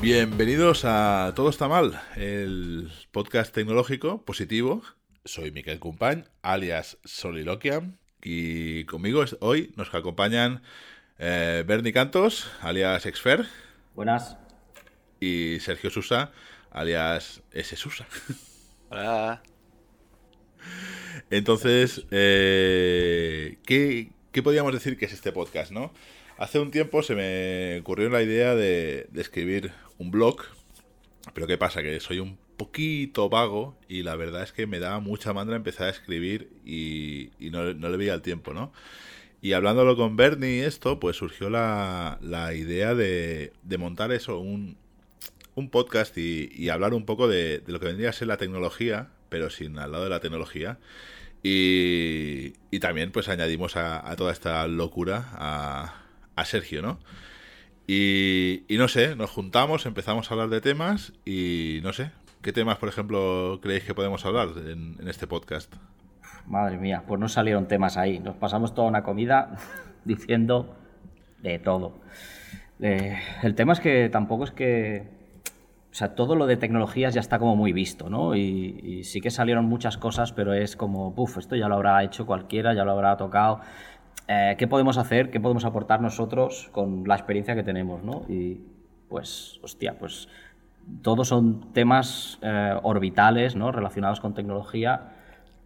Bienvenidos 0.00 0.86
a 0.86 1.34
Todo 1.36 1.50
está 1.50 1.68
mal, 1.68 2.00
el 2.16 2.90
podcast 3.12 3.54
tecnológico 3.54 4.22
positivo. 4.24 4.82
Soy 5.26 5.50
Miquel 5.50 5.78
Cumpañ, 5.78 6.24
alias 6.40 6.96
Soliloquiam, 7.04 7.98
y 8.22 8.84
conmigo 8.84 9.22
hoy 9.40 9.74
nos 9.76 9.94
acompañan 9.94 10.62
eh, 11.18 11.64
Bernie 11.66 11.92
Cantos, 11.92 12.50
alias 12.62 13.04
Exfer. 13.04 13.46
Buenas. 13.94 14.38
Y 15.20 15.60
Sergio 15.60 15.90
Susa, 15.90 16.32
alias 16.70 17.42
S. 17.52 17.76
Susa. 17.76 18.06
Hola. 18.90 19.42
Entonces, 21.30 22.06
eh, 22.10 23.58
¿qué, 23.64 24.10
¿qué 24.32 24.42
podríamos 24.42 24.72
decir 24.72 24.96
que 24.96 25.04
es 25.04 25.12
este 25.12 25.30
podcast, 25.30 25.70
no? 25.70 25.92
Hace 26.40 26.58
un 26.58 26.70
tiempo 26.70 27.02
se 27.02 27.14
me 27.14 27.80
ocurrió 27.80 28.08
la 28.08 28.22
idea 28.22 28.54
de, 28.54 29.10
escribir 29.14 29.72
un 29.98 30.10
blog, 30.10 30.40
pero 31.34 31.46
¿qué 31.46 31.58
pasa? 31.58 31.82
Que 31.82 32.00
soy 32.00 32.18
un 32.18 32.38
poquito 32.56 33.28
vago 33.28 33.76
y 33.88 34.04
la 34.04 34.16
verdad 34.16 34.42
es 34.44 34.52
que 34.52 34.66
me 34.66 34.78
daba 34.78 35.00
mucha 35.00 35.34
mandra 35.34 35.56
empezar 35.56 35.88
a 35.88 35.90
escribir 35.90 36.50
y, 36.64 37.28
no, 37.50 37.72
le 37.74 37.96
veía 37.98 38.14
el 38.14 38.22
tiempo, 38.22 38.54
¿no? 38.54 38.72
Y 39.42 39.52
hablándolo 39.52 39.96
con 39.96 40.16
Bernie 40.16 40.56
y 40.56 40.60
esto, 40.60 40.98
pues 40.98 41.16
surgió 41.16 41.50
la, 41.50 42.18
idea 42.54 42.94
de, 42.94 43.52
montar 43.78 44.10
eso, 44.10 44.38
un, 44.38 44.78
podcast 45.68 46.16
y, 46.16 46.68
hablar 46.70 46.94
un 46.94 47.04
poco 47.04 47.28
de, 47.28 47.62
lo 47.66 47.80
que 47.80 47.86
vendría 47.86 48.10
a 48.10 48.12
ser 48.12 48.28
la 48.28 48.38
tecnología, 48.38 49.08
pero 49.28 49.50
sin 49.50 49.78
al 49.78 49.92
lado 49.92 50.04
de 50.04 50.10
la 50.10 50.20
tecnología. 50.20 50.78
Y, 51.42 52.78
también 52.80 53.12
pues 53.12 53.28
añadimos 53.28 53.76
a 53.76 54.14
toda 54.16 54.32
esta 54.32 54.66
locura 54.66 55.28
a, 55.32 56.00
a 56.36 56.44
Sergio, 56.44 56.82
¿no? 56.82 56.98
Y, 57.92 58.66
no 58.70 58.86
sé, 58.86 59.16
nos 59.16 59.30
juntamos, 59.30 59.84
empezamos 59.84 60.30
a 60.30 60.34
hablar 60.34 60.48
de 60.48 60.60
temas 60.60 61.12
y 61.24 61.80
no 61.82 61.92
sé, 61.92 62.12
¿qué 62.40 62.52
temas, 62.52 62.78
por 62.78 62.88
ejemplo, 62.88 63.58
creéis 63.60 63.82
que 63.82 63.94
podemos 63.94 64.24
hablar 64.24 64.50
en, 64.64 64.96
este 65.08 65.26
podcast? 65.26 65.74
Madre 66.46 66.78
mía, 66.78 67.02
pues 67.06 67.18
no 67.18 67.28
salieron 67.28 67.66
temas 67.66 67.96
ahí. 67.96 68.20
Nos 68.20 68.36
pasamos 68.36 68.74
toda 68.74 68.86
una 68.86 69.02
comida 69.02 69.56
diciendo 70.04 70.76
de 71.42 71.58
todo. 71.58 71.98
Eh, 72.80 73.18
el 73.42 73.56
tema 73.56 73.72
es 73.72 73.80
que 73.80 74.08
tampoco 74.08 74.44
es 74.44 74.52
que. 74.52 75.19
O 75.90 75.94
sea, 75.94 76.14
todo 76.14 76.36
lo 76.36 76.46
de 76.46 76.56
tecnologías 76.56 77.14
ya 77.14 77.20
está 77.20 77.38
como 77.38 77.56
muy 77.56 77.72
visto, 77.72 78.08
¿no? 78.08 78.36
Y, 78.36 78.80
y 78.82 79.04
sí 79.04 79.20
que 79.20 79.30
salieron 79.30 79.64
muchas 79.64 79.98
cosas, 79.98 80.32
pero 80.32 80.52
es 80.52 80.76
como, 80.76 81.14
puff, 81.14 81.38
esto 81.38 81.56
ya 81.56 81.68
lo 81.68 81.74
habrá 81.74 82.04
hecho 82.04 82.26
cualquiera, 82.26 82.74
ya 82.74 82.84
lo 82.84 82.92
habrá 82.92 83.16
tocado. 83.16 83.60
Eh, 84.32 84.54
qué 84.56 84.68
podemos 84.68 84.96
hacer, 84.96 85.30
qué 85.30 85.40
podemos 85.40 85.64
aportar 85.64 86.00
nosotros 86.00 86.68
con 86.70 87.02
la 87.08 87.16
experiencia 87.16 87.56
que 87.56 87.64
tenemos, 87.64 88.04
¿no? 88.04 88.22
Y 88.28 88.60
pues, 89.08 89.58
hostia, 89.64 89.98
pues 89.98 90.28
todos 91.02 91.26
son 91.26 91.72
temas 91.72 92.38
eh, 92.42 92.74
orbitales, 92.84 93.56
¿no? 93.56 93.72
Relacionados 93.72 94.20
con 94.20 94.32
tecnología, 94.32 95.14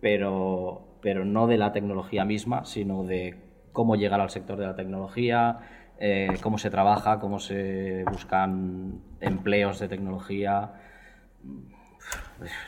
pero, 0.00 0.96
pero 1.02 1.26
no 1.26 1.46
de 1.46 1.58
la 1.58 1.72
tecnología 1.72 2.24
misma, 2.24 2.64
sino 2.64 3.04
de 3.04 3.36
cómo 3.72 3.96
llegar 3.96 4.22
al 4.22 4.30
sector 4.30 4.58
de 4.58 4.64
la 4.64 4.76
tecnología, 4.76 5.58
eh, 5.98 6.38
cómo 6.42 6.58
se 6.58 6.70
trabaja, 6.70 7.20
cómo 7.20 7.40
se 7.40 8.04
buscan 8.10 9.00
empleos 9.20 9.78
de 9.78 9.88
tecnología. 9.88 10.72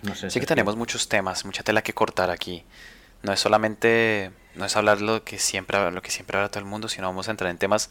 No 0.03 0.15
sé. 0.15 0.31
Sí 0.31 0.41
que 0.41 0.47
tenemos 0.47 0.77
muchos 0.77 1.09
temas, 1.09 1.45
mucha 1.45 1.63
tela 1.63 1.83
que 1.83 1.93
cortar 1.93 2.31
aquí. 2.31 2.65
No 3.23 3.33
es 3.33 3.41
solamente 3.41 4.31
no 4.55 4.65
es 4.65 4.77
hablar 4.77 5.01
lo 5.01 5.25
que 5.25 5.39
siempre 5.39 5.91
lo 5.91 6.03
que 6.03 6.11
siempre 6.11 6.39
habla 6.39 6.49
todo 6.49 6.61
el 6.61 6.67
mundo, 6.67 6.89
sino 6.89 7.06
vamos 7.09 7.28
a 7.28 7.31
entrar 7.31 7.50
en 7.50 7.59
temas 7.59 7.91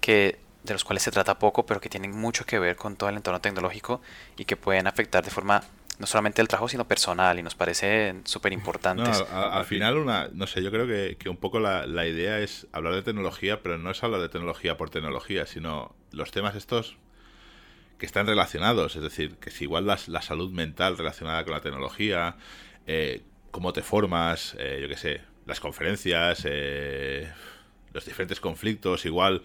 que 0.00 0.38
de 0.64 0.72
los 0.72 0.84
cuales 0.84 1.02
se 1.02 1.10
trata 1.10 1.38
poco, 1.38 1.64
pero 1.64 1.80
que 1.80 1.88
tienen 1.88 2.10
mucho 2.12 2.44
que 2.44 2.58
ver 2.58 2.76
con 2.76 2.96
todo 2.96 3.08
el 3.08 3.16
entorno 3.16 3.40
tecnológico 3.40 4.00
y 4.36 4.44
que 4.44 4.56
pueden 4.56 4.86
afectar 4.86 5.24
de 5.24 5.30
forma 5.30 5.62
no 6.00 6.06
solamente 6.06 6.40
el 6.40 6.48
trabajo, 6.48 6.68
sino 6.68 6.88
personal, 6.88 7.38
y 7.38 7.42
nos 7.42 7.54
parece 7.54 8.14
súper 8.24 8.54
importantes. 8.54 9.22
al 9.30 9.66
final, 9.66 9.98
una, 9.98 10.28
no 10.32 10.46
sé, 10.46 10.62
yo 10.62 10.70
creo 10.70 10.86
que, 10.86 11.28
un 11.28 11.36
poco 11.36 11.60
la, 11.60 12.06
idea 12.06 12.40
es 12.40 12.66
hablar 12.72 12.94
de 12.94 13.02
tecnología, 13.02 13.62
pero 13.62 13.76
no 13.76 13.90
es 13.90 14.02
hablar 14.02 14.22
de 14.22 14.30
tecnología 14.30 14.78
por 14.78 14.88
tecnología, 14.88 15.44
sino 15.44 15.94
los 16.10 16.30
temas 16.30 16.54
estos 16.54 16.96
que 17.98 18.06
están 18.06 18.26
relacionados, 18.26 18.96
es 18.96 19.02
decir, 19.02 19.36
que 19.36 19.50
si 19.50 19.64
igual 19.64 19.86
la, 19.86 19.98
la 20.06 20.22
salud 20.22 20.50
mental 20.50 20.96
relacionada 20.96 21.44
con 21.44 21.52
la 21.52 21.60
tecnología, 21.60 22.36
eh, 22.86 23.22
cómo 23.50 23.74
te 23.74 23.82
formas, 23.82 24.56
eh, 24.58 24.78
yo 24.80 24.88
qué 24.88 24.96
sé, 24.96 25.20
las 25.44 25.60
conferencias, 25.60 26.46
eh, 26.48 27.30
los 27.92 28.06
diferentes 28.06 28.40
conflictos, 28.40 29.04
igual 29.04 29.42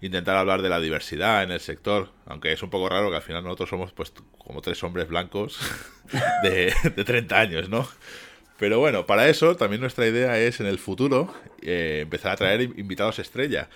intentar 0.00 0.36
hablar 0.36 0.62
de 0.62 0.68
la 0.68 0.80
diversidad 0.80 1.42
en 1.42 1.50
el 1.50 1.60
sector, 1.60 2.12
aunque 2.26 2.52
es 2.52 2.62
un 2.62 2.70
poco 2.70 2.88
raro 2.88 3.10
que 3.10 3.16
al 3.16 3.22
final 3.22 3.42
nosotros 3.44 3.70
somos 3.70 3.92
pues 3.92 4.12
como 4.38 4.62
tres 4.62 4.82
hombres 4.84 5.08
blancos 5.08 5.58
de, 6.42 6.72
de 6.94 7.04
30 7.04 7.38
años, 7.38 7.68
¿no? 7.68 7.88
Pero 8.58 8.80
bueno, 8.80 9.06
para 9.06 9.28
eso 9.28 9.56
también 9.56 9.80
nuestra 9.80 10.06
idea 10.06 10.38
es 10.38 10.60
en 10.60 10.66
el 10.66 10.78
futuro 10.78 11.32
eh, 11.62 12.00
empezar 12.02 12.32
a 12.32 12.36
traer 12.36 12.62
invitados 12.62 13.20
estrella. 13.20 13.70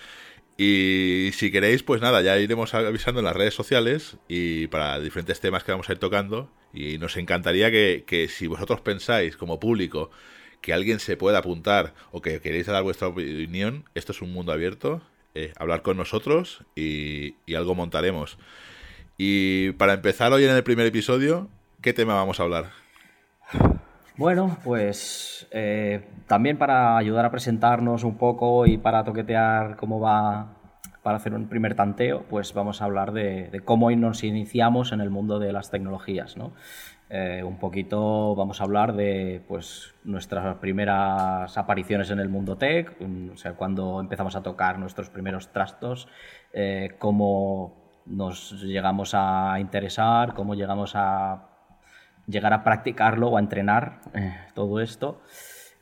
Y 0.57 1.31
si 1.33 1.51
queréis, 1.51 1.83
pues 1.83 2.01
nada, 2.01 2.21
ya 2.21 2.37
iremos 2.37 2.73
avisando 2.73 3.21
en 3.21 3.25
las 3.25 3.35
redes 3.35 3.55
sociales 3.55 4.17
y 4.27 4.67
para 4.67 4.99
diferentes 4.99 5.39
temas 5.39 5.63
que 5.63 5.71
vamos 5.71 5.89
a 5.89 5.93
ir 5.93 5.99
tocando. 5.99 6.51
Y 6.73 6.97
nos 6.97 7.17
encantaría 7.17 7.71
que, 7.71 8.03
que 8.05 8.27
si 8.27 8.47
vosotros 8.47 8.81
pensáis 8.81 9.37
como 9.37 9.59
público 9.59 10.11
que 10.61 10.73
alguien 10.73 10.99
se 10.99 11.17
pueda 11.17 11.39
apuntar 11.39 11.93
o 12.11 12.21
que 12.21 12.39
queréis 12.41 12.67
dar 12.67 12.83
vuestra 12.83 13.07
opinión, 13.07 13.85
esto 13.95 14.11
es 14.11 14.21
un 14.21 14.33
mundo 14.33 14.51
abierto. 14.51 15.01
Eh, 15.35 15.51
hablar 15.57 15.81
con 15.81 15.97
nosotros 15.97 16.63
y, 16.75 17.35
algo 17.55 17.73
montaremos. 17.73 18.37
Y 19.17 19.71
para 19.73 19.93
empezar 19.93 20.31
hoy 20.31 20.43
en 20.43 20.51
el 20.51 20.63
primer 20.63 20.85
episodio, 20.85 21.49
¿qué 21.81 21.91
tema 21.91 22.13
vamos 22.13 22.39
a 22.39 22.43
hablar? 22.43 22.65
Bueno, 24.15 24.57
pues 24.63 25.47
eh, 25.49 26.07
también 26.27 26.57
para 26.57 26.97
ayudar 26.97 27.25
a 27.25 27.31
presentarnos 27.31 28.03
un 28.03 28.15
poco 28.15 28.67
y 28.67 28.77
para 28.77 29.03
toquetear 29.03 29.75
cómo 29.75 29.99
va, 29.99 30.53
para 31.01 31.17
hacer 31.17 31.33
un 31.33 31.47
primer 31.47 31.73
tanteo, 31.73 32.23
pues 32.29 32.53
vamos 32.53 32.83
a 32.83 32.85
hablar 32.85 33.11
de, 33.11 33.49
de 33.49 33.59
cómo 33.61 33.89
nos 33.89 34.23
iniciamos 34.23 34.91
en 34.91 35.01
el 35.01 35.09
mundo 35.09 35.39
de 35.39 35.51
las 35.51 35.71
tecnologías, 35.71 36.37
¿no? 36.37 36.53
Eh, 37.15 37.43
un 37.43 37.59
poquito 37.59 38.33
vamos 38.33 38.59
a 38.59 38.63
hablar 38.63 38.95
de 38.95 39.39
pues, 39.47 39.93
nuestras 40.03 40.57
primeras 40.57 41.55
apariciones 41.59 42.09
en 42.09 42.17
el 42.19 42.27
mundo 42.27 42.57
tech, 42.57 42.91
o 43.31 43.37
sea, 43.37 43.53
cuando 43.53 43.99
empezamos 44.01 44.35
a 44.35 44.41
tocar 44.41 44.79
nuestros 44.79 45.11
primeros 45.11 45.49
trastos, 45.49 46.07
eh, 46.53 46.95
cómo 46.97 48.01
nos 48.07 48.59
llegamos 48.63 49.11
a 49.13 49.59
interesar, 49.59 50.33
cómo 50.33 50.55
llegamos 50.55 50.93
a 50.95 51.49
llegar 52.25 52.51
a 52.51 52.63
practicarlo 52.63 53.27
o 53.27 53.37
a 53.37 53.41
entrenar 53.41 54.01
eh, 54.15 54.35
todo 54.55 54.79
esto 54.79 55.21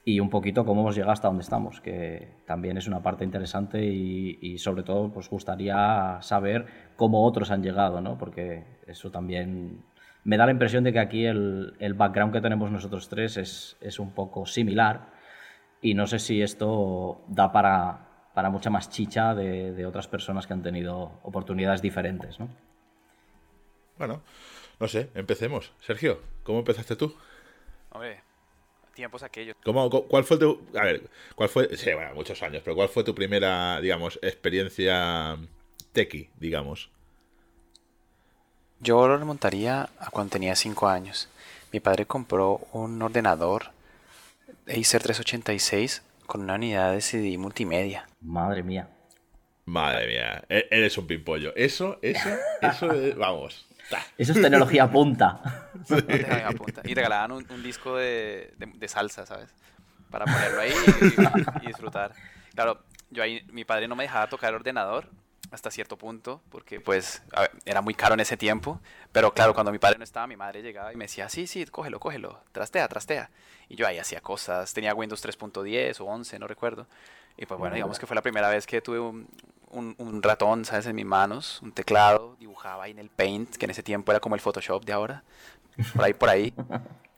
y 0.04 0.20
un 0.20 0.30
poquito 0.30 0.66
cómo 0.66 0.82
hemos 0.82 0.96
llegado 0.96 1.14
hasta 1.14 1.30
donde 1.30 1.44
estamos, 1.44 1.80
que 1.80 2.44
también 2.46 2.76
es 2.76 2.88
una 2.90 3.02
parte 3.04 3.24
interesante 3.24 3.86
y, 3.86 4.38
y, 4.42 4.58
sobre 4.58 4.84
todo 4.84 5.14
pues 5.14 5.30
gustaría 5.30 6.18
saber 6.20 6.66
cómo 6.98 7.24
otros 7.24 7.52
han 7.52 7.64
llegado, 7.64 8.02
¿no? 8.02 8.18
porque 8.18 8.66
eso 8.86 9.12
también 9.12 9.90
me 10.24 10.38
da 10.38 10.46
la 10.46 10.52
impresión 10.52 10.84
de 10.84 10.94
que 10.94 11.00
aquí 11.00 11.26
el, 11.26 11.94
background 11.96 12.34
que 12.34 12.42
tenemos 12.42 12.72
nosotros 12.72 13.10
tres 13.10 13.38
es, 13.38 14.00
un 14.00 14.12
poco 14.12 14.46
similar 14.46 15.10
y 15.82 15.94
no 15.94 16.06
sé 16.06 16.20
si 16.20 16.42
esto 16.42 17.24
da 17.28 17.52
para, 17.52 18.30
para 18.34 18.50
mucha 18.50 18.70
más 18.70 18.90
chicha 18.90 19.34
de, 19.34 19.86
otras 19.86 20.08
personas 20.08 20.46
que 20.46 20.54
han 20.54 20.62
tenido 20.62 21.20
oportunidades 21.24 21.82
diferentes, 21.82 22.40
¿no? 22.40 22.50
Bueno, 23.98 24.22
no 24.80 24.88
sé, 24.88 25.10
empecemos. 25.14 25.74
Sergio, 25.80 26.22
¿cómo 26.44 26.60
empezaste 26.60 26.96
tú? 26.96 27.16
Hombre, 27.92 28.22
tiempos 28.94 29.22
aquellos. 29.22 29.56
¿Cómo, 29.64 29.90
¿Cuál 29.90 30.24
fue 30.24 30.38
tu... 30.38 30.68
A 30.76 30.84
ver, 30.86 31.04
¿cuál 31.36 31.50
fue... 31.50 31.76
Sí, 31.78 31.94
bueno, 31.94 32.16
muchos 32.16 32.42
años, 32.42 32.62
pero 32.64 32.76
¿cuál 32.76 32.90
fue 32.90 33.04
tu 33.04 33.14
primera, 33.14 33.80
digamos, 33.80 34.18
experiencia 34.24 35.38
tequi, 35.92 36.30
digamos? 36.38 36.90
Yo 38.82 39.08
lo 39.08 39.16
remontaría 39.16 39.90
a 40.00 40.10
cuando 40.10 40.32
tenía 40.32 40.56
5 40.56 40.88
años. 40.88 41.30
Mi 41.72 41.80
padre 41.80 42.08
compró 42.08 42.62
un 42.74 43.00
ordenador 43.02 43.66
Acer 44.68 45.04
386 45.04 46.02
con 46.26 46.42
una 46.42 46.56
unidad 46.56 46.92
de 46.94 47.02
CD 47.02 47.38
multimedia. 47.38 48.08
Madre 48.22 48.64
mía. 48.64 48.88
Madre 49.66 50.08
mía, 50.08 50.44
e-, 50.50 50.68
eres 50.72 50.98
un 50.98 51.06
pimpollo. 51.06 51.54
Eso, 51.56 52.00
eso, 52.02 52.30
eso, 52.62 52.88
vamos. 53.18 53.68
Eso 54.18 54.32
es 54.32 54.42
tecnología 54.42 54.90
punta. 54.90 55.70
Y 56.84 56.96
regalaban 56.96 57.34
un, 57.34 57.64
disco 57.64 57.98
de, 57.98 58.52
salsa, 58.88 59.28
¿sabes? 59.28 59.54
Para 60.10 60.26
ponerlo 60.26 60.60
ahí 60.60 60.74
y, 61.62 61.68
disfrutar. 61.68 62.14
Claro, 62.56 62.84
yo 63.12 63.22
ahí, 63.22 63.46
mi 63.52 63.64
padre 63.64 63.88
no 63.88 63.96
me 63.96 64.04
dejaba 64.06 64.28
tocar 64.28 64.50
el 64.50 64.56
ordenador 64.56 65.08
hasta 65.52 65.70
cierto 65.70 65.98
punto, 65.98 66.42
porque 66.50 66.80
pues 66.80 67.22
era 67.66 67.82
muy 67.82 67.94
caro 67.94 68.14
en 68.14 68.22
ese 68.22 68.38
tiempo, 68.38 68.80
pero 69.12 69.34
claro, 69.34 69.54
cuando 69.54 69.72
mi 69.72 69.80
padre 69.80 69.98
no 69.98 70.04
estaba, 70.04 70.26
mi 70.26 70.38
madre 70.38 70.62
llegaba 70.62 70.94
y 70.94 70.96
me 70.96 71.06
decía, 71.06 71.28
sí, 71.28 71.46
sí, 71.46 71.66
cógelo, 71.66 72.00
cógelo, 72.00 72.40
trastea, 72.54 72.88
trastea. 72.88 73.30
Y 73.68 73.76
yo 73.76 73.86
ahí 73.86 74.00
hacía 74.00 74.22
cosas, 74.22 74.74
tenía 74.74 74.94
Windows 74.94 75.24
3.10 75.24 76.00
o 76.00 76.06
11, 76.06 76.40
no 76.40 76.48
recuerdo. 76.48 76.88
Y 77.38 77.46
pues 77.46 77.60
bueno, 77.60 77.76
digamos 77.76 78.00
que 78.00 78.06
fue 78.06 78.16
la 78.16 78.22
primera 78.22 78.50
vez 78.50 78.66
que 78.66 78.82
tuve 78.82 79.00
un, 79.00 79.28
un, 79.72 80.24
ratón, 80.24 80.64
¿sabes? 80.64 80.86
En 80.86 80.96
mis 80.96 81.06
manos, 81.06 81.62
un 81.62 81.72
teclado, 81.72 82.36
dibujaba 82.40 82.86
ahí 82.86 82.92
en 82.92 83.00
el 83.00 83.10
Paint, 83.10 83.56
que 83.56 83.66
en 83.66 83.72
ese 83.72 83.84
tiempo 83.84 84.12
era 84.12 84.20
como 84.20 84.36
el 84.36 84.42
Photoshop 84.42 84.86
de 84.86 84.94
ahora, 84.94 85.24
por 85.96 86.06
ahí, 86.06 86.14
por 86.14 86.30
ahí. 86.30 86.54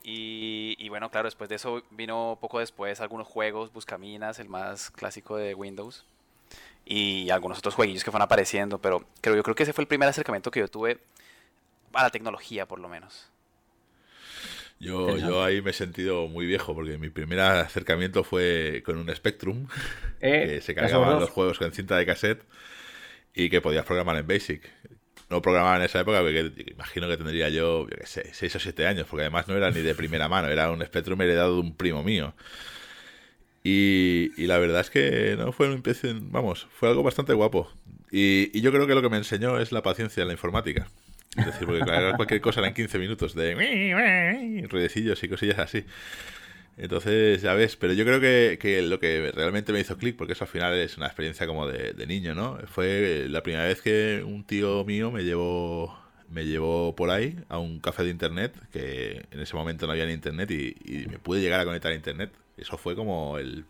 Y, 0.06 0.76
y, 0.80 0.90
bueno, 0.90 1.10
claro, 1.10 1.28
después 1.28 1.50
de 1.50 1.56
eso 1.56 1.82
vino 1.90 2.38
poco 2.42 2.60
después 2.60 3.00
algunos 3.00 3.26
juegos, 3.26 3.72
Buscaminas, 3.72 4.38
el 4.38 4.50
más 4.50 4.92
clásico 4.92 5.38
de 5.38 5.56
Windows 5.56 6.06
y 6.86 7.30
algunos 7.30 7.60
otros 7.60 7.76
jueguillos 7.76 8.04
que 8.04 8.12
fueron 8.12 8.26
apareciendo, 8.26 8.80
pero 8.80 9.06
creo, 9.22 9.36
yo 9.36 9.44
creo 9.44 9.56
que 9.56 9.64
ese 9.64 9.74
fue 9.74 9.84
el 9.84 9.88
primer 9.88 10.10
acercamiento 10.10 10.52
que 10.52 10.60
yo 10.60 10.68
tuve 10.68 11.00
a 11.94 12.04
la 12.04 12.10
tecnología, 12.10 12.68
por 12.68 12.80
lo 12.80 12.90
menos. 12.90 13.30
Yo, 14.80 15.18
yo 15.18 15.44
ahí 15.44 15.62
me 15.62 15.72
he 15.72 15.74
sentido 15.74 16.28
muy 16.28 16.46
viejo 16.46 16.76
porque 16.76 16.98
mi 16.98 17.10
primer 17.10 17.40
acercamiento 17.40 18.24
fue 18.26 18.84
con 18.86 18.98
un 18.98 19.14
Spectrum, 19.16 19.68
eh, 20.20 20.46
que 20.46 20.62
se 20.62 20.76
cargaban 20.76 21.20
los 21.20 21.30
juegos 21.30 21.58
con 21.58 21.72
cinta 21.72 21.96
de 21.96 22.06
cassette 22.06 22.44
y 23.34 23.50
que 23.50 23.62
podías 23.62 23.86
programar 23.86 24.18
en 24.18 24.28
Basic. 24.28 24.70
No 25.30 25.42
programaba 25.42 25.78
en 25.78 25.84
esa 25.84 26.02
época 26.02 26.20
porque 26.20 26.52
imagino 26.68 27.08
que 27.08 27.16
tendría 27.16 27.50
yo, 27.50 27.88
yo 27.88 27.98
qué 27.98 28.06
sé, 28.06 28.34
6 28.34 28.56
o 28.58 28.60
7 28.60 28.86
años, 28.86 29.08
porque 29.10 29.22
además 29.22 29.48
no 29.48 29.56
era 29.56 29.72
ni 29.72 29.82
de 29.82 29.96
primera 29.96 30.28
mano, 30.28 30.50
era 30.50 30.70
un 30.70 30.84
Spectrum 30.86 31.22
heredado 31.22 31.56
de 31.56 31.62
un 31.62 31.76
primo 31.76 32.04
mío. 32.04 32.36
Y, 33.64 34.46
la 34.46 34.58
verdad 34.58 34.82
es 34.82 34.90
que 34.90 35.36
no 35.38 35.54
fue 35.54 35.68
un 35.68 35.74
impresión, 35.74 36.32
vamos, 36.32 36.68
fue 36.72 36.90
algo 36.90 37.02
bastante 37.02 37.34
guapo. 37.34 37.72
Y, 38.12 38.60
yo 38.60 38.72
creo 38.72 38.86
que 38.88 38.94
lo 38.94 39.02
que 39.02 39.10
me 39.10 39.18
enseñó 39.18 39.58
es 39.60 39.72
la 39.72 39.82
paciencia 39.82 40.22
en 40.22 40.28
la 40.28 40.34
informática. 40.34 40.88
Es 41.38 41.46
decir, 41.48 41.66
porque 41.66 41.84
cualquier 42.16 42.42
cosa 42.42 42.60
eran 42.60 42.74
15 42.76 43.00
minutos 43.00 43.34
de 43.34 44.68
ruidecillos 44.70 45.24
y 45.24 45.30
cosillas 45.30 45.60
así. 45.60 45.86
Entonces, 46.78 47.42
ya 47.42 47.54
ves, 47.54 47.76
pero 47.76 47.94
yo 47.94 48.04
creo 48.04 48.20
que, 48.20 48.82
lo 48.84 49.00
que 49.00 49.32
realmente 49.34 49.72
me 49.74 49.80
hizo 49.80 49.98
clic, 49.98 50.16
porque 50.16 50.34
eso 50.34 50.44
al 50.44 50.50
final 50.50 50.74
es 50.76 50.98
una 50.98 51.08
experiencia 51.08 51.48
como 51.48 51.68
de, 51.68 52.06
niño, 52.06 52.36
¿no? 52.36 52.60
Fue 52.68 53.28
la 53.30 53.42
primera 53.44 53.66
vez 53.66 53.82
que 53.82 54.24
un 54.26 54.44
tío 54.44 54.84
mío 54.86 55.12
me 55.12 55.24
llevó 55.24 56.02
me 56.30 56.46
llevó 56.46 56.96
por 56.96 57.12
ahí 57.12 57.38
a 57.48 57.60
un 57.60 57.80
café 57.80 58.04
de 58.04 58.10
internet, 58.10 58.56
que 58.72 59.24
en 59.30 59.40
ese 59.40 59.56
momento 59.56 59.86
no 59.86 59.92
había 59.92 60.08
ni 60.08 60.14
internet 60.14 60.50
y, 60.50 60.76
y 60.84 61.06
me 61.08 61.20
pude 61.20 61.42
llegar 61.42 61.60
a 61.60 61.66
conectar 61.66 61.92
a 61.92 61.96
internet 61.96 62.32
eso 62.58 62.78
fue 62.78 62.96
como 62.96 63.38
el... 63.38 63.66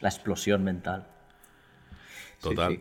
La 0.00 0.08
explosión 0.08 0.64
mental. 0.64 1.06
Total. 2.40 2.80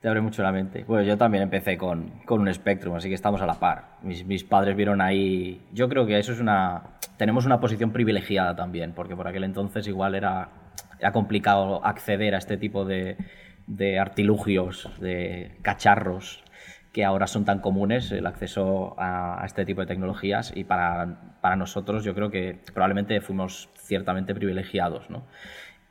Te 0.00 0.08
abre 0.08 0.20
mucho 0.20 0.42
la 0.42 0.52
mente. 0.52 0.84
Bueno, 0.84 1.04
yo 1.04 1.16
también 1.16 1.42
empecé 1.44 1.78
con, 1.78 2.12
un 2.28 2.54
Spectrum, 2.54 2.96
así 2.96 3.08
que 3.08 3.14
estamos 3.14 3.40
a 3.40 3.46
la 3.46 3.54
par. 3.54 3.96
Mis, 4.02 4.24
mis, 4.26 4.44
padres 4.44 4.76
vieron 4.76 5.00
ahí... 5.00 5.60
Yo 5.72 5.88
creo 5.88 6.06
que 6.06 6.18
eso 6.18 6.32
es 6.32 6.40
una... 6.40 6.82
Tenemos 7.16 7.46
una 7.46 7.60
posición 7.60 7.92
privilegiada 7.92 8.54
también, 8.56 8.92
porque 8.92 9.16
por 9.16 9.28
aquel 9.28 9.44
entonces 9.44 9.86
igual 9.86 10.14
era, 10.14 10.48
era 10.98 11.12
complicado 11.12 11.84
acceder 11.84 12.34
a 12.34 12.38
este 12.38 12.56
tipo 12.56 12.84
de, 12.84 13.16
de 13.66 13.98
artilugios, 13.98 14.90
de 15.00 15.56
cacharros 15.62 16.42
que 16.92 17.04
ahora 17.04 17.26
son 17.26 17.44
tan 17.44 17.60
comunes 17.60 18.12
el 18.12 18.26
acceso 18.26 18.94
a, 18.98 19.42
este 19.44 19.64
tipo 19.64 19.80
de 19.80 19.86
tecnologías 19.86 20.52
y 20.54 20.64
para, 20.64 21.36
para, 21.40 21.56
nosotros 21.56 22.04
yo 22.04 22.14
creo 22.14 22.30
que 22.30 22.58
probablemente 22.74 23.20
fuimos 23.20 23.70
ciertamente 23.74 24.34
privilegiados, 24.34 25.08
¿no? 25.08 25.24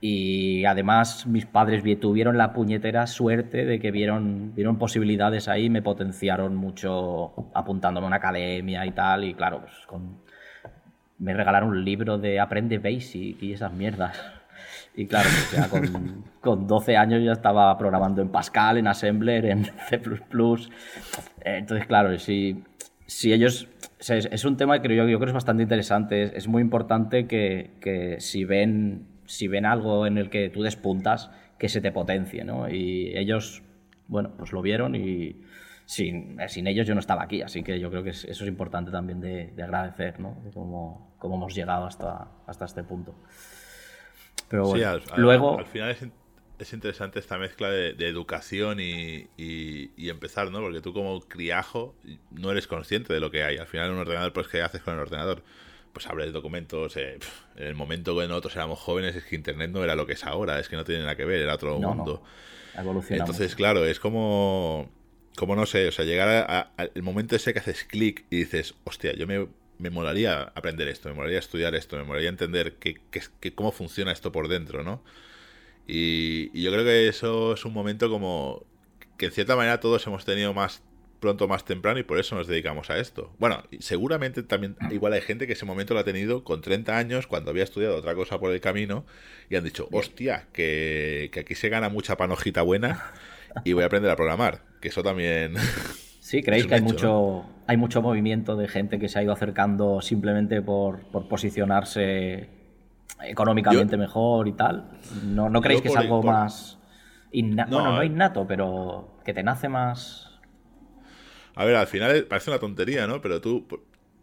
Y 0.03 0.65
además 0.65 1.27
mis 1.27 1.45
padres 1.45 1.83
tuvieron 1.99 2.35
la 2.35 2.53
puñetera 2.53 3.05
suerte 3.05 3.65
de 3.65 3.79
que 3.79 3.91
vieron, 3.91 4.53
vieron 4.55 4.79
posibilidades 4.79 5.47
ahí, 5.47 5.69
me 5.69 5.83
potenciaron 5.83 6.55
mucho 6.55 7.51
apuntándome 7.53 8.05
a 8.05 8.07
una 8.07 8.15
academia 8.15 8.83
y 8.87 8.91
tal, 8.91 9.23
y 9.25 9.35
claro, 9.35 9.61
pues 9.61 9.73
con, 9.85 10.17
me 11.19 11.35
regalaron 11.35 11.69
un 11.69 11.85
libro 11.85 12.17
de 12.17 12.39
Aprende 12.39 12.79
Basic 12.79 13.41
y 13.43 13.53
esas 13.53 13.71
mierdas. 13.73 14.40
Y 14.95 15.07
claro, 15.07 15.29
pues 15.69 15.89
con, 15.89 16.25
con, 16.41 16.67
12 16.67 16.97
años 16.97 17.23
ya 17.23 17.31
estaba 17.31 17.77
programando 17.77 18.21
en 18.21 18.29
Pascal, 18.29 18.77
en 18.77 18.87
Assembler, 18.87 19.45
en 19.45 19.65
C++. 19.89 20.01
Entonces, 21.43 21.87
claro, 21.87 22.17
si, 22.17 22.63
si 23.05 23.33
ellos... 23.33 23.67
Es, 23.99 24.45
un 24.45 24.57
tema 24.57 24.81
que 24.81 24.87
creo, 24.87 25.05
yo, 25.05 25.11
yo 25.11 25.17
creo 25.19 25.27
que 25.27 25.31
es 25.31 25.33
bastante 25.33 25.61
interesante. 25.61 26.35
Es, 26.35 26.47
muy 26.47 26.63
importante 26.63 27.27
que, 27.27 27.69
que, 27.79 28.19
si, 28.19 28.45
ven, 28.45 29.05
si 29.25 29.47
ven 29.47 29.67
algo 29.67 30.07
en 30.07 30.17
el 30.17 30.31
que 30.31 30.49
tú 30.49 30.63
despuntas, 30.63 31.29
que 31.59 31.69
se 31.69 31.81
te 31.81 31.91
potencie, 31.91 32.43
¿no? 32.43 32.67
Y 32.67 33.15
ellos, 33.15 33.61
bueno, 34.07 34.31
pues 34.35 34.53
lo 34.53 34.63
vieron 34.63 34.95
y 34.95 35.43
sin, 35.85 36.37
sin 36.47 36.65
ellos 36.65 36.87
yo 36.87 36.95
no 36.95 36.99
estaba 36.99 37.21
aquí. 37.21 37.43
Así 37.43 37.61
que 37.61 37.79
yo 37.79 37.91
creo 37.91 38.01
que 38.01 38.09
eso 38.09 38.27
es 38.27 38.41
importante 38.41 38.89
también 38.89 39.21
de, 39.21 39.51
de 39.55 39.61
agradecer, 39.61 40.19
¿no? 40.19 40.41
De 40.43 40.49
cómo, 40.49 41.13
cómo 41.19 41.35
hemos 41.35 41.53
llegado 41.53 41.85
hasta, 41.85 42.27
hasta 42.47 42.65
este 42.65 42.83
punto 42.83 43.15
sí, 44.73 44.83
al, 44.83 45.03
luego... 45.17 45.57
Al, 45.57 45.65
final 45.65 45.89
es, 46.59 46.73
interesante 46.73 47.19
esta 47.19 47.37
mezcla 47.37 47.69
de, 47.69 48.07
educación 48.07 48.79
y, 48.79 49.27
empezar, 49.97 50.51
¿no? 50.51 50.59
Porque 50.59 50.81
tú 50.81 50.93
como 50.93 51.19
criajo 51.21 51.95
no 52.31 52.51
eres 52.51 52.67
consciente 52.67 53.13
de 53.13 53.19
lo 53.19 53.31
que 53.31 53.43
hay. 53.43 53.57
Al 53.57 53.67
final 53.67 53.91
un 53.91 53.97
ordenador, 53.97 54.31
pues 54.33 54.47
¿qué 54.47 54.61
haces 54.61 54.81
con 54.81 54.93
el 54.93 54.99
ordenador? 54.99 55.43
Pues 55.93 56.07
abres 56.07 56.31
documentos. 56.31 56.95
Eh, 56.97 57.17
en 57.55 57.67
el 57.67 57.75
momento 57.75 58.15
que 58.17 58.27
nosotros 58.27 58.55
éramos 58.55 58.79
jóvenes 58.79 59.15
es 59.15 59.25
que 59.25 59.35
Internet 59.35 59.71
no 59.71 59.83
era 59.83 59.95
lo 59.95 60.05
que 60.05 60.13
es 60.13 60.23
ahora, 60.23 60.59
es 60.59 60.69
que 60.69 60.75
no 60.75 60.83
tiene 60.83 61.01
nada 61.01 61.15
que 61.15 61.25
ver, 61.25 61.41
era 61.41 61.55
otro 61.55 61.79
mundo. 61.79 62.23
Entonces, 63.09 63.55
claro, 63.55 63.85
es 63.85 63.99
como 63.99 64.89
como 65.35 65.55
no 65.55 65.65
sé, 65.65 65.87
o 65.87 65.91
sea, 65.91 66.05
llegar 66.05 66.71
al 66.77 66.91
momento 67.01 67.35
ese 67.35 67.53
que 67.53 67.59
haces 67.59 67.83
clic 67.83 68.25
y 68.29 68.37
dices, 68.37 68.75
hostia, 68.83 69.13
yo 69.13 69.27
me 69.27 69.47
me 69.81 69.89
molaría 69.89 70.43
aprender 70.55 70.87
esto, 70.87 71.09
me 71.09 71.15
molaría 71.15 71.39
estudiar 71.39 71.73
esto, 71.75 71.97
me 71.97 72.03
molaría 72.03 72.29
entender 72.29 72.75
que, 72.75 73.01
cómo 73.55 73.71
funciona 73.71 74.11
esto 74.11 74.31
por 74.31 74.47
dentro, 74.47 74.83
¿no? 74.83 75.03
Y, 75.87 76.61
yo 76.61 76.71
creo 76.71 76.85
que 76.85 77.07
eso 77.07 77.53
es 77.53 77.65
un 77.65 77.73
momento 77.73 78.09
como 78.09 78.65
que 79.17 79.25
en 79.25 79.31
cierta 79.31 79.55
manera 79.55 79.79
todos 79.79 80.05
hemos 80.07 80.23
tenido 80.23 80.53
más 80.53 80.83
pronto, 81.19 81.47
más 81.47 81.65
temprano 81.65 81.99
y 81.99 82.03
por 82.03 82.19
eso 82.19 82.35
nos 82.35 82.47
dedicamos 82.47 82.89
a 82.91 82.99
esto. 82.99 83.33
Bueno, 83.39 83.63
seguramente 83.79 84.43
también 84.43 84.75
igual 84.91 85.13
hay 85.13 85.21
gente 85.21 85.47
que 85.47 85.53
ese 85.53 85.65
momento 85.65 85.93
lo 85.93 85.99
ha 85.99 86.03
tenido 86.03 86.43
con 86.43 86.61
30 86.61 86.97
años 86.97 87.27
cuando 87.27 87.51
había 87.51 87.63
estudiado 87.63 87.95
otra 87.97 88.15
cosa 88.15 88.39
por 88.39 88.51
el 88.51 88.61
camino 88.61 89.05
y 89.49 89.55
han 89.55 89.63
dicho, 89.63 89.87
hostia, 89.91 90.47
que, 90.53 91.29
que 91.33 91.39
aquí 91.41 91.55
se 91.55 91.69
gana 91.69 91.89
mucha 91.89 92.17
panojita 92.17 92.61
buena 92.61 93.13
y 93.65 93.73
voy 93.73 93.83
a 93.83 93.87
aprender 93.87 94.11
a 94.11 94.15
programar, 94.15 94.63
que 94.79 94.89
eso 94.89 95.01
también... 95.03 95.55
Sí, 96.31 96.41
¿creéis 96.41 96.65
que 96.65 96.75
hay 96.75 96.81
mucho, 96.81 97.43
hay 97.67 97.75
mucho 97.75 98.01
movimiento 98.01 98.55
de 98.55 98.69
gente 98.69 98.99
que 98.99 99.09
se 99.09 99.19
ha 99.19 99.23
ido 99.23 99.33
acercando 99.33 99.99
simplemente 99.99 100.61
por, 100.61 101.01
posicionarse 101.27 102.47
económicamente 103.21 103.97
mejor 103.97 104.47
y 104.47 104.53
tal? 104.53 104.91
¿No, 105.25 105.49
no 105.49 105.59
creéis 105.59 105.81
que 105.81 105.89
es 105.89 105.97
algo 105.97 106.23
más... 106.23 106.79
innato? 107.33 107.75
bueno, 107.75 107.97
no 107.97 108.03
innato, 108.05 108.47
pero 108.47 109.19
que 109.25 109.33
te 109.33 109.43
nace 109.43 109.67
más... 109.67 110.39
A 111.53 111.65
ver, 111.65 111.75
al 111.75 111.87
final 111.87 112.23
parece 112.29 112.49
una 112.49 112.59
tontería, 112.59 113.07
¿no? 113.07 113.19
Pero 113.19 113.41
tú, 113.41 113.67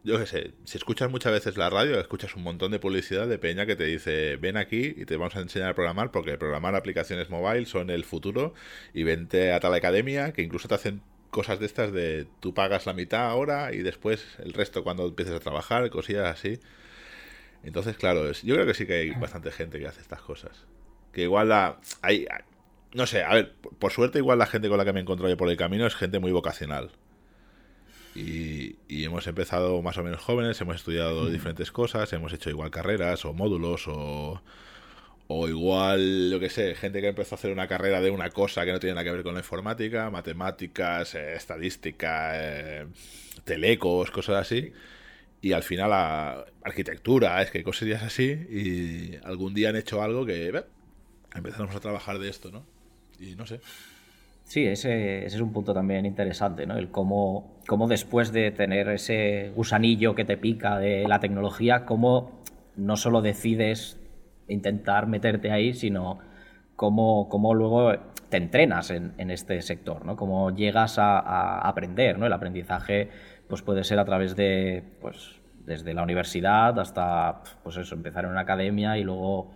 yo 0.02 0.18
qué 0.18 0.24
sé, 0.24 0.52
si 0.64 0.78
escuchas 0.78 1.10
muchas 1.10 1.32
veces 1.32 1.58
la 1.58 1.68
radio, 1.68 2.00
escuchas 2.00 2.34
un 2.36 2.42
montón 2.42 2.72
de 2.72 2.78
publicidad 2.78 3.28
de 3.28 3.36
peña 3.36 3.66
que 3.66 3.76
te 3.76 3.84
dice, 3.84 4.36
ven 4.36 4.56
aquí 4.56 4.94
y 4.96 5.04
te 5.04 5.18
vamos 5.18 5.36
a 5.36 5.40
enseñar 5.40 5.68
a 5.68 5.74
programar, 5.74 6.10
porque 6.10 6.38
programar 6.38 6.74
aplicaciones 6.74 7.28
mobile 7.28 7.66
son 7.66 7.90
el 7.90 8.04
futuro, 8.04 8.54
y 8.94 9.02
vente 9.02 9.52
a 9.52 9.60
tal 9.60 9.74
academia, 9.74 10.32
que 10.32 10.40
incluso 10.40 10.68
te 10.68 10.74
hacen 10.74 11.02
cosas 11.30 11.58
de 11.58 11.66
estas 11.66 11.92
de 11.92 12.26
tú 12.40 12.54
pagas 12.54 12.87
la 12.87 12.94
mitad 12.94 13.26
ahora 13.26 13.73
y 13.73 13.78
después 13.78 14.26
el 14.38 14.52
resto 14.52 14.82
cuando 14.82 15.06
empieces 15.06 15.35
a 15.35 15.40
trabajar, 15.40 15.88
cosillas 15.90 16.26
así. 16.26 16.58
Entonces, 17.62 17.97
claro, 17.97 18.30
yo 18.32 18.54
creo 18.54 18.66
que 18.66 18.75
sí 18.75 18.87
que 18.87 18.94
hay 18.94 19.11
bastante 19.11 19.50
gente 19.50 19.78
que 19.78 19.87
hace 19.87 20.00
estas 20.00 20.23
cosas. 20.23 20.66
Que 21.12 21.23
igual 21.23 21.49
la... 21.49 21.80
Hay, 22.02 22.26
no 22.94 23.06
sé, 23.06 23.23
a 23.25 23.35
ver, 23.35 23.54
por 23.78 23.92
suerte 23.92 24.18
igual 24.18 24.38
la 24.38 24.47
gente 24.47 24.68
con 24.68 24.78
la 24.78 24.85
que 24.85 24.92
me 24.92 25.00
encontrado 25.00 25.30
yo 25.30 25.37
por 25.37 25.50
el 25.50 25.56
camino 25.56 25.87
es 25.87 25.94
gente 25.94 26.18
muy 26.18 26.32
vocacional. 26.32 26.90
Y, 28.14 28.76
y, 28.88 29.04
hemos 29.04 29.26
empezado 29.26 29.80
más 29.82 29.97
o 29.99 30.02
menos 30.02 30.20
jóvenes, 30.20 30.61
hemos 30.61 30.76
estudiado 30.76 31.28
diferentes 31.28 31.70
cosas, 31.70 32.12
hemos 32.12 32.32
hecho 32.32 32.50
igual 32.50 32.70
carreras 32.70 33.25
o 33.25 33.32
módulos 33.32 33.85
o 33.87 34.42
o 35.30 35.47
igual, 35.47 36.30
lo 36.30 36.40
que 36.40 36.49
sé, 36.49 36.75
gente 36.75 37.02
que 37.02 37.08
empezó 37.08 37.35
a 37.35 37.38
hacer 37.38 37.52
una 37.52 37.68
carrera 37.68 38.00
de 38.00 38.11
una 38.11 38.30
cosa 38.30 38.64
que 38.64 38.73
no 38.73 38.80
tiene 38.80 38.94
nada 38.94 39.04
que 39.04 39.12
ver 39.12 39.23
con 39.23 39.35
la 39.35 39.40
informática, 39.40 40.08
matemáticas, 40.11 41.14
eh, 41.14 41.35
estadística, 41.35 42.30
eh, 42.35 42.87
telecos, 43.44 44.11
cosas 44.11 44.37
así. 44.37 44.73
Y 45.42 45.52
al 45.52 45.62
final 45.62 45.90
la 45.90 46.47
arquitectura, 46.62 47.42
es 47.42 47.50
que 47.50 47.62
cosas 47.62 48.02
así. 48.02 48.30
Y 48.50 49.16
algún 49.23 49.52
día 49.52 49.68
han 49.68 49.76
hecho 49.76 50.02
algo 50.02 50.25
que 50.25 50.50
empezamos 51.35 51.76
a 51.76 51.80
trabajar 51.80 52.18
de 52.18 52.30
esto, 52.30 52.50
¿no? 52.50 52.64
Y 53.20 53.35
no 53.37 53.47
sé. 53.47 53.61
Sí, 54.44 54.64
ese, 54.64 55.26
ese, 55.26 55.37
es 55.37 55.42
un 55.42 55.52
punto 55.52 55.75
también 55.75 56.06
interesante, 56.06 56.64
¿no? 56.66 56.78
El 56.78 56.88
cómo, 56.88 57.61
cómo 57.66 57.87
después 57.87 58.32
de 58.32 58.50
tener 58.50 58.88
ese 58.88 59.52
gusanillo 59.54 60.14
que 60.14 60.25
te 60.25 60.38
pica 60.38 60.78
de 60.78 61.06
la 61.06 61.20
tecnología, 61.20 61.85
cómo 61.85 62.42
no 62.76 62.97
solo 62.97 63.20
decides 63.20 63.97
intentar 64.48 65.06
meterte 65.06 65.50
ahí, 65.50 65.74
sino 65.74 66.18
cómo, 66.76 67.28
cómo 67.28 67.54
luego 67.54 67.92
te 68.28 68.36
entrenas 68.36 68.90
en, 68.90 69.30
este 69.30 69.62
sector, 69.62 70.04
¿no? 70.04 70.16
Cómo 70.16 70.54
llegas 70.54 70.98
a, 70.98 71.60
aprender, 71.60 72.18
¿no? 72.18 72.26
El 72.26 72.32
aprendizaje 72.32 73.10
pues 73.48 73.62
puede 73.62 73.82
ser 73.84 73.98
a 73.98 74.04
través 74.04 74.36
de, 74.36 74.84
pues, 75.00 75.40
desde 75.64 75.94
la 75.94 76.02
universidad 76.02 76.78
hasta, 76.78 77.42
pues 77.62 77.76
eso, 77.78 77.94
empezar 77.94 78.24
en 78.24 78.32
una 78.32 78.40
academia 78.40 78.98
y 78.98 79.04
luego, 79.04 79.52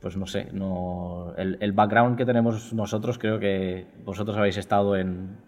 pues 0.00 0.16
no 0.16 0.26
sé, 0.26 0.48
no, 0.52 1.34
el, 1.36 1.72
background 1.72 2.18
que 2.18 2.26
tenemos 2.26 2.72
nosotros, 2.72 3.18
creo 3.18 3.38
que 3.38 3.86
vosotros 4.04 4.36
habéis 4.36 4.56
estado 4.56 4.96
en 4.96 5.38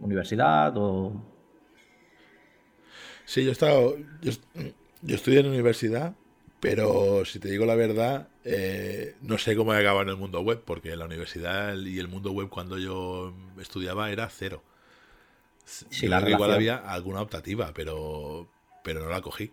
universidad 0.00 0.76
o... 0.76 1.12
Sí, 3.24 3.42
yo 3.44 3.50
he 3.50 3.52
estado, 3.52 3.94
yo 5.02 5.14
estudié 5.14 5.40
en 5.40 5.46
universidad 5.46 6.14
pero 6.60 7.24
si 7.24 7.38
te 7.38 7.50
digo 7.50 7.66
la 7.66 7.74
verdad, 7.74 8.28
eh, 8.44 9.14
no 9.20 9.38
sé 9.38 9.56
cómo 9.56 9.74
he 9.74 9.78
acabado 9.78 10.02
en 10.02 10.08
el 10.08 10.16
mundo 10.16 10.40
web, 10.40 10.62
porque 10.64 10.96
la 10.96 11.04
universidad 11.04 11.76
y 11.76 11.98
el 11.98 12.08
mundo 12.08 12.32
web 12.32 12.48
cuando 12.48 12.78
yo 12.78 13.34
estudiaba 13.60 14.10
era 14.10 14.28
cero. 14.28 14.62
Sí, 15.64 16.06
la 16.06 16.28
igual 16.28 16.52
había 16.52 16.76
alguna 16.76 17.20
optativa, 17.20 17.72
pero, 17.74 18.48
pero 18.84 19.00
no 19.00 19.10
la 19.10 19.20
cogí. 19.20 19.52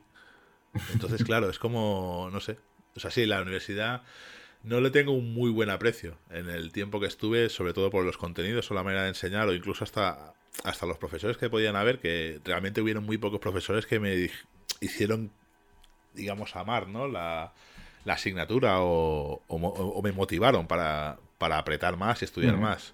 Entonces, 0.94 1.24
claro, 1.26 1.50
es 1.50 1.60
como, 1.60 2.30
no 2.32 2.40
sé. 2.40 2.58
O 2.96 3.00
sea, 3.00 3.12
sí, 3.12 3.26
la 3.26 3.42
universidad 3.42 4.04
no 4.62 4.80
le 4.80 4.92
tengo 4.92 5.12
un 5.12 5.34
muy 5.34 5.52
buen 5.52 5.70
aprecio 5.70 6.18
en 6.30 6.50
el 6.50 6.72
tiempo 6.72 7.00
que 7.00 7.08
estuve, 7.08 7.50
sobre 7.50 7.74
todo 7.74 7.90
por 7.90 8.06
los 8.06 8.18
contenidos 8.18 8.70
o 8.72 8.74
la 8.74 8.84
manera 8.84 9.04
de 9.04 9.10
enseñar, 9.10 9.48
o 9.48 9.54
incluso 9.54 9.84
hasta, 9.84 10.36
hasta 10.64 10.86
los 10.86 10.98
profesores 10.98 11.38
que 11.38 11.50
podían 11.50 11.76
haber, 11.76 12.00
que 12.00 12.40
realmente 12.46 12.80
hubieron 12.80 13.04
muy 13.04 13.18
pocos 13.18 13.40
profesores 13.40 13.86
que 13.86 14.00
me 14.00 14.30
hicieron 14.80 15.32
digamos, 16.14 16.56
amar, 16.56 16.88
¿no? 16.88 17.08
La, 17.08 17.54
la 18.06 18.14
asignatura 18.14 18.82
o, 18.82 19.42
o, 19.48 20.02
me 20.02 20.12
motivaron 20.12 20.68
para, 20.68 21.18
para, 21.38 21.58
apretar 21.58 21.98
más 21.98 22.22
y 22.22 22.26
estudiar 22.26 22.58
más. 22.58 22.94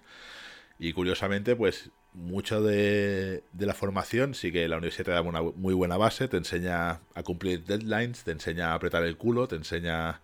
Y 0.77 0.93
curiosamente, 0.93 1.55
pues 1.55 1.89
mucho 2.13 2.61
de, 2.61 3.43
de, 3.53 3.65
la 3.65 3.73
formación 3.73 4.33
sí 4.33 4.51
que 4.51 4.67
la 4.67 4.77
universidad 4.77 5.05
te 5.05 5.11
da 5.11 5.21
una 5.21 5.41
muy 5.41 5.73
buena 5.73 5.97
base, 5.97 6.27
te 6.27 6.37
enseña 6.37 6.99
a 7.13 7.23
cumplir 7.23 7.65
deadlines, 7.65 8.23
te 8.23 8.31
enseña 8.31 8.71
a 8.71 8.73
apretar 8.75 9.03
el 9.03 9.17
culo, 9.17 9.47
te 9.47 9.55
enseña 9.55 10.21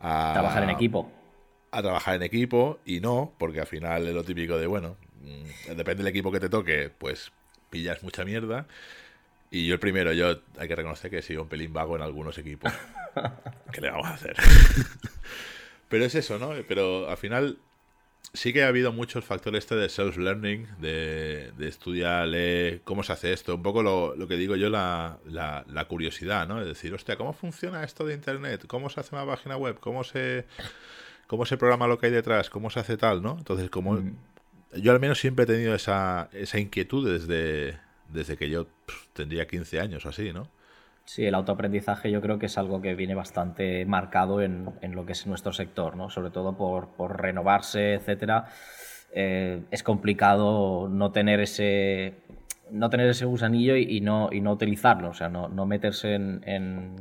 a... 0.00 0.30
Trabajar 0.32 0.62
en 0.62 0.70
equipo. 0.70 1.10
A 1.70 1.82
trabajar 1.82 2.16
en 2.16 2.22
equipo 2.22 2.78
y 2.84 3.00
no, 3.00 3.32
porque 3.38 3.60
al 3.60 3.66
final 3.66 4.06
es 4.06 4.14
lo 4.14 4.24
típico 4.24 4.58
de, 4.58 4.66
bueno, 4.66 4.96
mm, 5.22 5.74
depende 5.76 6.02
del 6.02 6.08
equipo 6.08 6.30
que 6.30 6.40
te 6.40 6.48
toque, 6.48 6.90
pues 6.96 7.32
pillas 7.70 8.02
mucha 8.02 8.24
mierda. 8.24 8.66
Y 9.56 9.66
yo 9.66 9.72
el 9.72 9.80
primero, 9.80 10.12
yo 10.12 10.38
hay 10.58 10.68
que 10.68 10.76
reconocer 10.76 11.10
que 11.10 11.18
he 11.18 11.22
sido 11.22 11.42
un 11.42 11.48
pelín 11.48 11.72
vago 11.72 11.96
en 11.96 12.02
algunos 12.02 12.36
equipos. 12.36 12.70
¿Qué 13.72 13.80
le 13.80 13.90
vamos 13.90 14.06
a 14.06 14.14
hacer? 14.14 14.36
Pero 15.88 16.04
es 16.04 16.14
eso, 16.14 16.38
¿no? 16.38 16.50
Pero 16.68 17.08
al 17.08 17.16
final 17.16 17.56
sí 18.34 18.52
que 18.52 18.64
ha 18.64 18.68
habido 18.68 18.92
muchos 18.92 19.24
factores 19.24 19.64
este 19.64 19.74
de 19.76 19.88
self-learning, 19.88 20.66
de, 20.78 21.52
de, 21.56 21.68
estudiar, 21.68 22.28
leer, 22.28 22.82
cómo 22.82 23.02
se 23.02 23.14
hace 23.14 23.32
esto. 23.32 23.54
Un 23.54 23.62
poco 23.62 23.82
lo, 23.82 24.14
lo 24.14 24.28
que 24.28 24.36
digo 24.36 24.56
yo, 24.56 24.68
la, 24.68 25.20
la, 25.24 25.64
la, 25.68 25.84
curiosidad, 25.86 26.46
¿no? 26.46 26.60
Es 26.60 26.66
decir, 26.66 26.92
hostia, 26.92 27.16
¿cómo 27.16 27.32
funciona 27.32 27.82
esto 27.82 28.04
de 28.04 28.12
Internet? 28.12 28.66
¿Cómo 28.66 28.90
se 28.90 29.00
hace 29.00 29.14
una 29.14 29.24
página 29.24 29.56
web? 29.56 29.78
¿Cómo 29.80 30.04
se, 30.04 30.44
cómo 31.26 31.46
se 31.46 31.56
programa 31.56 31.86
lo 31.86 31.98
que 31.98 32.06
hay 32.06 32.12
detrás? 32.12 32.50
¿Cómo 32.50 32.68
se 32.68 32.80
hace 32.80 32.98
tal, 32.98 33.22
no? 33.22 33.36
Entonces, 33.38 33.70
como... 33.70 33.94
Mm. 33.94 34.16
Yo 34.74 34.92
al 34.92 35.00
menos 35.00 35.18
siempre 35.18 35.44
he 35.44 35.46
tenido 35.46 35.74
esa, 35.74 36.28
esa 36.34 36.58
inquietud 36.58 37.10
desde, 37.10 37.78
desde 38.08 38.36
que 38.36 38.50
yo 38.50 38.66
tendría 39.12 39.46
15 39.46 39.80
años 39.80 40.06
o 40.06 40.08
así, 40.08 40.32
¿no? 40.32 40.48
Sí, 41.04 41.24
el 41.24 41.36
autoaprendizaje 41.36 42.10
yo 42.10 42.20
creo 42.20 42.38
que 42.38 42.46
es 42.46 42.58
algo 42.58 42.82
que 42.82 42.96
viene 42.96 43.14
bastante 43.14 43.86
marcado 43.86 44.42
en, 44.42 44.70
en 44.80 44.96
lo 44.96 45.06
que 45.06 45.12
es 45.12 45.26
nuestro 45.26 45.52
sector, 45.52 45.96
¿no? 45.96 46.10
Sobre 46.10 46.30
todo 46.30 46.56
por, 46.56 46.88
por 46.96 47.20
renovarse, 47.20 47.94
etcétera. 47.94 48.46
Eh, 49.12 49.62
es 49.70 49.82
complicado 49.84 50.88
no 50.88 51.12
tener 51.12 51.40
ese 51.40 52.14
no 52.70 52.90
tener 52.90 53.08
ese 53.08 53.24
gusanillo 53.24 53.76
y, 53.76 54.00
no, 54.00 54.28
y 54.32 54.40
no 54.40 54.52
utilizarlo, 54.52 55.10
o 55.10 55.14
sea, 55.14 55.28
no, 55.28 55.48
no 55.48 55.66
meterse 55.66 56.14
en, 56.14 56.42
en, 56.44 56.96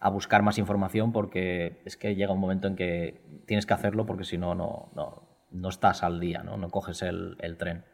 a 0.00 0.08
buscar 0.08 0.42
más 0.42 0.56
información 0.56 1.12
porque 1.12 1.82
es 1.84 1.98
que 1.98 2.14
llega 2.14 2.32
un 2.32 2.40
momento 2.40 2.68
en 2.68 2.76
que 2.76 3.20
tienes 3.46 3.66
que 3.66 3.74
hacerlo 3.74 4.06
porque 4.06 4.24
si 4.24 4.38
no, 4.38 4.54
no, 4.54 4.90
no, 4.94 5.28
no 5.50 5.68
estás 5.68 6.02
al 6.02 6.20
día, 6.20 6.42
¿no? 6.42 6.56
no 6.56 6.70
coges 6.70 7.02
el, 7.02 7.36
el 7.40 7.58
tren. 7.58 7.84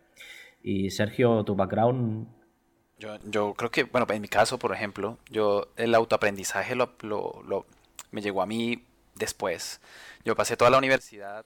Y 0.62 0.90
Sergio, 0.90 1.44
tu 1.44 1.54
background. 1.54 2.28
Yo, 2.98 3.16
yo 3.24 3.54
creo 3.54 3.70
que, 3.70 3.84
bueno, 3.84 4.06
en 4.10 4.22
mi 4.22 4.28
caso, 4.28 4.58
por 4.58 4.72
ejemplo, 4.72 5.18
yo 5.30 5.68
el 5.76 5.94
autoaprendizaje 5.94 6.74
lo, 6.74 6.96
me 8.10 8.20
llegó 8.20 8.42
a 8.42 8.46
mí 8.46 8.84
después. 9.14 9.80
Yo 10.24 10.34
pasé 10.34 10.56
toda 10.56 10.70
la 10.70 10.78
universidad 10.78 11.44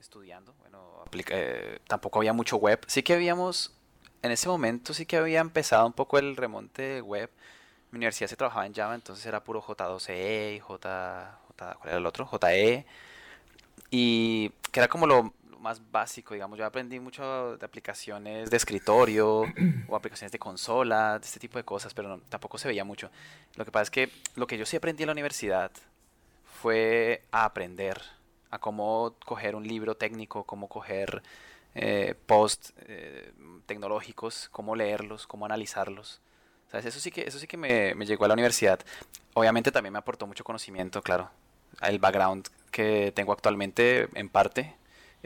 estudiando, 0.00 0.54
bueno, 0.60 1.04
eh, 1.12 1.78
tampoco 1.86 2.20
había 2.20 2.32
mucho 2.32 2.56
web. 2.56 2.80
Sí 2.86 3.02
que 3.02 3.14
habíamos, 3.14 3.74
en 4.22 4.30
ese 4.30 4.48
momento 4.48 4.94
sí 4.94 5.04
que 5.04 5.18
había 5.18 5.40
empezado 5.40 5.86
un 5.86 5.92
poco 5.92 6.18
el 6.18 6.36
remonte 6.36 7.02
web. 7.02 7.30
Mi 7.90 7.98
universidad 7.98 8.28
se 8.28 8.36
trabajaba 8.36 8.66
en 8.66 8.74
Java, 8.74 8.94
entonces 8.94 9.24
era 9.26 9.44
puro 9.44 9.62
J2E, 9.62 10.60
J, 10.60 11.38
J, 11.48 11.74
¿cuál 11.74 11.88
era 11.88 11.98
el 11.98 12.06
otro? 12.06 12.26
JE. 12.26 12.86
Y 13.90 14.50
que 14.72 14.80
era 14.80 14.88
como 14.88 15.06
lo, 15.06 15.32
más 15.58 15.80
básico, 15.90 16.34
digamos. 16.34 16.58
Yo 16.58 16.64
aprendí 16.64 17.00
mucho 17.00 17.56
de 17.56 17.64
aplicaciones 17.64 18.50
de 18.50 18.56
escritorio 18.56 19.44
o 19.88 19.96
aplicaciones 19.96 20.32
de 20.32 20.38
consola, 20.38 21.18
de 21.18 21.26
este 21.26 21.40
tipo 21.40 21.58
de 21.58 21.64
cosas, 21.64 21.94
pero 21.94 22.20
tampoco 22.28 22.58
se 22.58 22.68
veía 22.68 22.84
mucho. 22.84 23.10
Lo 23.56 23.64
que 23.64 23.70
pasa 23.70 23.84
es 23.84 23.90
que 23.90 24.10
lo 24.36 24.46
que 24.46 24.58
yo 24.58 24.66
sí 24.66 24.76
aprendí 24.76 25.02
en 25.02 25.08
la 25.08 25.12
universidad 25.12 25.70
fue 26.60 27.22
a 27.30 27.44
aprender, 27.44 28.00
a 28.50 28.58
cómo 28.58 29.14
coger 29.24 29.54
un 29.54 29.66
libro 29.66 29.96
técnico, 29.96 30.44
cómo 30.44 30.68
coger 30.68 31.22
eh, 31.74 32.14
post 32.26 32.70
eh, 32.86 33.32
tecnológicos, 33.66 34.48
cómo 34.50 34.74
leerlos, 34.74 35.26
cómo 35.26 35.46
analizarlos. 35.46 36.20
¿Sabes? 36.70 36.86
Eso 36.86 37.00
sí 37.00 37.10
que, 37.10 37.22
eso 37.22 37.38
sí 37.38 37.46
que 37.46 37.56
me 37.56 38.06
llegó 38.06 38.24
a 38.26 38.28
la 38.28 38.34
universidad. 38.34 38.80
Obviamente 39.34 39.72
también 39.72 39.92
me 39.92 39.98
aportó 39.98 40.26
mucho 40.26 40.44
conocimiento, 40.44 41.00
claro. 41.02 41.30
El 41.80 41.98
background 41.98 42.48
que 42.70 43.12
tengo 43.14 43.32
actualmente, 43.32 44.08
en 44.14 44.28
parte, 44.28 44.76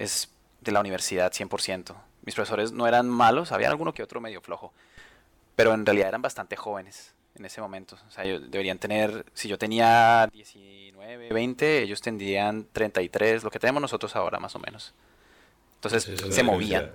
es 0.02 0.32
de 0.61 0.73
la 0.73 0.80
universidad 0.80 1.32
100%. 1.32 1.94
Mis 2.25 2.35
profesores 2.35 2.73
no 2.73 2.87
eran 2.87 3.09
malos, 3.09 3.52
había 3.52 3.68
alguno 3.68 3.92
que 3.92 4.02
otro 4.02 4.21
medio 4.21 4.40
flojo, 4.40 4.73
pero 5.56 5.75
en 5.75 5.85
realidad 5.85 6.09
eran 6.09 6.23
bastante 6.23 6.56
jóvenes 6.56 7.14
en 7.35 7.44
ese 7.44 7.61
momento. 7.61 7.97
O 8.06 8.11
sea, 8.11 8.25
ellos 8.25 8.50
deberían 8.50 8.78
tener, 8.78 9.25
si 9.32 9.49
yo 9.49 9.59
tenía 9.59 10.28
19, 10.32 11.32
20, 11.32 11.82
ellos 11.82 12.00
tendrían 12.00 12.66
33, 12.73 13.42
lo 13.44 13.50
que 13.50 13.59
tenemos 13.59 13.82
nosotros 13.82 14.14
ahora 14.16 14.38
más 14.38 14.54
o 14.54 14.59
menos. 14.59 14.94
Entonces 15.76 16.09
se 16.30 16.42
movían. 16.42 16.92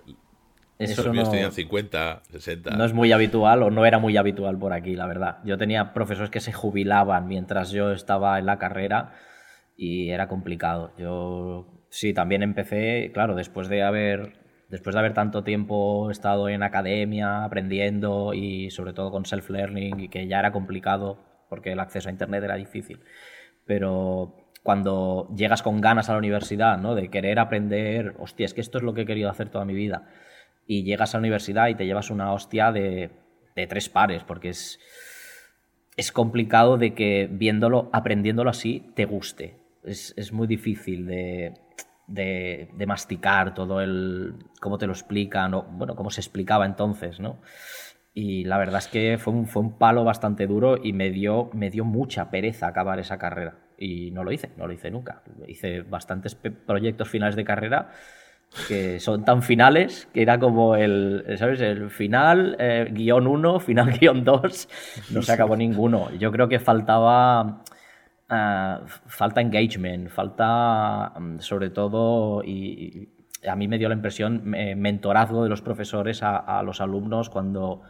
Eso 0.80 1.12
no, 1.12 1.30
tenían 1.30 1.52
50, 1.52 2.22
60. 2.32 2.70
No 2.72 2.86
es 2.86 2.94
muy 2.94 3.12
habitual 3.12 3.64
o 3.64 3.72
no 3.72 3.86
era 3.86 3.98
muy 3.98 4.16
habitual 4.16 4.60
por 4.60 4.74
aquí, 4.74 4.96
la 4.96 5.08
verdad. 5.08 5.40
Yo 5.44 5.58
tenía 5.58 5.92
profesores 5.92 6.30
que 6.30 6.40
se 6.40 6.54
jubilaban 6.54 7.28
mientras 7.28 7.72
yo 7.72 7.92
estaba 7.92 8.38
en 8.38 8.46
la 8.46 8.60
carrera 8.60 9.14
y 9.76 10.12
era 10.12 10.28
complicado. 10.28 10.94
Yo 10.98 11.66
Sí, 11.90 12.14
también 12.14 12.44
empecé, 12.44 13.12
claro, 13.14 13.36
después 13.36 13.70
de 13.70 13.84
haber 13.84 14.34
después 14.70 14.94
de 14.94 15.00
haber 15.00 15.14
tanto 15.14 15.44
tiempo 15.44 16.12
estado 16.12 16.50
en 16.50 16.64
academia 16.64 17.44
aprendiendo 17.44 18.34
y 18.34 18.70
sobre 18.70 18.94
todo 18.94 19.12
con 19.12 19.26
self-learning 19.26 20.00
y 20.02 20.10
que 20.10 20.28
ya 20.28 20.40
era 20.40 20.52
complicado 20.52 21.20
porque 21.50 21.72
el 21.72 21.80
acceso 21.80 22.10
a 22.10 22.12
internet 22.12 22.44
era 22.44 22.56
difícil. 22.56 23.00
Pero 23.66 24.36
cuando 24.64 25.30
llegas 25.36 25.64
con 25.64 25.80
ganas 25.80 26.10
a 26.10 26.14
la 26.14 26.18
universidad, 26.20 26.78
¿no? 26.78 26.96
De 26.96 27.10
querer 27.10 27.40
aprender, 27.40 28.16
hostia, 28.20 28.46
es 28.46 28.54
que 28.54 28.62
esto 28.62 28.78
es 28.78 28.84
lo 28.84 28.94
que 28.94 29.02
he 29.02 29.06
querido 29.06 29.30
hacer 29.30 29.50
toda 29.50 29.66
mi 29.66 29.74
vida. 29.74 30.10
Y 30.66 30.84
llegas 30.84 31.14
a 31.14 31.18
la 31.18 31.22
universidad 31.22 31.70
y 31.70 31.76
te 31.76 31.86
llevas 31.86 32.10
una 32.10 32.34
hostia 32.34 32.74
de, 32.74 33.12
de 33.56 33.68
tres 33.68 33.88
pares, 33.88 34.24
porque 34.26 34.50
es, 34.50 34.80
es 35.96 36.12
complicado 36.12 36.78
de 36.78 36.94
que 36.94 37.30
viéndolo, 37.32 37.90
aprendiéndolo 37.94 38.50
así, 38.50 38.92
te 38.94 39.06
guste. 39.06 39.56
Es, 39.86 40.14
es 40.18 40.34
muy 40.34 40.48
difícil 40.48 41.06
de, 41.06 41.54
de, 42.08 42.86
masticar 42.88 43.54
todo 43.54 43.82
el. 43.82 44.36
cómo 44.60 44.78
te 44.78 44.88
lo 44.88 44.94
explican, 44.94 45.54
o 45.54 45.64
bueno, 45.64 45.96
cómo 45.96 46.10
se 46.10 46.22
explicaba 46.22 46.66
entonces, 46.66 47.20
¿no? 47.20 47.42
Y 48.14 48.46
la 48.46 48.58
verdad 48.58 48.80
es 48.80 48.88
que 48.88 49.18
fue 49.20 49.34
un, 49.34 49.46
fue 49.46 49.62
un 49.62 49.78
palo 49.78 50.04
bastante 50.04 50.48
duro 50.48 50.78
y 50.82 50.94
me 50.94 51.12
dio, 51.12 51.52
me 51.54 51.70
dio 51.70 51.86
mucha 51.86 52.32
pereza 52.32 52.68
acabar 52.68 53.00
esa 53.00 53.20
carrera. 53.20 53.60
Y 53.78 54.10
no 54.10 54.24
lo 54.24 54.32
hice, 54.32 54.50
no 54.58 54.66
lo 54.66 54.74
hice 54.74 54.90
nunca. 54.90 55.22
Hice 55.48 55.82
bastantes 55.82 56.34
proyectos 56.34 57.10
finales 57.10 57.36
de 57.36 57.46
carrera 57.46 57.90
que 58.68 59.00
son 59.00 59.24
tan 59.26 59.44
finales 59.44 60.08
que 60.14 60.22
era 60.22 60.40
como 60.40 60.76
el, 60.76 61.24
¿sabes? 61.38 61.62
El 61.62 61.90
final, 61.90 62.56
eh, 62.60 62.88
guion 62.92 63.28
1, 63.28 63.60
final 63.60 63.92
guion 64.00 64.24
2, 64.24 64.70
no 65.12 65.22
se 65.22 65.32
acabó 65.32 65.56
ninguno. 65.56 66.12
Yo 66.18 66.32
creo 66.32 66.48
que 66.48 66.60
faltaba 66.60 67.64
Uh, 68.30 68.86
falta 69.08 69.40
engagement, 69.40 70.10
falta 70.10 71.14
um, 71.16 71.40
sobre 71.40 71.70
todo, 71.70 72.44
y, 72.44 73.08
a 73.48 73.56
mí 73.56 73.70
me 73.70 73.78
dio 73.78 73.88
la 73.88 73.96
impresión, 73.96 74.42
mentorazgo 74.44 75.44
de 75.44 75.50
los 75.50 75.62
profesores 75.62 76.24
a, 76.24 76.36
a, 76.36 76.62
los 76.64 76.82
alumnos 76.82 77.30
cuando 77.30 77.84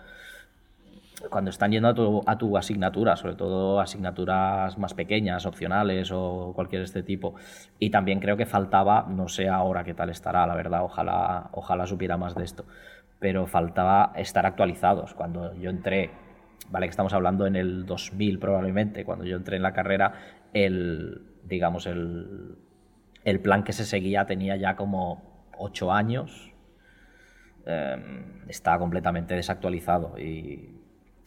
cuando 1.30 1.50
están 1.50 1.72
yendo 1.72 1.88
a 1.88 1.94
tu, 1.96 2.22
a 2.26 2.38
tu 2.38 2.58
asignatura, 2.58 3.16
sobre 3.16 3.36
todo 3.36 3.80
asignaturas 3.80 4.78
más 4.78 4.94
pequeñas, 4.94 5.46
opcionales 5.46 6.12
o 6.14 6.52
cualquier 6.56 6.84
este 6.84 7.04
tipo. 7.04 7.36
Y 7.80 7.90
también 7.90 8.20
creo 8.20 8.38
que 8.38 8.46
faltaba, 8.46 9.06
no 9.10 9.28
sé 9.28 9.50
ahora 9.50 9.84
qué 9.84 9.94
tal 9.94 10.10
estará, 10.10 10.46
la 10.46 10.56
verdad, 10.56 10.84
ojalá, 10.84 11.50
ojalá 11.54 11.88
supiera 11.88 12.18
más 12.18 12.36
de 12.36 12.44
esto, 12.44 12.66
pero 13.20 13.48
faltaba 13.48 14.14
estar 14.16 14.46
actualizados. 14.46 15.14
Cuando 15.14 15.54
yo 15.56 15.70
entré, 15.70 16.12
vale 16.70 16.88
que 16.88 16.92
estamos 16.92 17.14
hablando 17.14 17.46
en 17.46 17.56
el 17.56 17.86
2000 17.86 18.40
probablemente, 18.40 19.06
cuando 19.06 19.26
yo 19.26 19.38
entré 19.38 19.58
en 19.58 19.64
la 19.64 19.74
carrera, 19.74 20.14
el, 20.54 21.22
digamos, 21.44 21.86
el, 21.86 22.58
el 23.24 23.40
plan 23.40 23.64
que 23.64 23.74
se 23.74 23.86
seguía 23.86 24.26
tenía 24.26 24.56
ya 24.56 24.76
como 24.76 25.50
8 25.58 25.92
años, 25.92 26.52
eh, 27.66 27.98
estaba 28.48 28.80
completamente 28.80 29.36
desactualizado 29.36 30.18
y 30.18 30.70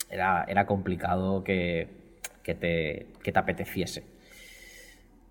era, 0.09 0.45
era 0.49 0.67
complicado 0.67 1.45
que, 1.45 1.89
que, 2.43 2.55
te, 2.55 3.09
que 3.23 3.33
te 3.33 3.39
apeteciese. 3.39 4.05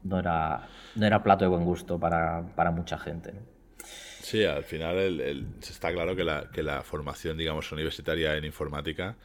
No 0.03 0.19
era, 0.19 0.67
no 0.95 1.05
era 1.05 1.23
plato 1.23 1.43
de 1.43 1.49
buen 1.49 1.65
gusto 1.65 1.99
para, 1.99 2.43
para 2.55 2.71
mucha 2.71 2.97
gente. 2.97 3.33
Sí, 4.21 4.45
al 4.45 4.63
final 4.63 4.97
el, 4.97 5.47
está 5.61 5.91
claro 5.91 6.15
que 6.15 6.23
la, 6.23 6.49
que 6.53 6.61
la 6.61 6.83
formación, 6.83 7.37
digamos, 7.37 7.71
universitaria 7.71 8.35
en 8.35 8.45
informática 8.45 9.15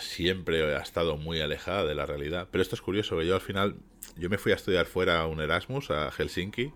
siempre 0.00 0.74
ha 0.74 0.80
estado 0.80 1.16
muy 1.16 1.40
alejada 1.40 1.84
de 1.84 1.94
la 1.94 2.06
realidad. 2.06 2.48
Pero 2.50 2.62
esto 2.62 2.74
es 2.74 2.80
curioso, 2.80 3.18
que 3.18 3.26
yo 3.26 3.34
al 3.34 3.40
final, 3.40 3.76
yo 4.16 4.30
me 4.30 4.38
fui 4.38 4.52
a 4.52 4.54
estudiar 4.54 4.86
fuera 4.86 5.20
a 5.20 5.26
un 5.26 5.40
Erasmus, 5.40 5.90
a 5.90 6.10
Helsinki, 6.10 6.72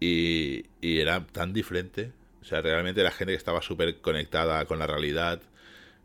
y, 0.00 0.66
y 0.80 1.00
era 1.00 1.26
tan 1.26 1.52
diferente. 1.52 2.12
O 2.40 2.44
sea, 2.44 2.60
realmente 2.60 3.00
era 3.00 3.10
gente 3.10 3.32
que 3.32 3.36
estaba 3.36 3.62
súper 3.62 4.00
conectada 4.00 4.64
con 4.66 4.78
la 4.78 4.86
realidad, 4.86 5.42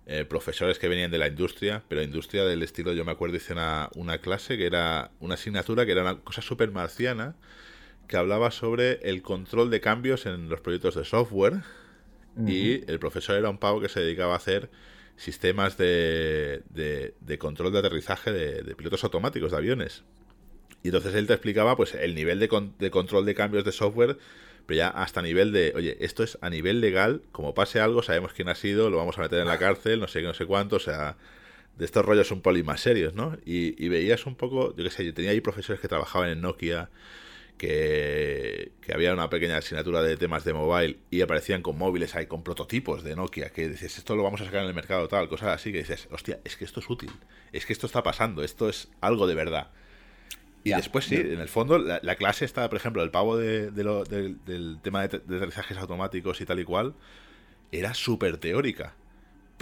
eh, 0.06 0.26
profesores 0.26 0.80
que 0.80 0.90
venían 0.90 1.12
de 1.12 1.18
la 1.18 1.28
industria, 1.28 1.84
pero 1.88 2.02
industria 2.02 2.44
del 2.44 2.62
estilo, 2.62 2.92
yo 2.92 3.06
me 3.06 3.12
acuerdo, 3.12 3.38
hice 3.38 3.54
una, 3.54 3.90
una 3.96 4.18
clase 4.18 4.58
que 4.58 4.66
era 4.66 5.12
una 5.22 5.36
asignatura 5.36 5.86
que 5.86 5.94
era 5.94 6.02
una 6.02 6.20
cosa 6.20 6.42
súper 6.42 6.72
marciana, 6.72 7.36
que 8.08 8.18
hablaba 8.18 8.52
sobre 8.52 9.00
el 9.08 9.22
control 9.22 9.70
de 9.70 9.80
cambios 9.80 10.26
en 10.26 10.50
los 10.50 10.60
proyectos 10.60 10.96
de 10.96 11.06
software, 11.06 11.54
uh 12.36 12.42
-huh. 12.42 12.52
y 12.52 12.84
el 12.92 13.00
profesor 13.00 13.38
era 13.38 13.50
un 13.50 13.58
pavo 13.60 13.80
que 13.80 13.88
se 13.88 14.02
dedicaba 14.02 14.34
a 14.34 14.38
hacer 14.38 14.70
sistemas 15.16 15.78
de, 15.78 16.64
de, 16.70 17.14
de 17.20 17.38
control 17.38 17.72
de 17.72 17.80
aterrizaje 17.80 18.32
de, 18.32 18.62
de, 18.64 18.76
pilotos 18.76 19.04
automáticos 19.04 19.52
de 19.52 19.58
aviones. 19.58 20.04
Y 20.82 20.90
entonces 20.90 21.16
él 21.16 21.28
te 21.28 21.34
explicaba 21.34 21.78
pues 21.78 21.94
el 21.94 22.16
nivel 22.16 22.40
de, 22.40 22.48
con, 22.48 22.74
de 22.78 22.92
control 22.92 23.26
de 23.26 23.36
cambios 23.36 23.64
de 23.64 23.72
software 23.72 24.18
pero 24.66 24.78
ya 24.78 24.88
hasta 24.90 25.22
nivel 25.22 25.52
de, 25.52 25.74
oye, 25.76 25.98
esto 26.00 26.24
es 26.24 26.38
a 26.42 26.50
nivel 26.50 26.82
legal, 26.82 27.22
como 27.32 27.54
pase 27.54 27.80
algo, 27.80 28.02
sabemos 28.02 28.34
quién 28.34 28.50
ha 28.50 28.56
sido, 28.56 28.90
lo 28.90 28.98
vamos 28.98 29.18
a 29.18 29.22
meter 29.22 29.40
en 29.40 29.48
la 29.48 29.58
cárcel, 29.58 30.00
no 30.00 30.08
sé 30.08 30.22
qué, 30.22 30.28
no 30.28 30.34
sé 30.34 30.46
cuánto, 30.46 30.78
o 30.78 30.80
sea, 30.80 31.18
de 31.78 31.86
estos 31.86 32.06
rollos 32.06 32.32
un 32.32 32.42
poli 32.42 32.64
más 32.64 32.82
serios, 32.82 33.14
¿no? 33.14 33.38
Y, 33.46 33.84
y, 33.84 33.90
veías 33.90 34.26
un 34.26 34.36
poco, 34.36 34.76
yo 34.76 34.84
qué 34.84 34.90
sé, 34.90 35.06
yo 35.06 35.14
tenía 35.14 35.32
ahí 35.32 35.42
profesores 35.42 35.82
que 35.82 35.88
trabajaban 35.88 36.30
en 36.30 36.42
Nokia, 36.42 36.90
que, 37.58 38.72
que, 38.82 38.94
había 38.94 39.14
una 39.14 39.30
pequeña 39.30 39.58
asignatura 39.58 40.02
de 40.02 40.18
temas 40.18 40.44
de 40.44 40.54
mobile 40.54 40.98
y 41.10 41.22
aparecían 41.22 41.62
con 41.62 41.78
móviles 41.78 42.16
ahí, 42.16 42.26
con 42.26 42.44
prototipos 42.44 43.04
de 43.04 43.16
Nokia, 43.16 43.50
que 43.50 43.70
dices, 43.70 43.98
esto 43.98 44.16
lo 44.16 44.24
vamos 44.24 44.42
a 44.42 44.46
sacar 44.46 44.62
en 44.62 44.68
el 44.68 44.74
mercado 44.74 45.08
tal, 45.08 45.30
cosas 45.30 45.50
así, 45.50 45.72
que 45.72 45.80
dices, 45.80 46.08
hostia, 46.12 46.40
es 46.44 46.58
que 46.58 46.66
esto 46.66 46.80
es 46.80 46.90
útil, 46.90 47.12
es 47.52 47.66
que 47.66 47.74
esto 47.74 47.88
está 47.88 48.04
pasando, 48.04 48.44
esto 48.44 48.70
es 48.70 48.90
algo 49.02 49.28
de 49.28 49.36
verdad. 49.36 49.72
Y 50.64 50.72
después 50.72 51.06
sí, 51.06 51.16
en 51.16 51.42
el 51.42 51.50
fondo 51.50 51.78
la, 51.78 52.00
la, 52.02 52.16
clase 52.16 52.46
está, 52.46 52.70
por 52.70 52.78
ejemplo, 52.78 53.04
el 53.04 53.12
pavo 53.12 53.36
de, 53.36 53.70
de 53.70 53.84
lo, 53.84 54.06
de, 54.06 54.36
del 54.46 54.80
tema 54.82 55.06
de, 55.06 55.20
de, 55.20 55.36
aterrizajes 55.36 55.78
automáticos 55.78 56.40
y 56.40 56.46
tal 56.46 56.60
y 56.60 56.64
cual, 56.64 56.96
era 57.72 57.94
súper 57.94 58.38
teórica. 58.38 58.96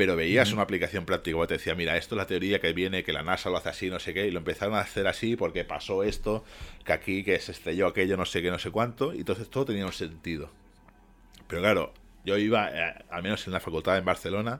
Pero 0.01 0.15
veías 0.15 0.51
una 0.51 0.63
aplicación 0.63 1.05
práctica, 1.05 1.46
te 1.46 1.53
decía, 1.53 1.75
mira, 1.75 1.96
esto 1.96 2.15
es 2.15 2.17
la 2.17 2.25
teoría 2.25 2.60
que 2.60 2.74
viene, 2.74 3.03
que 3.03 3.13
la 3.13 3.22
NASA 3.22 3.51
lo 3.51 3.58
hace 3.58 3.70
así, 3.70 3.88
no 3.91 4.00
sé 4.00 4.15
qué, 4.15 4.25
y 4.25 4.31
lo 4.31 4.39
empezaron 4.39 4.74
a 4.74 4.79
hacer 4.79 5.05
así 5.05 5.36
porque 5.36 5.63
pasó 5.63 6.01
esto, 6.01 6.43
que 6.84 6.91
aquí, 6.91 7.24
que 7.24 7.39
se 7.39 7.51
estrelló 7.51 7.86
aquello, 7.86 8.17
no 8.17 8.25
sé 8.25 8.41
qué, 8.41 8.50
no 8.50 8.58
sé 8.58 8.72
cuánto, 8.72 9.13
y 9.13 9.20
entonces 9.20 9.48
todo 9.48 9.65
tenía 9.65 9.86
un 9.86 9.93
sentido. 9.93 10.50
Pero 11.48 11.62
claro, 11.62 11.93
yo 12.25 12.36
iba, 12.39 12.72
eh, 12.72 12.96
al 13.12 13.22
menos 13.22 13.46
en 13.46 13.53
la 13.53 13.60
facultad 13.60 13.96
en 13.96 14.05
Barcelona, 14.05 14.60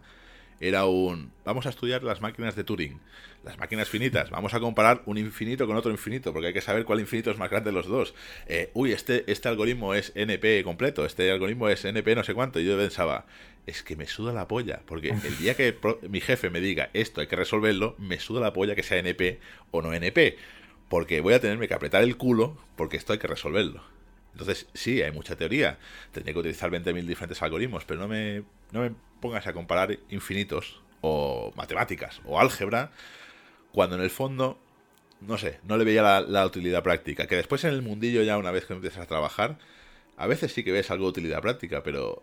era 0.62 0.86
un, 0.86 1.32
vamos 1.44 1.66
a 1.66 1.70
estudiar 1.70 2.04
las 2.04 2.22
máquinas 2.22 2.56
de 2.56 2.64
Turing 2.64 3.00
las 3.44 3.58
máquinas 3.58 3.90
finitas. 3.90 4.30
Vamos 4.30 4.54
a 4.54 4.60
comparar 4.60 5.02
un 5.06 5.18
infinito 5.18 5.66
con 5.66 5.76
otro 5.76 5.92
infinito, 5.92 6.34
porque 6.34 6.48
hay 6.48 6.54
que 6.54 6.62
saber 6.62 6.86
cuál 6.86 7.00
infinito 7.00 7.32
es 7.32 7.38
más 7.38 7.50
grande 7.50 7.72
de 7.72 7.76
los 7.76 7.88
dos. 7.88 8.14
Eh, 8.48 8.70
uy, 8.74 8.92
este, 8.92 9.30
este 9.32 9.50
algoritmo 9.50 9.94
es 9.94 10.12
NP 10.16 10.64
completo, 10.64 11.06
este 11.06 11.32
algoritmo 11.32 11.70
es 11.70 11.84
NP 11.84 12.16
no 12.16 12.24
sé 12.24 12.34
cuánto. 12.34 12.60
Y 12.60 12.66
yo 12.66 12.78
pensaba, 12.78 13.26
es 13.66 13.84
que 13.84 13.96
me 13.96 14.08
suda 14.08 14.34
la 14.34 14.48
polla, 14.48 14.82
porque 14.86 15.10
el 15.10 15.38
día 15.38 15.56
que 15.56 15.76
mi 16.08 16.22
jefe 16.22 16.50
me 16.50 16.62
diga 16.62 16.90
esto 16.94 17.22
hay 17.22 17.28
que 17.28 17.36
resolverlo, 17.36 17.96
me 17.98 18.20
suda 18.20 18.42
la 18.42 18.54
polla 18.54 18.76
que 18.76 18.84
sea 18.84 18.98
NP 19.00 19.40
o 19.72 19.82
no 19.82 19.94
NP, 19.94 20.38
porque 20.90 21.22
voy 21.22 21.34
a 21.34 21.40
tenerme 21.40 21.68
que 21.68 21.74
apretar 21.74 22.04
el 22.04 22.18
culo 22.18 22.58
porque 22.76 22.98
esto 22.98 23.14
hay 23.14 23.20
que 23.20 23.28
resolverlo. 23.28 23.84
Entonces, 24.34 24.68
sí, 24.74 25.02
hay 25.02 25.12
mucha 25.12 25.36
teoría. 25.36 25.78
Tendría 26.12 26.34
que 26.34 26.40
utilizar 26.40 26.72
20.000 26.72 27.06
diferentes 27.06 27.42
algoritmos, 27.42 27.86
pero 27.86 28.00
no 28.00 28.08
me, 28.08 28.44
no 28.72 28.82
me 28.82 28.92
pongas 29.20 29.46
a 29.48 29.54
comparar 29.54 29.98
infinitos 30.10 30.82
o 31.02 31.52
matemáticas 31.56 32.22
o 32.26 32.40
álgebra 32.40 32.92
cuando 33.72 33.96
en 33.96 34.02
el 34.02 34.10
fondo, 34.10 34.60
no 35.22 35.38
sé, 35.38 35.60
no 35.64 35.78
le 35.78 35.84
veía 35.84 36.22
la, 36.22 36.46
utilidad 36.46 36.84
práctica. 36.84 37.28
Que 37.28 37.36
después 37.36 37.64
en 37.64 37.72
el 37.72 37.82
mundillo 37.82 38.24
ya 38.24 38.38
una 38.38 38.52
vez 38.52 38.66
que 38.66 38.74
empiezas 38.74 39.04
a 39.04 39.08
trabajar, 39.08 39.58
a 40.18 40.28
veces 40.28 40.54
sí 40.54 40.64
que 40.64 40.72
ves 40.72 40.92
algo 40.92 41.06
de 41.06 41.10
utilidad 41.12 41.42
práctica, 41.42 41.84
pero 41.84 42.22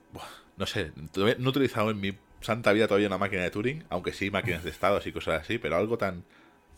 no 0.57 0.67
sé, 0.67 0.93
no 1.15 1.29
he 1.29 1.49
utilizado 1.49 1.91
en 1.91 2.01
mi 2.01 2.17
santa 2.41 2.73
vida 2.73 2.87
todavía 2.87 3.09
una 3.09 3.19
máquina 3.19 3.43
de 3.43 3.51
Turing, 3.51 3.85
aunque 3.89 4.13
sí 4.13 4.31
máquinas 4.31 4.63
de 4.63 4.71
estados 4.71 5.07
y 5.07 5.13
cosas 5.13 5.43
así, 5.43 5.59
pero 5.59 5.77
algo 5.77 5.99
tan, 5.99 6.25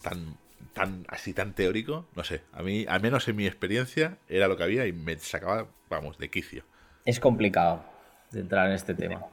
tan, 0.02 0.36
tan 0.72 1.04
así 1.08 1.32
tan 1.32 1.54
teórico, 1.54 2.06
no 2.14 2.24
sé. 2.24 2.42
A 2.52 2.62
mí, 2.62 2.86
al 2.88 3.00
menos 3.00 3.26
en 3.28 3.36
mi 3.36 3.46
experiencia, 3.46 4.18
era 4.28 4.48
lo 4.48 4.56
que 4.56 4.64
había 4.64 4.86
y 4.86 4.92
me 4.92 5.18
sacaba, 5.18 5.66
vamos, 5.88 6.18
de 6.18 6.30
quicio. 6.30 6.64
Es 7.04 7.20
complicado 7.20 7.84
de 8.30 8.40
entrar 8.40 8.68
en 8.68 8.74
este 8.74 8.94
tema. 8.94 9.26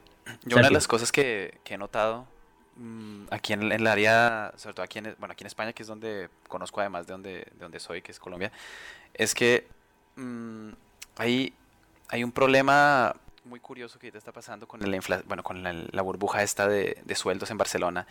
Yo 0.44 0.56
una 0.56 0.68
de 0.68 0.74
las 0.74 0.88
cosas 0.88 1.12
que, 1.12 1.58
que 1.64 1.74
he 1.74 1.78
notado 1.78 2.26
Mm, 2.78 3.26
aquí 3.30 3.52
en, 3.54 3.62
en, 3.64 3.72
el 3.72 3.86
área, 3.88 4.52
sobre 4.56 4.74
todo 4.74 4.84
aquí 4.84 5.00
en, 5.00 5.16
bueno, 5.18 5.32
aquí 5.32 5.42
en 5.42 5.48
España, 5.48 5.72
que 5.72 5.82
es 5.82 5.88
donde 5.88 6.28
conozco 6.46 6.80
además 6.80 7.08
de 7.08 7.12
donde, 7.12 7.30
de 7.30 7.58
donde 7.58 7.80
soy, 7.80 8.02
que 8.02 8.12
es 8.12 8.20
Colombia, 8.20 8.52
es 9.14 9.34
que 9.34 9.66
mmm, 10.14 10.70
hay, 11.16 11.52
hay 12.08 12.22
un 12.22 12.30
problema 12.30 13.16
muy 13.44 13.58
curioso 13.58 13.98
que 13.98 14.06
ahorita 14.06 14.18
está 14.18 14.30
pasando 14.30 14.68
con, 14.68 14.80
el 14.82 15.00
bueno, 15.26 15.42
con 15.42 15.64
la, 15.64 15.72
la, 15.72 16.02
burbuja 16.02 16.44
esta 16.44 16.68
de, 16.68 17.02
de, 17.04 17.14
sueldos 17.16 17.50
en 17.50 17.58
Barcelona, 17.58 18.06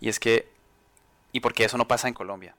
y 0.00 0.10
es 0.10 0.20
que, 0.20 0.48
¿y 1.32 1.40
por 1.40 1.54
qué 1.54 1.64
eso 1.64 1.78
no 1.78 1.88
pasa 1.88 2.08
en 2.08 2.14
Colombia? 2.14 2.54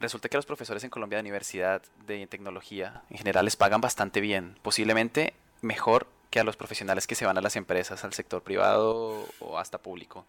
Resulta 0.00 0.28
que 0.28 0.36
los 0.36 0.46
profesores 0.46 0.84
en 0.84 0.90
Colombia 0.90 1.18
de 1.18 1.22
universidad 1.22 1.82
de 2.06 2.26
tecnología 2.26 3.02
en 3.10 3.18
general 3.18 3.44
les 3.44 3.56
pagan 3.56 3.80
bastante 3.80 4.20
bien, 4.20 4.58
posiblemente 4.62 5.34
mejor 5.62 6.06
que 6.30 6.40
a 6.40 6.44
los 6.44 6.56
profesionales 6.56 7.06
que 7.06 7.14
se 7.14 7.24
van 7.24 7.38
a 7.38 7.40
las 7.40 7.56
empresas, 7.56 8.02
al 8.02 8.12
sector 8.12 8.42
privado 8.42 9.24
o 9.38 9.58
hasta 9.58 9.78
público. 9.78 10.26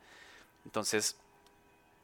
Entonces, 0.63 1.17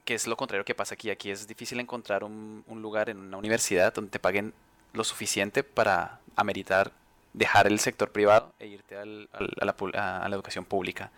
¿qué 0.06 0.16
es 0.16 0.28
lo 0.28 0.36
contrario 0.38 0.66
que 0.66 0.76
pasa 0.76 0.96
aquí? 0.96 1.10
Aquí 1.10 1.30
es 1.30 1.48
difícil 1.48 1.80
encontrar 1.80 2.24
un, 2.24 2.64
lugar 2.68 3.10
en 3.10 3.20
una 3.20 3.38
universidad 3.38 3.94
donde 3.94 4.10
te 4.12 4.20
paguen 4.20 4.54
lo 4.94 5.04
suficiente 5.04 5.64
para 5.64 6.20
ameritar 6.36 6.92
dejar 7.34 7.68
el 7.68 7.80
sector 7.80 8.12
privado 8.12 8.54
e 8.60 8.68
irte 8.68 8.98
a, 8.98 9.06
la, 9.06 10.28
educación 10.32 10.66
pública. 10.66 11.12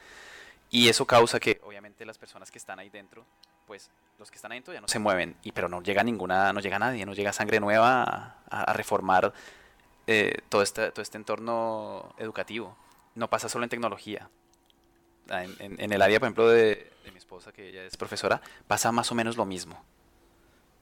Y 0.69 0.89
eso 0.89 1.05
causa 1.05 1.39
que, 1.39 1.61
obviamente, 1.63 2.05
las 2.05 2.17
personas 2.17 2.51
que 2.51 2.57
están 2.57 2.79
ahí 2.79 2.89
dentro, 2.89 3.25
pues 3.65 3.89
los 4.19 4.29
que 4.29 4.35
están 4.35 4.51
ahí 4.51 4.57
dentro 4.57 4.73
ya 4.73 4.81
no 4.81 4.87
se 4.87 4.99
mueven, 4.99 5.35
y, 5.43 5.51
pero 5.51 5.69
no 5.69 5.81
llega 5.81 6.03
ninguna, 6.03 6.53
no 6.53 6.59
llega 6.59 6.79
nadie, 6.79 7.05
no 7.05 7.13
llega 7.13 7.33
sangre 7.33 7.59
nueva 7.59 8.03
a, 8.49 8.63
a 8.63 8.73
reformar 8.73 9.33
eh, 10.07 10.39
todo, 10.49 10.61
este, 10.61 10.91
todo 10.91 11.01
este 11.01 11.17
entorno 11.17 12.13
educativo. 12.17 12.77
No 13.15 13.29
pasa 13.29 13.49
solo 13.49 13.63
en 13.63 13.69
tecnología. 13.69 14.29
En, 15.29 15.55
en, 15.59 15.81
en 15.81 15.93
el 15.93 16.01
área, 16.01 16.19
por 16.19 16.27
ejemplo, 16.27 16.49
de, 16.49 16.91
de 17.05 17.11
mi 17.11 17.17
esposa, 17.17 17.51
que 17.51 17.69
ella 17.69 17.85
es 17.85 17.95
profesora, 17.95 18.41
pasa 18.67 18.91
más 18.91 19.11
o 19.11 19.15
menos 19.15 19.37
lo 19.37 19.45
mismo. 19.45 19.83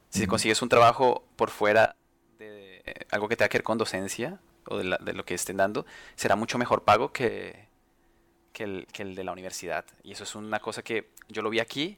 Si 0.09 0.27
consigues 0.27 0.61
un 0.61 0.69
trabajo 0.69 1.23
por 1.35 1.51
fuera 1.51 1.95
de 2.37 2.81
eh, 2.85 3.05
algo 3.11 3.29
que 3.29 3.37
tenga 3.37 3.49
que 3.49 3.59
ver 3.59 3.63
con 3.63 3.77
docencia 3.77 4.39
o 4.67 4.77
de, 4.77 4.83
la, 4.83 4.97
de, 4.97 5.13
lo 5.13 5.23
que 5.23 5.35
estén 5.35 5.57
dando, 5.57 5.85
será 6.15 6.35
mucho 6.35 6.57
mejor 6.57 6.83
pago 6.83 7.13
que, 7.13 7.67
que, 8.51 8.63
el, 8.63 8.87
que, 8.91 9.03
el, 9.03 9.15
de 9.15 9.23
la 9.23 9.31
universidad. 9.31 9.85
Y 10.03 10.11
eso 10.11 10.23
es 10.23 10.35
una 10.35 10.59
cosa 10.59 10.81
que 10.81 11.11
yo 11.29 11.41
lo 11.41 11.49
vi 11.49 11.59
aquí, 11.59 11.97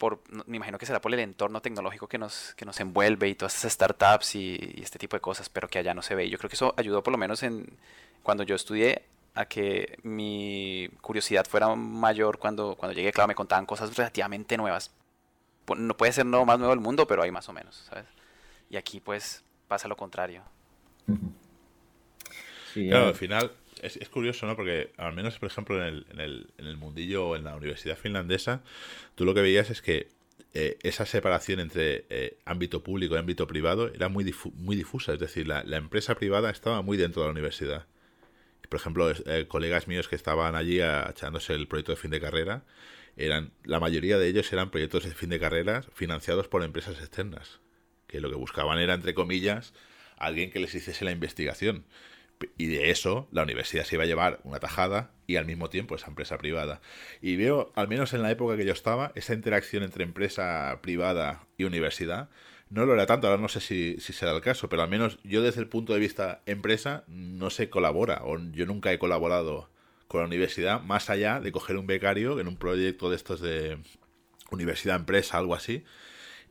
por, 0.00 0.22
me 0.46 0.56
imagino 0.56 0.78
que 0.78 0.86
será 0.86 1.00
por 1.00 1.12
el 1.12 1.20
entorno 1.20 1.60
tecnológico 1.60 2.08
que 2.08 2.18
nos, 2.18 2.54
que 2.54 2.64
nos 2.64 2.80
envuelve 2.80 3.28
y 3.28 3.34
todas 3.34 3.54
esas 3.54 3.74
startups 3.74 4.34
y, 4.34 4.58
y 4.76 4.82
este 4.82 4.98
tipo 4.98 5.14
de 5.16 5.20
cosas, 5.20 5.50
pero 5.50 5.68
que 5.68 5.78
allá 5.78 5.92
no 5.94 6.02
se 6.02 6.14
ve. 6.14 6.24
Y 6.24 6.30
yo 6.30 6.38
creo 6.38 6.48
que 6.48 6.56
eso 6.56 6.74
ayudó 6.76 7.02
por 7.02 7.12
lo 7.12 7.18
menos 7.18 7.42
en 7.42 7.76
cuando 8.22 8.42
yo 8.42 8.56
estudié 8.56 9.04
a 9.34 9.44
que 9.44 9.98
mi 10.02 10.88
curiosidad 11.02 11.46
fuera 11.46 11.74
mayor 11.74 12.38
cuando, 12.38 12.74
cuando 12.76 12.96
llegué, 12.96 13.12
claro, 13.12 13.28
me 13.28 13.34
contaban 13.34 13.66
cosas 13.66 13.94
relativamente 13.94 14.56
nuevas. 14.56 14.90
No 15.76 15.96
puede 15.96 16.12
ser 16.12 16.26
lo 16.26 16.44
más 16.46 16.58
nuevo 16.58 16.74
del 16.74 16.82
mundo, 16.82 17.06
pero 17.06 17.22
hay 17.22 17.30
más 17.30 17.48
o 17.48 17.52
menos, 17.52 17.84
¿sabes? 17.88 18.06
Y 18.70 18.76
aquí 18.76 19.00
pues 19.00 19.44
pasa 19.68 19.86
lo 19.86 19.96
contrario. 19.96 20.42
Sí, 22.72 22.88
claro, 22.88 23.04
eh. 23.04 23.08
al 23.08 23.14
final 23.14 23.52
es, 23.82 23.96
es, 23.96 24.08
curioso, 24.08 24.46
¿no? 24.46 24.56
Porque 24.56 24.92
al 24.96 25.12
menos, 25.14 25.38
por 25.38 25.48
ejemplo, 25.48 25.76
en 25.76 25.94
el, 25.94 26.06
en 26.10 26.20
el, 26.20 26.46
en 26.58 26.66
el 26.66 26.76
mundillo, 26.76 27.36
en 27.36 27.44
la 27.44 27.56
universidad 27.56 27.96
finlandesa, 27.96 28.62
tú 29.14 29.24
lo 29.24 29.34
que 29.34 29.42
veías 29.42 29.70
es 29.70 29.82
que 29.82 30.08
eh, 30.52 30.78
esa 30.82 31.06
separación 31.06 31.60
entre 31.60 32.06
eh, 32.10 32.38
ámbito 32.44 32.82
público 32.82 33.14
y 33.14 33.18
ámbito 33.18 33.46
privado 33.46 33.92
era 33.92 34.08
muy, 34.08 34.34
muy 34.54 34.76
difusa. 34.76 35.12
Es 35.12 35.20
decir, 35.20 35.46
la, 35.46 35.62
la, 35.64 35.76
empresa 35.76 36.14
privada 36.16 36.50
estaba 36.50 36.82
muy 36.82 36.96
dentro 36.96 37.22
de 37.22 37.28
la 37.28 37.32
universidad. 37.32 37.86
Por 38.68 38.78
ejemplo, 38.78 39.10
eh, 39.10 39.46
colegas 39.48 39.88
míos 39.88 40.08
que 40.08 40.16
estaban 40.16 40.54
allí 40.54 40.80
echándose 40.80 41.54
el 41.54 41.66
proyecto 41.66 41.92
de 41.92 41.96
fin 41.96 42.10
de 42.10 42.20
carrera, 42.20 42.64
eran 43.16 43.52
la 43.64 43.80
mayoría 43.80 44.18
de 44.18 44.28
ellos 44.28 44.52
eran 44.52 44.70
proyectos 44.70 45.04
de 45.04 45.10
fin 45.12 45.30
de 45.30 45.40
carrera 45.40 45.82
financiados 45.92 46.48
por 46.48 46.62
empresas 46.62 46.98
externas, 47.00 47.60
que 48.06 48.20
lo 48.20 48.30
que 48.30 48.36
buscaban 48.36 48.78
era, 48.78 48.94
entre 48.94 49.14
comillas, 49.14 49.74
alguien 50.16 50.50
que 50.52 50.60
les 50.60 50.74
hiciese 50.74 51.04
la 51.04 51.10
investigación. 51.10 51.84
Y 52.56 52.66
de 52.66 52.90
eso 52.90 53.28
la 53.32 53.42
universidad 53.42 53.84
se 53.84 53.96
iba 53.96 54.04
a 54.04 54.06
llevar 54.06 54.40
una 54.44 54.60
tajada 54.60 55.10
y 55.26 55.36
al 55.36 55.46
mismo 55.46 55.68
tiempo 55.68 55.94
esa 55.94 56.08
empresa 56.08 56.38
privada. 56.38 56.80
Y 57.20 57.36
veo, 57.36 57.72
al 57.74 57.88
menos 57.88 58.14
en 58.14 58.22
la 58.22 58.30
época 58.30 58.56
que 58.56 58.64
yo 58.64 58.72
estaba, 58.72 59.12
esa 59.14 59.34
interacción 59.34 59.82
entre 59.82 60.04
empresa 60.04 60.78
privada 60.82 61.46
y 61.56 61.64
universidad 61.64 62.30
no 62.70 62.86
lo 62.86 62.94
era 62.94 63.04
tanto, 63.06 63.26
ahora 63.26 63.42
no 63.42 63.48
sé 63.48 63.60
si, 63.60 63.96
si 63.98 64.12
será 64.12 64.30
el 64.30 64.40
caso, 64.40 64.68
pero 64.68 64.82
al 64.82 64.88
menos 64.88 65.18
yo 65.24 65.42
desde 65.42 65.60
el 65.60 65.66
punto 65.66 65.92
de 65.92 65.98
vista 65.98 66.40
empresa 66.46 67.02
no 67.08 67.50
se 67.50 67.68
colabora, 67.68 68.22
o 68.24 68.38
yo 68.52 68.64
nunca 68.64 68.92
he 68.92 68.98
colaborado 68.98 69.68
con 70.06 70.20
la 70.20 70.26
universidad, 70.28 70.80
más 70.80 71.10
allá 71.10 71.40
de 71.40 71.50
coger 71.50 71.76
un 71.76 71.88
becario 71.88 72.38
en 72.38 72.46
un 72.46 72.56
proyecto 72.56 73.10
de 73.10 73.16
estos 73.16 73.40
de 73.40 73.78
universidad-empresa, 74.52 75.36
algo 75.38 75.54
así, 75.56 75.84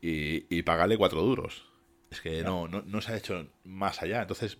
y, 0.02 0.46
y 0.54 0.64
pagarle 0.64 0.98
cuatro 0.98 1.22
duros. 1.22 1.66
Es 2.12 2.22
que 2.22 2.44
no, 2.44 2.68
no, 2.68 2.82
no 2.86 3.02
se 3.02 3.14
ha 3.14 3.18
hecho 3.18 3.48
más 3.64 4.02
allá. 4.02 4.22
Entonces, 4.22 4.58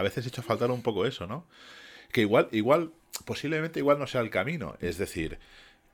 a 0.00 0.02
veces 0.02 0.24
he 0.24 0.28
hecho 0.28 0.42
faltar 0.42 0.70
un 0.70 0.82
poco 0.82 1.06
eso, 1.06 1.26
¿no? 1.26 1.46
Que 2.10 2.22
igual, 2.22 2.48
igual, 2.52 2.92
posiblemente 3.24 3.78
igual 3.78 3.98
no 3.98 4.06
sea 4.06 4.20
el 4.22 4.30
camino. 4.30 4.76
Es 4.80 4.98
decir, 4.98 5.38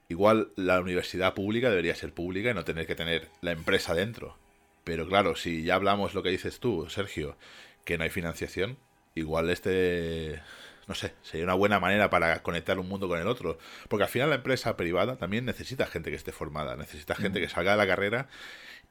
igual 0.08 0.52
la 0.56 0.80
universidad 0.80 1.34
pública 1.34 1.68
debería 1.68 1.94
ser 1.94 2.12
pública 2.12 2.50
y 2.50 2.54
no 2.54 2.64
tener 2.64 2.86
que 2.86 2.94
tener 2.94 3.28
la 3.42 3.52
empresa 3.52 3.94
dentro. 3.94 4.38
Pero 4.84 5.06
claro, 5.06 5.36
si 5.36 5.64
ya 5.64 5.74
hablamos 5.74 6.14
lo 6.14 6.22
que 6.22 6.30
dices 6.30 6.60
tú, 6.60 6.88
Sergio, 6.88 7.36
que 7.84 7.98
no 7.98 8.04
hay 8.04 8.10
financiación, 8.10 8.78
igual 9.14 9.50
este, 9.50 10.40
no 10.86 10.94
sé, 10.94 11.12
sería 11.22 11.44
una 11.44 11.54
buena 11.54 11.80
manera 11.80 12.08
para 12.10 12.42
conectar 12.42 12.78
un 12.78 12.88
mundo 12.88 13.08
con 13.08 13.18
el 13.18 13.26
otro. 13.26 13.58
Porque 13.88 14.04
al 14.04 14.08
final 14.08 14.30
la 14.30 14.36
empresa 14.36 14.76
privada 14.76 15.16
también 15.16 15.44
necesita 15.44 15.86
gente 15.86 16.10
que 16.10 16.16
esté 16.16 16.32
formada, 16.32 16.76
necesita 16.76 17.16
gente 17.16 17.40
que 17.40 17.48
salga 17.48 17.72
de 17.72 17.78
la 17.78 17.86
carrera 17.86 18.28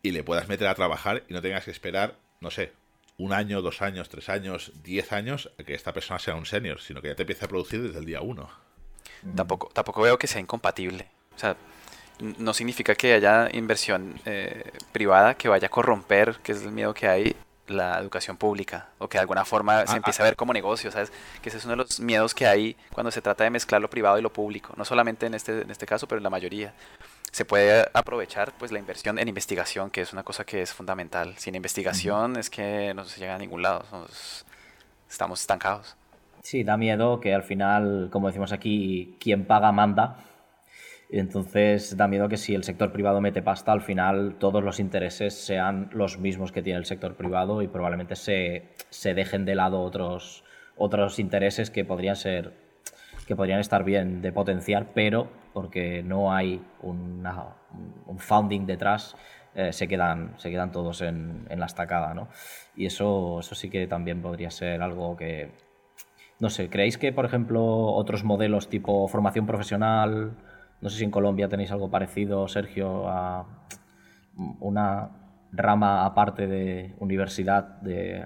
y 0.01 0.12
le 0.12 0.23
puedas 0.23 0.49
meter 0.49 0.67
a 0.67 0.75
trabajar 0.75 1.23
y 1.30 1.34
no 1.34 1.41
tengas 1.41 1.65
que 1.65 1.71
esperar, 1.71 2.17
no 2.41 2.51
sé, 2.51 2.73
un 3.17 3.34
año, 3.34 3.62
dos 3.62 3.82
años, 3.82 4.10
tres 4.10 4.30
años, 4.30 4.71
diez 4.84 5.12
años 5.12 5.51
a 5.60 5.63
que 5.63 5.73
esta 5.73 5.93
persona 5.93 6.19
sea 6.19 6.36
un 6.36 6.45
senior, 6.45 6.82
sino 6.82 7.01
que 7.01 7.10
ya 7.10 7.15
te 7.15 7.23
empiece 7.23 7.45
a 7.45 7.47
producir 7.47 7.82
desde 7.82 7.99
el 7.99 8.06
día 8.06 8.21
uno. 8.21 8.49
Tampoco, 9.36 9.69
tampoco 9.73 10.01
veo 10.01 10.17
que 10.17 10.28
sea 10.28 10.41
incompatible. 10.41 11.08
O 11.36 11.39
sea, 11.39 11.56
no 12.19 12.54
significa 12.54 12.95
que 12.95 13.13
haya 13.13 13.49
inversión 13.54 14.19
eh, 14.25 14.71
privada 14.91 15.36
que 15.36 15.47
vaya 15.47 15.67
a 15.67 15.71
corromper, 15.71 16.38
que 16.43 16.51
es 16.51 16.62
el 16.63 16.71
miedo 16.71 16.93
que 16.93 17.08
hay, 17.08 17.36
la 17.67 17.99
educación 17.99 18.38
pública 18.38 18.89
o 18.99 19.08
que 19.08 19.17
de 19.17 19.21
alguna 19.21 19.43
forma 19.43 19.86
se 19.88 19.93
ah, 19.93 19.97
empiece 19.97 20.21
a 20.21 20.25
ah. 20.25 20.30
ver 20.30 20.36
como 20.36 20.54
negocio, 20.54 20.91
¿sabes? 20.91 21.12
Que 21.41 21.49
ese 21.49 21.58
es 21.58 21.65
uno 21.65 21.71
de 21.71 21.78
los 21.78 21.99
miedos 21.99 22.34
que 22.34 22.45
hay 22.45 22.75
cuando 22.93 23.12
se 23.12 23.21
trata 23.21 23.43
de 23.43 23.49
mezclar 23.49 23.82
lo 23.82 23.89
privado 23.89 24.19
y 24.19 24.21
lo 24.21 24.32
público, 24.32 24.73
no 24.78 24.86
solamente 24.86 25.25
en 25.25 25.34
este, 25.34 25.62
en 25.62 25.71
este 25.71 25.86
caso, 25.86 26.08
pero 26.08 26.17
en 26.17 26.23
la 26.23 26.30
mayoría. 26.30 26.73
Se 27.36 27.43
puede 27.43 27.84
aprovechar 27.91 28.54
pues 28.58 28.71
la 28.71 28.80
inversión 28.80 29.19
en 29.19 29.28
investigación, 29.28 29.89
que 29.89 30.00
es 30.00 30.13
una 30.13 30.24
cosa 30.24 30.45
que 30.45 30.62
es 30.62 30.71
fundamental. 30.71 31.34
Sin 31.36 31.54
investigación 31.54 32.38
es 32.38 32.50
que 32.50 32.93
no 32.93 33.04
se 33.04 33.19
llega 33.19 33.36
a 33.36 33.38
ningún 33.38 33.62
lado, 33.62 33.84
estamos 35.10 35.41
estancados. 35.41 35.98
Sí, 36.43 36.63
da 36.63 36.78
miedo 36.78 37.19
que 37.19 37.34
al 37.34 37.43
final, 37.43 38.08
como 38.10 38.28
decimos 38.28 38.54
aquí, 38.54 39.17
quien 39.19 39.43
paga 39.43 39.74
manda 39.74 40.15
entonces 41.10 41.98
da 41.98 42.08
miedo 42.08 42.30
que 42.30 42.38
si 42.38 42.56
el 42.56 42.63
sector 42.63 42.93
privado 42.93 43.19
mete 43.19 43.41
pasta, 43.41 43.74
al 43.74 43.82
final 43.82 44.38
todos 44.39 44.63
los 44.63 44.80
intereses 44.80 45.34
sean 45.34 45.89
los 45.91 46.17
mismos 46.17 46.54
que 46.54 46.62
tiene 46.62 46.80
el 46.80 46.86
sector 46.86 47.15
privado 47.15 47.62
y 47.62 47.67
probablemente 47.67 48.15
se, 48.15 48.69
se 48.89 49.13
dejen 49.13 49.43
de 49.43 49.56
lado 49.56 49.82
otros, 49.82 50.45
otros 50.78 51.19
intereses 51.19 51.69
que 51.69 51.84
podrían 51.84 52.15
ser 52.15 52.54
que 53.28 53.36
podrían 53.36 53.60
estar 53.60 53.84
bien 53.84 54.21
de 54.21 54.32
potenciar, 54.32 54.93
pero 54.93 55.30
porque 55.56 56.04
no 56.04 56.32
hay 56.32 56.62
un 56.84 57.24
founding 58.20 58.68
detrás, 58.68 59.15
eh, 59.56 59.74
se, 59.74 59.88
quedan, 59.88 60.36
se 60.38 60.52
quedan 60.52 60.72
todos 60.72 61.02
en, 61.02 61.48
en 61.50 61.60
la 61.60 61.65
estacada. 61.65 62.13
¿no? 62.13 62.28
Y 62.76 62.86
eso, 62.86 63.39
eso 63.39 63.56
sí 63.56 63.72
que 63.72 63.88
también 63.88 64.22
podría 64.22 64.52
ser 64.52 64.84
algo 64.84 65.15
que, 65.18 65.50
no 66.39 66.52
sé, 66.52 66.70
¿creéis 66.70 67.00
que, 67.00 67.12
por 67.12 67.26
ejemplo, 67.26 67.63
otros 67.63 68.24
modelos 68.24 68.70
tipo 68.70 69.08
formación 69.08 69.48
profesional 69.48 70.36
no 70.82 70.89
sé 70.89 70.98
si 70.98 71.04
en 71.04 71.12
Colombia 71.12 71.50
tenéis 71.50 71.72
algo 71.72 71.89
parecido, 71.89 72.48
Sergio, 72.48 73.08
a 73.08 73.46
una 74.60 75.10
rama 75.52 76.06
aparte 76.06 76.48
de 76.48 76.94
universidad, 77.00 77.82
de 77.82 78.26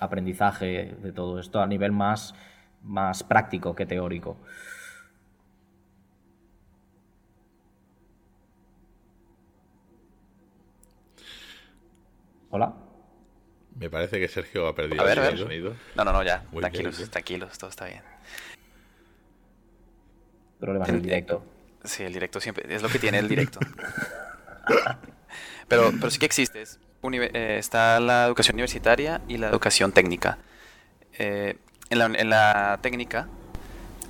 aprendizaje, 0.00 0.96
de 1.02 1.12
todo 1.12 1.38
esto, 1.38 1.60
a 1.60 1.66
nivel 1.66 1.92
más, 1.92 2.34
más 2.82 3.22
práctico 3.22 3.74
que 3.74 3.86
teórico. 3.86 4.38
Hola. 12.50 12.74
Me 13.76 13.88
parece 13.88 14.18
que 14.18 14.26
Sergio 14.26 14.66
ha 14.66 14.74
perdido 14.74 15.06
el 15.08 15.38
sonido. 15.38 15.74
No, 15.94 16.04
no, 16.04 16.12
no, 16.12 16.22
ya. 16.24 16.44
tranquilos, 16.58 17.10
tranquilos, 17.10 17.56
todo 17.56 17.70
está 17.70 17.86
bien. 17.86 18.02
Problemas 20.58 20.88
en 20.88 21.02
directo. 21.02 21.44
Sí, 21.84 22.02
el 22.02 22.12
directo 22.12 22.40
siempre 22.40 22.74
es 22.74 22.82
lo 22.82 22.88
que 22.88 22.98
tiene 22.98 23.18
el 23.18 23.28
directo. 23.28 23.60
pero, 25.68 25.92
pero 25.92 26.10
sí 26.10 26.18
que 26.18 26.26
existe. 26.26 26.64
Eh, 27.02 27.56
está 27.58 28.00
la 28.00 28.26
educación 28.26 28.56
universitaria 28.56 29.22
y 29.28 29.38
la 29.38 29.48
educación 29.48 29.92
técnica. 29.92 30.38
Eh, 31.18 31.56
en, 31.88 31.98
la, 31.98 32.06
en, 32.06 32.28
la, 32.28 32.78
técnica 32.82 33.28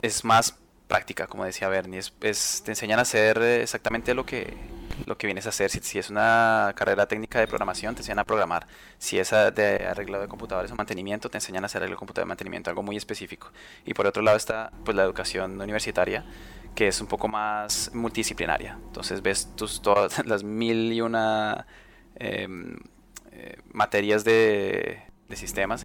es 0.03 0.25
más 0.25 0.59
práctica, 0.89 1.27
como 1.27 1.45
decía 1.45 1.69
Bernie. 1.69 2.01
Es, 2.23 2.63
te 2.65 2.73
enseñan 2.73 2.99
a 2.99 3.03
hacer 3.03 3.39
exactamente 3.39 4.15
lo 4.15 4.27
que, 4.27 4.57
lo 5.07 5.17
que 5.17 5.27
vienes 5.27 5.47
a 5.47 5.51
hacer. 5.51 5.71
Si, 5.71 5.99
es 5.99 6.11
una 6.11 6.73
carrera 6.77 7.07
técnica 7.07 7.41
de 7.41 7.47
programación, 7.47 7.95
te 7.95 8.01
enseñan 8.01 8.21
a 8.21 8.25
programar. 8.25 8.67
Si 8.99 9.19
es 9.19 9.31
de 9.31 9.87
arreglado 9.87 10.23
de 10.23 10.29
computadores 10.29 10.71
o 10.73 10.77
mantenimiento, 10.77 11.31
te 11.31 11.39
enseñan 11.39 11.65
a 11.65 11.67
hacer 11.67 11.83
el 11.83 11.97
computador 11.97 12.27
de 12.27 12.29
mantenimiento, 12.29 12.71
algo 12.71 12.83
muy 12.83 12.97
específico. 12.97 13.51
Y 13.85 13.95
por 13.95 14.07
otro 14.07 14.23
lado 14.23 14.37
está 14.37 14.73
pues, 14.85 14.97
la 14.97 15.03
educación 15.03 15.61
universitaria, 15.61 16.25
que 16.75 16.89
es 16.89 17.01
un 17.01 17.07
poco 17.07 17.29
más 17.29 17.91
multidisciplinaria. 17.95 18.79
Entonces 18.87 19.23
ves 19.23 19.49
tus, 19.57 19.83
todas 19.83 20.25
las 20.27 20.43
mil 20.45 20.93
y 20.93 21.01
una 21.01 21.67
em, 22.17 22.79
eh, 23.33 23.59
materias 23.73 24.25
de, 24.25 25.03
de 25.29 25.37
sistemas 25.37 25.85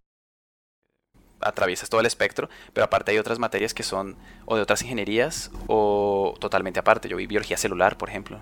atraviesas 1.42 1.90
todo 1.90 2.02
el 2.02 2.08
espectro, 2.08 2.50
pero 2.74 2.86
aparte 2.86 3.12
hay 3.12 3.18
otras 3.18 3.40
materias 3.40 3.74
que 3.74 3.84
son 3.84 4.18
o 4.46 4.56
de 4.56 4.62
otras 4.62 4.82
ingenierías 4.82 5.52
o 5.68 6.34
totalmente 6.40 6.80
aparte. 6.80 7.08
Yo 7.08 7.18
vi 7.18 7.28
biología 7.28 7.58
celular, 7.58 7.98
por 7.98 8.10
ejemplo. 8.10 8.42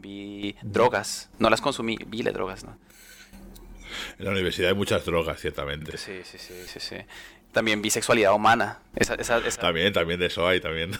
Vi 0.00 0.56
drogas, 0.62 1.30
no 1.38 1.50
las 1.50 1.60
consumí, 1.60 1.98
vi 2.06 2.22
las 2.22 2.34
drogas, 2.34 2.64
¿no? 2.64 2.76
En 4.18 4.24
la 4.24 4.30
universidad 4.30 4.70
hay 4.70 4.76
muchas 4.76 5.04
drogas, 5.04 5.40
ciertamente. 5.40 5.96
Sí, 5.96 6.20
sí, 6.24 6.38
sí, 6.38 6.54
sí, 6.66 6.80
sí. 6.80 6.96
También 7.52 7.82
vi 7.82 7.90
sexualidad 7.90 8.34
humana. 8.34 8.78
También, 9.60 9.92
también 9.92 10.20
de 10.20 10.26
eso 10.26 10.46
hay, 10.46 10.60
también. 10.60 10.92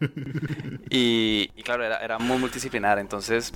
Y, 0.90 1.48
claro, 1.64 1.84
era, 1.84 2.18
muy 2.18 2.38
multidisciplinar. 2.38 2.98
Entonces, 2.98 3.52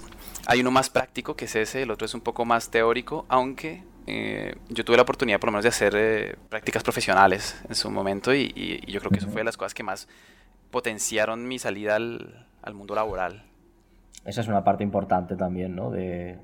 hay 0.47 0.61
uno 0.61 0.71
más 0.71 0.91
práctico 0.91 1.37
que 1.37 1.47
es 1.47 1.57
ese, 1.57 1.83
el 1.83 1.91
otro 1.91 2.05
es 2.05 2.15
un 2.15 2.21
poco 2.21 2.45
más 2.45 2.71
teórico, 2.71 3.27
aunque 3.29 3.85
eh, 4.07 4.57
yo 4.69 4.85
tuve 4.85 4.97
la 4.97 5.03
oportunidad 5.03 5.39
por 5.39 5.49
lo 5.49 5.53
menos 5.53 5.63
de 5.63 5.69
hacer 5.69 5.95
eh, 5.97 6.37
prácticas 6.49 6.83
profesionales 6.83 7.57
en 7.69 7.75
su 7.75 7.91
momento 7.91 8.35
y, 8.35 8.83
yo 8.87 8.99
creo 9.01 9.13
que 9.13 9.19
eso 9.19 9.29
fue 9.29 9.41
de 9.41 9.45
las 9.45 9.57
cosas 9.57 9.75
que 9.75 9.83
más 9.83 10.09
potenciaron 10.71 11.47
mi 11.47 11.59
salida 11.59 11.97
al, 11.97 12.75
mundo 12.75 12.95
laboral. 12.95 13.45
Esa 14.25 14.41
es 14.41 14.49
una 14.49 14.65
parte 14.65 14.85
importante 14.85 15.37
también, 15.37 15.75
¿no? 15.75 15.91
De, 15.91 16.39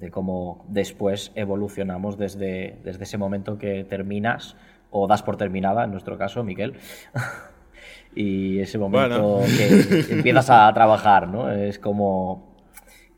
de 0.00 0.10
cómo 0.10 0.64
después 0.68 1.30
evolucionamos 1.34 2.16
desde, 2.16 2.78
desde 2.82 3.04
ese 3.04 3.18
momento 3.18 3.58
que 3.58 3.84
terminas 3.84 4.56
o 4.90 5.06
das 5.06 5.22
por 5.22 5.36
terminada, 5.36 5.84
en 5.84 5.90
nuestro 5.92 6.18
caso, 6.18 6.42
Miguel, 6.42 6.74
y 8.14 8.58
ese 8.58 8.78
momento 8.78 9.40
que 9.44 10.06
empiezas 10.10 10.50
a 10.50 10.72
trabajar, 10.72 11.28
¿no? 11.28 11.50
Es 11.50 11.78
como, 11.78 12.56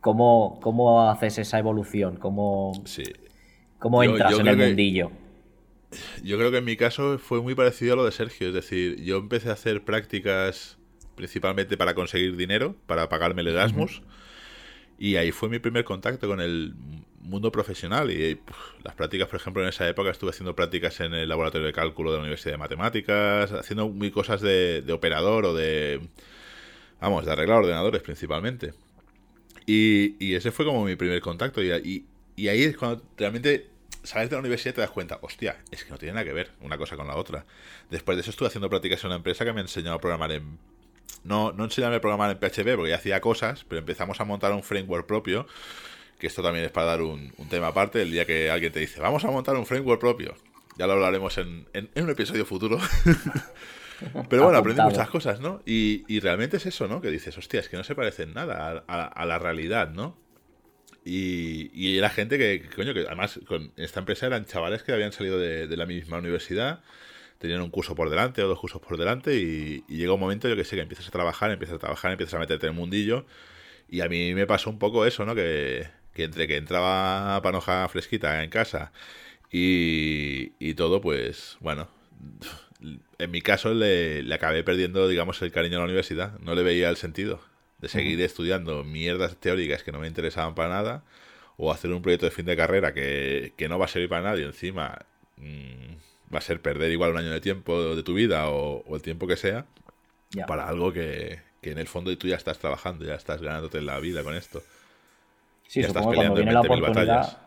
¿cómo, 0.01 0.59
cómo 0.61 1.09
haces 1.09 1.39
esa 1.39 1.59
evolución? 1.59 2.17
¿Cómo, 2.17 2.73
cómo 3.79 4.03
entras 4.03 4.39
en 4.39 4.49
el 4.49 4.57
mundillo? 4.57 5.11
Yo 6.23 6.39
creo 6.39 6.51
que 6.51 6.59
en 6.59 6.65
mi 6.65 6.77
caso 6.77 7.19
fue 7.19 7.43
muy 7.43 7.55
parecido 7.55 7.95
a 7.95 7.97
lo 7.97 8.05
de 8.05 8.13
Sergio, 8.13 8.49
es 8.49 8.55
decir, 8.55 9.03
yo 9.03 9.19
empecé 9.19 9.51
a 9.51 9.53
hacer 9.53 9.85
prácticas 9.85 10.79
principalmente 11.15 11.77
para 11.77 11.95
conseguir 11.95 12.37
dinero, 12.37 12.77
para 12.87 13.09
pagarme 13.09 13.43
el 13.43 13.49
Erasmus, 13.49 14.03
y 14.99 15.17
ahí 15.17 15.33
fue 15.33 15.49
mi 15.49 15.59
primer 15.59 15.85
contacto 15.85 16.29
con 16.29 16.41
el 16.41 16.75
mundo 17.21 17.51
profesional 17.53 18.11
y 18.11 18.41
las 18.83 18.95
prácticas, 18.95 19.29
por 19.29 19.41
ejemplo, 19.41 19.63
en 19.63 19.69
esa 19.69 19.89
época 19.89 20.11
estuve 20.11 20.31
haciendo 20.31 20.55
prácticas 20.55 21.01
en 21.01 21.15
el 21.15 21.29
laboratorio 21.29 21.67
de 21.67 21.73
cálculo 21.73 22.11
de 22.11 22.19
la 22.19 22.23
Universidad 22.23 22.53
de 22.53 22.59
Matemáticas, 22.59 23.53
haciendo 23.53 23.89
muy 23.89 24.11
cosas 24.11 24.41
de, 24.41 24.85
operador 24.93 25.47
o 25.47 25.55
de, 25.55 26.01
vamos, 27.01 27.25
de 27.25 27.33
arreglar 27.33 27.59
ordenadores 27.59 28.03
principalmente. 28.03 28.75
Y, 29.67 30.35
ese 30.35 30.51
fue 30.51 30.65
como 30.65 30.85
mi 30.85 30.97
primer 30.97 31.21
contacto 31.21 31.63
y, 31.63 32.05
y 32.37 32.49
ahí 32.49 32.63
es 32.63 32.77
cuando 32.77 33.03
realmente 33.17 33.73
sales 34.03 34.31
de 34.31 34.37
la 34.37 34.41
universidad 34.41 34.73
y 34.73 34.75
te 34.77 34.81
das 34.81 34.91
cuenta, 34.91 35.19
hostia, 35.23 35.59
es 35.71 35.85
que 35.85 35.91
no 35.91 35.99
tiene 35.99 36.15
nada 36.15 36.25
que 36.25 36.33
ver 36.33 36.51
una 36.61 36.77
cosa 36.77 36.97
con 36.97 37.07
la 37.07 37.17
otra. 37.17 37.45
Después 37.91 38.17
de 38.17 38.23
eso 38.23 38.31
estuve 38.31 38.49
haciendo 38.49 38.69
prácticas 38.69 39.03
en 39.03 39.09
una 39.09 39.17
empresa 39.17 39.45
que 39.45 39.53
me 39.53 39.61
enseñó 39.61 39.93
a 39.93 40.01
programar 40.01 40.33
en... 40.33 40.59
No, 41.25 41.53
no 41.53 41.65
enseñarme 41.65 41.97
a 41.97 42.01
programar 42.01 42.31
en 42.31 42.39
PHP 42.39 42.75
porque 42.75 42.91
ya 42.91 42.97
hacía 42.97 43.21
cosas, 43.21 43.65
pero 43.69 43.79
empezamos 43.79 44.21
a 44.21 44.25
montar 44.25 44.53
un 44.53 44.63
framework 44.63 45.07
propio, 45.07 45.47
que 46.19 46.27
esto 46.27 46.43
también 46.43 46.65
es 46.65 46.71
para 46.71 46.87
dar 46.87 47.03
un, 47.03 47.33
tema 47.49 47.69
aparte, 47.69 48.03
el 48.03 48.11
día 48.11 48.25
que 48.25 48.51
alguien 48.51 48.73
te 48.73 48.81
dice, 48.81 49.01
vamos 49.01 49.25
a 49.25 49.31
montar 49.31 49.57
un 49.57 49.67
framework 49.67 50.01
propio. 50.01 50.35
Ya 50.79 50.87
lo 50.87 50.95
hablaremos 50.95 51.37
en, 51.39 51.67
en, 51.75 51.91
un 51.97 52.11
episodio 52.11 52.45
futuro. 52.45 52.79
Pero 54.29 54.45
bueno, 54.45 54.59
aprendí 54.59 54.83
muchas 54.83 55.09
cosas, 55.09 55.41
¿no? 55.41 55.63
Y, 55.65 56.05
y, 56.09 56.19
realmente 56.19 56.57
es 56.57 56.67
eso, 56.67 56.89
¿no? 56.89 57.01
Que 57.01 57.11
dices, 57.11 57.39
hostia, 57.39 57.61
es 57.61 57.69
que 57.69 57.77
no 57.77 57.85
se 57.85 57.95
parecen 57.95 58.35
nada 58.35 58.83
a, 58.89 59.05
a 59.05 59.27
la 59.27 59.39
realidad, 59.39 59.91
¿no? 59.91 60.17
Y, 61.05 61.71
y, 61.75 61.99
era 61.99 62.11
gente 62.11 62.39
que, 62.39 62.69
coño, 62.75 62.95
que 62.95 63.01
además 63.01 63.41
con 63.47 63.73
esta 63.77 64.01
empresa 64.01 64.27
eran 64.27 64.45
chavales 64.45 64.83
que 64.83 64.93
habían 64.93 65.13
salido 65.13 65.39
de, 65.39 65.77
la 65.77 65.87
misma 65.87 66.19
universidad, 66.19 66.81
tenían 67.43 67.61
un 67.61 67.71
curso 67.71 67.97
por 67.97 68.09
delante 68.09 68.43
o 68.43 68.49
dos 68.49 68.61
cursos 68.61 68.81
por 68.81 68.97
delante 68.97 69.35
y, 69.35 69.85
llega 69.89 70.15
un 70.15 70.21
momento, 70.21 70.49
yo 70.49 70.55
que 70.55 70.65
sé, 70.65 70.77
que 70.77 70.83
empiezas 70.83 71.09
a 71.09 71.11
trabajar, 71.11 71.51
empiezas 71.51 71.77
a 71.77 71.79
trabajar, 71.81 72.13
empiezas 72.13 72.35
a 72.35 72.39
meterte 72.39 72.67
en 72.67 72.73
el 72.73 72.79
mundillo. 72.79 73.27
Y 73.89 74.01
a 74.01 74.09
mí 74.09 74.33
me 74.35 74.47
pasó 74.47 74.71
un 74.71 74.79
poco 74.79 75.05
eso, 75.07 75.27
¿no? 75.27 75.35
Que, 75.35 75.89
que 76.15 76.25
entre 76.25 76.47
que 76.47 76.57
entraba 76.57 77.41
panoja 77.43 77.89
fresquita 77.89 78.43
en 78.45 78.51
casa 78.51 78.93
y, 79.51 80.53
y 80.61 80.75
todo, 80.75 81.01
pues 81.01 81.59
bueno, 81.61 81.89
en 83.19 83.31
mi 83.31 83.43
caso 83.43 83.75
le, 83.75 84.23
le 84.23 84.35
acabé 84.35 84.63
perdiendo, 84.65 85.09
digamos, 85.09 85.43
el 85.43 85.53
cariño 85.53 85.79
a 85.79 85.81
la 85.81 85.87
universidad, 85.87 86.39
no 86.41 86.55
le 86.55 86.63
veía 86.63 86.89
el 86.91 86.97
sentido 86.97 87.41
de 87.81 87.89
seguir 87.89 88.21
estudiando 88.23 88.85
mierdas 88.85 89.37
teóricas 89.37 89.83
que 89.83 89.91
no 89.91 89.99
me 89.99 90.07
interesaban 90.07 90.55
para 90.55 90.69
nada, 90.69 91.05
o 91.57 91.73
hacer 91.73 91.93
un 91.93 92.03
proyecto 92.03 92.27
de 92.27 92.33
fin 92.33 92.47
de 92.47 92.57
carrera 92.57 92.95
que, 92.95 93.53
no 93.69 93.79
va 93.79 93.87
a 93.87 93.89
servir 93.89 94.09
para 94.09 94.23
nadie. 94.23 94.45
Encima 94.45 95.05
mm, 95.37 95.95
va 96.33 96.39
a 96.39 96.43
ser 96.43 96.61
perder 96.61 96.91
igual 96.91 97.11
un 97.11 97.19
año 97.19 97.31
de 97.31 97.41
tiempo 97.41 97.95
de 97.95 98.03
tu 98.03 98.15
vida 98.15 98.49
o, 98.49 98.95
el 98.95 99.03
tiempo 99.03 99.27
que 99.27 99.37
sea, 99.37 99.67
para 100.47 100.69
algo 100.69 100.93
que, 100.93 101.41
en 101.63 101.79
el 101.79 101.87
fondo 101.87 102.17
tú 102.17 102.29
ya 102.29 102.37
estás 102.37 102.59
trabajando, 102.59 103.05
ya 103.05 103.15
estás 103.15 103.43
ganándote 103.43 103.81
la 103.81 103.99
vida 104.01 104.23
con 104.23 104.35
esto. 104.35 104.63
Sí, 105.67 105.83
supongo 105.83 106.15
cuando 106.15 106.35
viene 106.35 106.53
la 106.53 106.61
oportunidad 106.61 107.39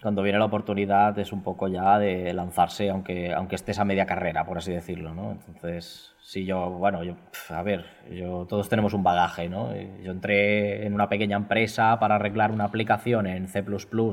cuando 0.00 0.22
viene 0.22 0.38
la 0.38 0.44
oportunidad 0.44 1.18
es 1.18 1.32
un 1.32 1.42
poco 1.42 1.66
ya 1.66 1.98
de 1.98 2.32
lanzarse, 2.32 2.88
aunque, 2.88 3.32
aunque 3.32 3.56
estés 3.56 3.80
a 3.80 3.84
media 3.84 4.06
carrera, 4.06 4.46
por 4.46 4.58
así 4.58 4.72
decirlo, 4.72 5.12
¿no? 5.12 5.32
Entonces, 5.32 6.14
si 6.20 6.44
yo, 6.44 6.70
bueno, 6.70 7.02
yo, 7.02 7.16
a 7.48 7.62
ver, 7.62 7.84
yo, 8.08 8.46
todos 8.48 8.68
tenemos 8.68 8.94
un 8.94 9.02
bagaje, 9.02 9.48
¿no? 9.48 9.74
Yo 9.74 10.12
entré 10.12 10.86
en 10.86 10.94
una 10.94 11.08
pequeña 11.08 11.36
empresa 11.36 11.98
para 11.98 12.14
arreglar 12.14 12.52
una 12.52 12.64
aplicación 12.64 13.26
en 13.26 13.48
C++ 13.48 13.64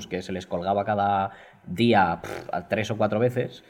que 0.10 0.24
se 0.24 0.32
les 0.32 0.48
colgaba 0.48 0.86
cada 0.86 1.32
día 1.68 2.20
tres 2.68 2.90
o 2.90 2.98
cuatro 2.98 3.20
veces 3.20 3.64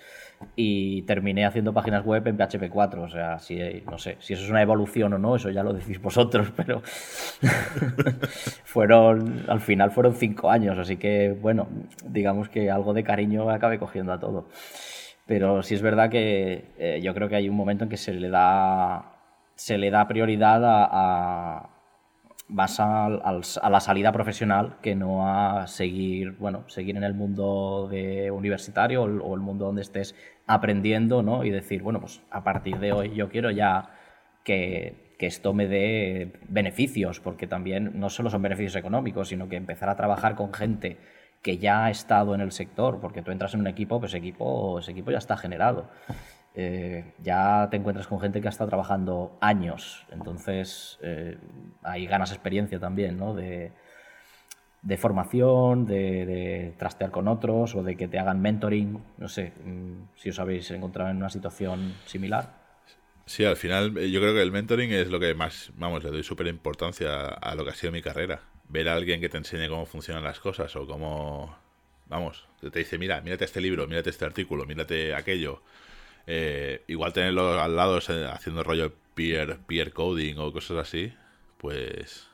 y 0.55 1.01
terminé 1.03 1.45
haciendo 1.45 1.73
páginas 1.73 2.05
web 2.05 2.25
en 2.27 2.37
PHP 2.37 2.69
4. 2.69 3.03
O 3.03 3.09
sea, 3.09 3.39
si, 3.39 3.59
no 3.89 3.97
sé 3.97 4.17
si 4.19 4.33
eso 4.33 4.43
es 4.43 4.49
una 4.49 4.61
evolución 4.61 5.13
o 5.13 5.17
no, 5.17 5.35
eso 5.35 5.49
ya 5.49 5.63
lo 5.63 5.73
decís 5.73 6.01
vosotros, 6.01 6.51
pero 6.55 6.81
fueron, 8.65 9.45
al 9.47 9.61
final 9.61 9.91
fueron 9.91 10.15
cinco 10.15 10.49
años, 10.49 10.77
así 10.77 10.97
que 10.97 11.31
bueno, 11.39 11.67
digamos 12.05 12.49
que 12.49 12.71
algo 12.71 12.93
de 12.93 13.03
cariño 13.03 13.49
acabé 13.49 13.79
cogiendo 13.79 14.13
a 14.13 14.19
todo. 14.19 14.47
Pero 15.25 15.63
sí 15.63 15.73
es 15.75 15.81
verdad 15.81 16.09
que 16.09 16.73
eh, 16.77 16.99
yo 17.03 17.13
creo 17.13 17.27
que 17.29 17.35
hay 17.35 17.49
un 17.49 17.55
momento 17.55 17.83
en 17.83 17.89
que 17.89 17.97
se 17.97 18.13
le 18.13 18.29
da, 18.29 19.15
se 19.55 19.77
le 19.77 19.89
da 19.89 20.07
prioridad 20.07 20.61
a 20.63 21.74
vas 22.47 22.79
a, 22.79 23.09
la 23.09 23.79
salida 23.79 24.11
profesional 24.11 24.77
que 24.81 24.95
no 24.95 25.27
a 25.27 25.67
seguir, 25.67 26.31
bueno, 26.33 26.63
seguir 26.67 26.95
en 26.95 27.03
el 27.03 27.13
mundo 27.13 27.87
de 27.89 28.29
universitario 28.31 29.03
o, 29.03 29.33
el 29.33 29.41
mundo 29.41 29.65
donde 29.65 29.81
estés 29.81 30.15
aprendiendo, 30.45 31.23
¿no? 31.23 31.43
Y 31.43 31.49
decir, 31.49 31.81
bueno, 31.81 31.99
pues 31.99 32.21
a 32.29 32.43
partir 32.43 32.79
de 32.79 32.93
hoy 32.93 33.15
yo 33.15 33.29
quiero 33.29 33.51
ya 33.51 33.89
que, 34.43 35.03
esto 35.17 35.53
me 35.53 35.65
dé 35.65 36.33
beneficios, 36.49 37.19
porque 37.19 37.47
también 37.47 37.99
no 37.99 38.11
solo 38.11 38.29
son 38.29 38.43
beneficios 38.43 38.75
económicos, 38.75 39.29
sino 39.29 39.49
que 39.49 39.55
empezar 39.55 39.89
a 39.89 39.95
trabajar 39.95 40.35
con 40.35 40.53
gente 40.53 40.97
que 41.41 41.57
ya 41.57 41.85
ha 41.85 41.89
estado 41.89 42.35
en 42.35 42.41
el 42.41 42.51
sector, 42.51 42.99
porque 43.01 43.23
tú 43.23 43.31
entras 43.31 43.55
en 43.55 43.61
un 43.61 43.67
equipo, 43.67 43.99
pues 43.99 44.13
equipo, 44.13 44.77
ese 44.77 44.91
equipo 44.91 45.09
ya 45.09 45.17
está 45.17 45.35
generado. 45.35 45.89
Eh, 46.57 47.03
ya 47.21 47.67
te 47.69 47.75
encuentras 47.75 48.07
con 48.07 48.21
gente 48.21 48.39
que 48.39 48.47
ha 48.47 48.49
estado 48.49 48.69
trabajando 48.69 49.37
años, 49.41 50.05
entonces 50.09 50.97
eh, 51.01 51.37
ahí 51.83 52.05
ganas 52.05 52.31
experiencia 52.31 52.79
también, 52.79 53.17
¿no? 53.17 53.35
De, 53.35 53.73
formación, 54.97 55.85
de, 55.85 56.73
trastear 56.77 57.11
con 57.11 57.27
otros 57.27 57.75
o 57.75 57.83
de 57.83 57.97
que 57.97 58.07
te 58.07 58.19
hagan 58.19 58.41
mentoring, 58.41 59.03
no 59.17 59.27
sé, 59.27 59.51
mm, 59.65 60.15
si 60.15 60.29
os 60.29 60.39
habéis 60.39 60.71
encontrado 60.71 61.09
en 61.09 61.17
una 61.17 61.29
situación 61.29 61.93
similar. 62.05 62.53
Sí, 63.25 63.43
al 63.43 63.57
final 63.57 63.97
eh, 63.97 64.09
yo 64.09 64.21
creo 64.21 64.33
que 64.33 64.41
el 64.41 64.53
mentoring 64.53 64.93
es 64.93 65.09
lo 65.09 65.19
que 65.19 65.33
más, 65.33 65.71
vamos, 65.75 66.05
le 66.05 66.11
doy 66.11 66.23
súper 66.23 66.47
importancia 66.47 67.25
a 67.25 67.55
lo 67.55 67.65
que 67.65 67.71
ha 67.71 67.75
sido 67.75 67.91
mi 67.91 68.01
carrera. 68.01 68.39
Ver 68.69 68.87
a 68.87 68.93
alguien 68.93 69.19
que 69.19 69.27
te 69.27 69.37
enseñe 69.37 69.67
cómo 69.67 69.85
funcionan 69.85 70.23
las 70.23 70.39
cosas 70.39 70.73
o 70.77 70.87
cómo, 70.87 71.53
vamos, 72.07 72.47
te 72.61 72.79
dice, 72.79 72.97
mira, 72.97 73.19
mírate 73.19 73.43
este 73.43 73.59
libro, 73.59 73.87
mírate 73.87 74.09
este 74.09 74.23
artículo, 74.23 74.65
mírate 74.65 75.13
aquello 75.13 75.61
eh, 76.27 76.83
igual 76.87 77.13
tenerlo 77.13 77.59
al 77.61 77.75
lado 77.75 77.97
haciendo 77.97 78.63
rollo 78.63 78.93
peer, 79.13 79.59
peer 79.67 79.93
coding 79.93 80.37
o 80.37 80.51
cosas 80.51 80.77
así, 80.77 81.13
pues 81.57 82.27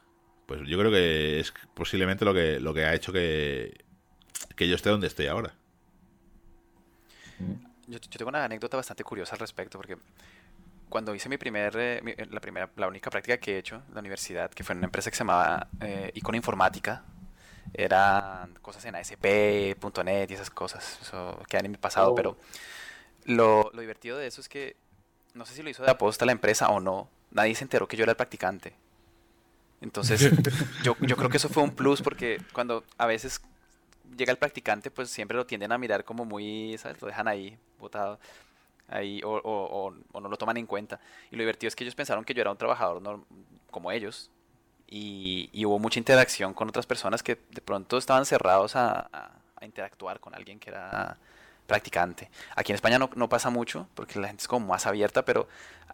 pues 0.52 0.68
yo 0.68 0.78
creo 0.78 0.92
que 0.92 1.40
es 1.40 1.54
posiblemente 1.74 2.26
lo 2.26 2.34
que, 2.34 2.60
lo 2.60 2.74
que 2.74 2.84
ha 2.84 2.94
hecho 2.94 3.14
que, 3.14 3.86
que 4.58 4.68
yo 4.68 4.76
esté 4.76 4.90
donde 4.90 5.08
estoy 5.08 5.28
ahora. 5.28 5.54
Yo, 7.88 8.02
tengo 8.02 8.28
una 8.28 8.44
anécdota 8.44 8.76
bastante 8.76 9.06
curiosa 9.06 9.36
al 9.36 9.40
respecto, 9.40 9.78
porque 9.78 9.96
cuando 10.90 11.16
hice 11.16 11.30
mi 11.30 11.38
primer, 11.38 11.74
eh, 11.78 12.28
la 12.30 12.42
primera, 12.42 12.70
la 12.76 12.90
única 12.90 13.10
práctica 13.10 13.38
que 13.38 13.56
he 13.56 13.58
hecho 13.60 13.82
en 13.88 13.94
la 13.94 14.02
universidad, 14.02 14.52
que 14.52 14.66
fue 14.66 14.74
en 14.74 14.80
una 14.80 14.88
empresa 14.88 15.10
que 15.10 15.16
se 15.16 15.24
llamaba 15.24 15.70
eh, 15.80 16.12
Icono 16.16 16.36
Informática, 16.36 17.06
eran 17.74 18.54
cosas 18.56 18.84
en 18.84 18.96
ASP.NET 18.96 20.32
y 20.32 20.34
esas 20.34 20.50
cosas, 20.50 21.00
eso 21.02 21.42
queda 21.48 21.62
en 21.62 21.72
mi 21.72 21.78
pasado, 21.78 22.12
oh. 22.12 22.16
pero 22.16 22.38
lo, 23.26 23.70
lo 23.74 23.82
divertido 23.82 24.18
de 24.18 24.28
eso 24.28 24.42
es 24.42 24.50
que, 24.50 24.76
no 25.34 25.46
sé 25.46 25.54
si 25.54 25.64
lo 25.64 25.70
hizo 25.70 25.84
de 25.84 25.92
aposta 25.92 26.26
la 26.26 26.32
empresa 26.32 26.70
o 26.70 26.80
no, 26.80 27.10
nadie 27.32 27.56
se 27.56 27.64
enteró 27.64 27.88
que 27.88 27.98
yo 27.98 28.04
era 28.04 28.12
el 28.12 28.18
practicante. 28.18 28.74
Entonces, 29.82 30.22
yo, 30.84 30.96
yo 31.00 31.16
creo 31.18 31.30
que 31.30 31.38
eso 31.38 31.50
fue 31.50 31.64
un 31.64 31.72
plus 31.72 32.02
porque 32.02 32.42
cuando 32.54 32.84
a 32.98 33.06
veces 33.08 33.42
llega 34.18 34.32
el 34.32 34.38
practicante, 34.38 34.92
pues 34.92 35.10
siempre 35.10 35.38
lo 35.38 35.46
tienden 35.46 35.72
a 35.72 35.78
mirar 35.78 36.04
como 36.04 36.26
muy, 36.26 36.78
¿sabes? 36.78 37.02
Lo 37.02 37.08
dejan 37.08 37.28
ahí, 37.28 37.58
botado, 37.80 38.20
ahí, 38.88 39.22
o, 39.24 39.32
o, 39.32 39.94
o, 40.12 40.22
no 40.22 40.30
lo 40.30 40.38
toman 40.38 40.58
en 40.58 40.68
cuenta. 40.68 41.00
Y 41.32 41.36
lo 41.36 41.42
divertido 41.42 41.70
es 41.70 41.76
que 41.76 41.84
ellos 41.84 41.96
pensaron 41.96 42.24
que 42.24 42.34
yo 42.34 42.42
era 42.42 42.52
un 42.52 42.58
trabajador 42.58 43.02
como 43.70 43.92
ellos. 43.92 44.30
Y, 44.88 45.50
y, 45.54 45.66
hubo 45.66 45.80
mucha 45.80 46.00
interacción 46.00 46.54
con 46.54 46.68
otras 46.68 46.86
personas 46.86 47.24
que 47.24 47.40
de 47.52 47.62
pronto 47.62 47.98
estaban 47.98 48.26
cerrados 48.26 48.76
a, 48.76 49.10
a 49.56 49.66
interactuar 49.66 50.20
con 50.20 50.36
alguien 50.36 50.60
que 50.60 50.70
era 50.70 51.18
practicante. 51.72 52.30
Aquí 52.54 52.74
en 52.74 52.76
España 52.76 53.00
no, 53.00 53.10
no, 53.16 53.30
pasa 53.30 53.50
mucho 53.50 53.88
porque 53.96 54.20
la 54.20 54.28
gente 54.28 54.42
es 54.42 54.48
como 54.50 54.68
más 54.68 54.86
abierta, 54.86 55.24
pero 55.24 55.48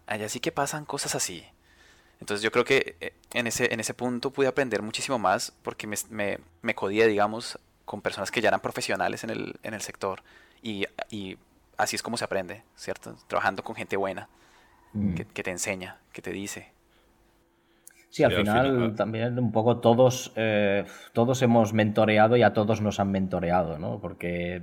allá 0.08 0.28
sí 0.28 0.40
que 0.40 0.50
pasan 0.50 0.84
cosas 0.84 1.14
así. 1.14 1.46
Entonces 2.20 2.42
yo 2.42 2.50
creo 2.50 2.64
que 2.64 2.96
eh, 3.00 3.12
en 3.32 3.46
ese, 3.46 3.72
en 3.72 3.78
ese 3.78 3.94
punto 3.94 4.32
pude 4.32 4.48
aprender 4.48 4.82
muchísimo 4.82 5.20
más 5.20 5.52
porque 5.62 5.86
me, 5.86 5.96
me, 6.10 6.40
me 6.62 6.74
codía, 6.74 7.06
digamos, 7.06 7.60
con 7.84 8.02
personas 8.02 8.32
que 8.32 8.40
ya 8.40 8.48
eran 8.48 8.58
profesionales 8.58 9.22
en 9.22 9.30
el, 9.30 9.54
en 9.62 9.72
el 9.72 9.80
sector 9.82 10.24
y, 10.62 10.84
y, 11.10 11.38
así 11.76 11.94
es 11.94 12.02
como 12.02 12.16
se 12.16 12.24
aprende, 12.24 12.64
¿cierto? 12.74 13.14
Trabajando 13.28 13.62
con 13.62 13.76
gente 13.76 13.96
buena, 13.96 14.28
mm. 14.94 15.14
que, 15.14 15.26
que, 15.26 15.44
te 15.44 15.52
enseña, 15.52 16.00
que 16.12 16.22
te 16.22 16.32
dice. 16.32 16.72
Sí, 18.10 18.24
al, 18.24 18.32
final, 18.32 18.94
también 18.94 19.38
un 19.38 19.52
poco 19.52 19.78
todos, 19.78 20.32
eh, 20.34 20.84
todos 21.12 21.42
hemos 21.42 21.74
mentoreado 21.74 22.36
y 22.36 22.42
a 22.42 22.54
todos 22.54 22.80
nos 22.80 23.00
han 23.00 23.10
mentoreado, 23.10 23.78
¿no? 23.78 24.00
Porque 24.00 24.62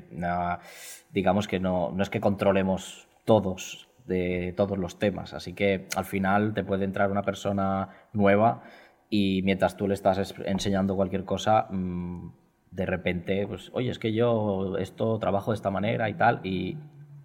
digamos 1.12 1.48
que 1.48 1.60
no, 1.60 1.92
no 1.92 2.02
es 2.02 2.10
que 2.10 2.20
controlemos 2.20 3.08
todos 3.24 3.88
de 4.08 4.54
todos 4.58 4.78
los 4.78 4.98
temas, 4.98 5.34
así 5.34 5.54
que 5.54 5.88
al 5.96 6.06
final 6.06 6.54
te 6.54 6.64
puede 6.64 6.86
entrar 6.86 7.12
una 7.12 7.24
persona 7.24 7.90
nueva 8.14 8.64
y 9.10 9.42
mientras 9.44 9.78
tú 9.78 9.88
le 9.88 9.94
estás 9.94 10.34
enseñando 10.46 10.96
cualquier 10.96 11.24
cosa, 11.24 11.68
mm, 11.70 12.30
de 12.72 12.86
repente, 12.86 13.48
pues, 13.48 13.72
oye, 13.74 13.90
es 13.90 14.00
que 14.00 14.12
yo 14.14 14.78
esto 14.78 15.18
trabajo 15.20 15.52
de 15.52 15.56
esta 15.56 15.72
manera 15.72 16.10
y 16.10 16.16
tal, 16.16 16.42
y 16.44 16.78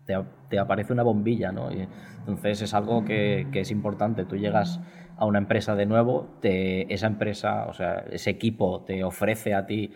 te, 0.04 0.14
te 0.48 0.58
aparece 0.58 0.92
una 0.92 1.02
bombilla, 1.02 1.50
¿no? 1.50 1.72
Y 1.72 1.88
entonces 2.20 2.62
es 2.62 2.74
algo 2.74 3.04
que, 3.04 3.48
que, 3.52 3.60
es 3.60 3.70
importante. 3.70 4.24
Tú 4.24 4.36
llegas 4.36 4.80
a 5.20 5.26
una 5.26 5.38
empresa 5.38 5.76
de 5.76 5.84
nuevo, 5.84 6.38
te, 6.40 6.92
esa 6.92 7.06
empresa, 7.06 7.66
o 7.66 7.74
sea, 7.74 8.06
ese 8.10 8.30
equipo 8.30 8.84
te 8.86 9.04
ofrece 9.04 9.52
a 9.52 9.66
ti 9.66 9.92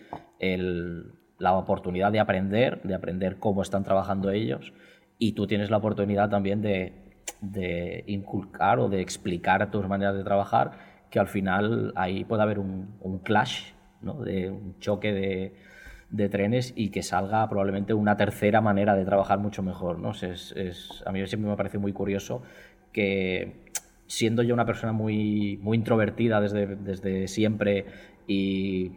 la 1.38 1.54
oportunidad 1.54 2.12
de 2.12 2.20
aprender, 2.20 2.82
de 2.82 2.94
aprender 2.94 3.38
cómo 3.38 3.62
están 3.62 3.84
trabajando 3.84 4.30
ellos, 4.30 4.74
y 5.18 5.32
tú 5.32 5.46
tienes 5.46 5.70
la 5.70 5.78
oportunidad 5.78 6.28
también 6.28 6.60
de, 6.60 8.04
inculcar 8.06 8.78
o 8.78 8.90
de 8.90 9.00
explicar 9.00 9.70
tus 9.70 9.88
maneras 9.88 10.14
de 10.14 10.24
trabajar, 10.24 10.72
que 11.08 11.18
al 11.18 11.28
final 11.28 11.94
ahí 11.96 12.24
puede 12.24 12.42
haber 12.42 12.58
un, 12.58 13.20
clash, 13.22 13.72
¿no? 14.02 14.22
de 14.22 14.50
un 14.50 14.78
choque 14.78 15.14
de, 15.14 15.54
de 16.10 16.28
trenes 16.28 16.74
y 16.76 16.90
que 16.90 17.02
salga 17.02 17.48
probablemente 17.48 17.94
una 17.94 18.18
tercera 18.18 18.60
manera 18.60 18.94
de 18.94 19.06
trabajar 19.06 19.38
mucho 19.38 19.62
mejor. 19.62 19.98
¿no? 20.00 20.10
Es, 20.10 21.02
a 21.06 21.12
mí 21.12 21.26
siempre 21.26 21.48
me 21.48 21.56
parece 21.56 21.78
muy 21.78 21.94
curioso 21.94 22.42
que 22.92 23.63
siendo 24.06 24.42
yo 24.42 24.54
una 24.54 24.66
persona 24.66 24.92
muy, 24.92 25.58
muy 25.62 25.76
introvertida 25.76 26.40
desde, 26.40 26.76
desde 26.76 27.28
siempre 27.28 27.86
y 28.26 28.92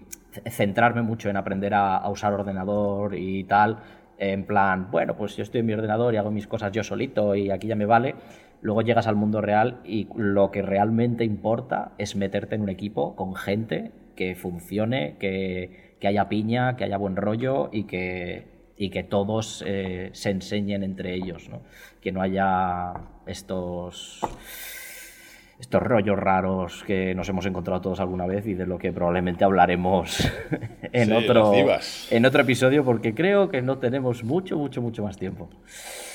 centrarme 0.50 1.02
mucho 1.02 1.30
en 1.30 1.38
aprender 1.38 1.74
a, 1.74 2.08
usar 2.10 2.34
ordenador 2.34 3.16
y 3.16 3.44
tal, 3.46 3.80
en 4.18 4.46
plan, 4.46 4.90
bueno, 4.92 5.16
pues 5.16 5.36
yo 5.36 5.44
estoy 5.44 5.62
en 5.62 5.66
mi 5.68 5.74
ordenador 5.74 6.14
y 6.14 6.18
hago 6.18 6.32
mis 6.32 6.48
cosas 6.48 6.72
yo 6.72 6.84
solito 6.84 7.36
y 7.36 7.52
aquí 7.52 7.68
ya 7.68 7.76
me 7.76 7.86
vale. 7.86 8.16
Luego 8.62 8.82
llegas 8.82 9.08
al 9.08 9.16
mundo 9.16 9.42
real 9.42 9.82
y 9.86 10.08
lo 10.16 10.50
que 10.50 10.64
realmente 10.64 11.24
importa 11.24 11.92
es 11.98 12.16
meterte 12.16 12.56
en 12.56 12.62
un 12.62 12.70
equipo 12.70 13.16
con 13.16 13.36
gente 13.36 13.92
que 14.16 14.36
funcione, 14.36 15.16
que, 15.20 15.96
que 16.00 16.08
haya 16.08 16.28
piña, 16.28 16.76
que 16.76 16.84
haya 16.84 16.98
buen 16.98 17.16
rollo 17.16 17.70
y 17.72 17.84
que, 17.84 18.48
y 18.76 18.90
que 18.90 19.04
todos 19.04 19.64
eh, 19.66 20.10
se 20.14 20.32
enseñen 20.32 20.84
entre 20.84 21.14
ellos, 21.14 21.50
¿no? 21.50 21.62
que 22.02 22.12
no 22.12 22.22
haya 22.22 22.94
estos 23.28 24.22
estos 25.60 25.82
rollos 25.82 26.18
raros 26.18 26.84
que 26.86 27.16
nos 27.16 27.28
hemos 27.30 27.46
encontrado 27.46 27.82
todos 27.82 28.00
alguna 28.00 28.28
vez 28.28 28.46
y 28.46 28.54
de 28.54 28.68
lo 28.68 28.78
que 28.78 28.94
probablemente 28.94 29.44
hablaremos 29.44 30.20
en, 30.94 31.12
otro, 31.14 31.52
en 32.12 32.26
otro 32.26 32.42
episodio 32.42 32.86
porque 32.86 33.16
creo 33.16 33.50
que 33.50 33.62
no 33.62 33.80
tenemos 33.80 34.24
mucho, 34.24 34.58
mucho, 34.58 34.82
mucho 34.82 35.04
más 35.04 35.18
tiempo. 35.18 35.50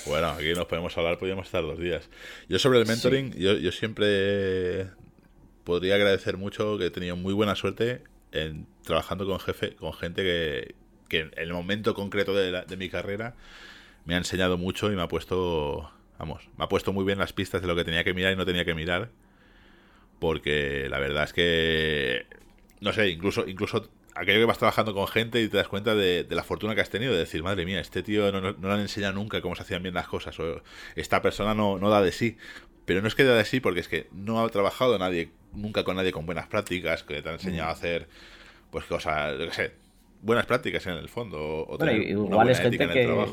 Bueno, 0.06 0.28
aquí 0.28 0.52
nos 0.54 0.66
podemos 0.66 0.96
hablar, 0.96 1.18
podríamos 1.18 1.46
estar 1.46 1.62
dos 1.62 1.78
días. 1.78 2.08
Yo 2.48 2.58
sobre 2.58 2.80
el 2.80 2.86
mentoring, 2.86 3.32
yo, 3.32 3.54
yo 3.54 3.72
siempre 3.72 4.86
podría 5.64 5.96
agradecer 5.96 6.36
mucho 6.36 6.78
que 6.78 6.86
he 6.86 6.90
tenido 6.90 7.16
muy 7.16 7.34
buena 7.34 7.56
suerte 7.56 8.02
en, 8.30 8.66
trabajando 8.84 9.26
con 9.26 9.40
jefe, 9.40 9.74
con 9.74 9.92
gente 9.92 10.22
que, 10.22 10.74
que 11.08 11.20
en 11.20 11.30
el 11.36 11.52
momento 11.52 11.94
concreto 11.94 12.32
de, 12.34 12.62
de 12.62 12.76
mi 12.76 12.88
carrera 12.88 13.34
me 14.04 14.14
ha 14.14 14.18
enseñado 14.18 14.56
mucho 14.56 14.92
y 14.92 14.96
me 14.96 15.02
ha 15.02 15.08
puesto, 15.08 15.90
vamos, 16.18 16.48
me 16.56 16.64
ha 16.64 16.68
puesto 16.68 16.92
muy 16.92 17.04
bien 17.04 17.18
las 17.18 17.32
pistas 17.32 17.60
de 17.60 17.66
lo 17.66 17.74
que 17.74 17.84
tenía 17.84 18.04
que 18.04 18.14
mirar 18.14 18.32
y 18.32 18.36
no 18.36 18.46
tenía 18.46 18.64
que 18.64 18.74
mirar. 18.74 19.10
Porque 20.22 20.86
la 20.88 21.00
verdad 21.00 21.24
es 21.24 21.32
que, 21.32 22.26
no 22.80 22.92
sé, 22.92 23.08
incluso, 23.08 23.44
incluso 23.48 23.88
aquello 24.14 24.38
que 24.38 24.44
vas 24.44 24.58
trabajando 24.58 24.94
con 24.94 25.08
gente 25.08 25.42
y 25.42 25.48
te 25.48 25.56
das 25.56 25.66
cuenta 25.66 25.96
de, 25.96 26.24
la 26.30 26.44
fortuna 26.44 26.76
que 26.76 26.80
has 26.80 26.90
tenido, 26.90 27.12
de 27.12 27.18
decir, 27.18 27.42
madre 27.42 27.66
mía, 27.66 27.80
este 27.80 28.04
tío 28.04 28.30
no, 28.30 28.40
no, 28.40 28.52
le 28.52 28.72
han 28.72 28.78
enseñado 28.78 29.14
nunca 29.14 29.40
cómo 29.40 29.56
se 29.56 29.62
hacían 29.62 29.82
bien 29.82 29.96
las 29.96 30.06
cosas, 30.06 30.38
o 30.38 30.62
esta 30.94 31.20
persona 31.22 31.56
no, 31.56 31.76
no 31.76 31.90
da 31.90 32.00
de 32.00 32.12
sí. 32.12 32.36
Pero 32.84 33.02
no 33.02 33.08
es 33.08 33.16
que 33.16 33.24
da 33.24 33.34
de 33.34 33.44
sí 33.44 33.58
porque 33.58 33.80
es 33.80 33.88
que 33.88 34.06
no 34.12 34.44
ha 34.44 34.48
trabajado 34.48 34.96
nadie, 34.96 35.32
nunca 35.54 35.82
con 35.82 35.96
nadie 35.96 36.12
con 36.12 36.24
buenas 36.24 36.46
prácticas, 36.46 37.02
que 37.02 37.20
te 37.20 37.28
ha 37.28 37.32
enseñado 37.32 37.70
a 37.70 37.72
hacer 37.72 38.06
pues 38.70 38.84
cosas, 38.84 39.36
yo 39.40 39.46
qué 39.46 39.52
sé, 39.52 39.72
buenas 40.20 40.46
prácticas 40.46 40.86
en 40.86 40.98
el 40.98 41.08
fondo. 41.08 41.66
O 41.66 41.84
igual 41.84 42.48
es 42.48 42.60
gente 42.60 42.78
que, 42.78 43.26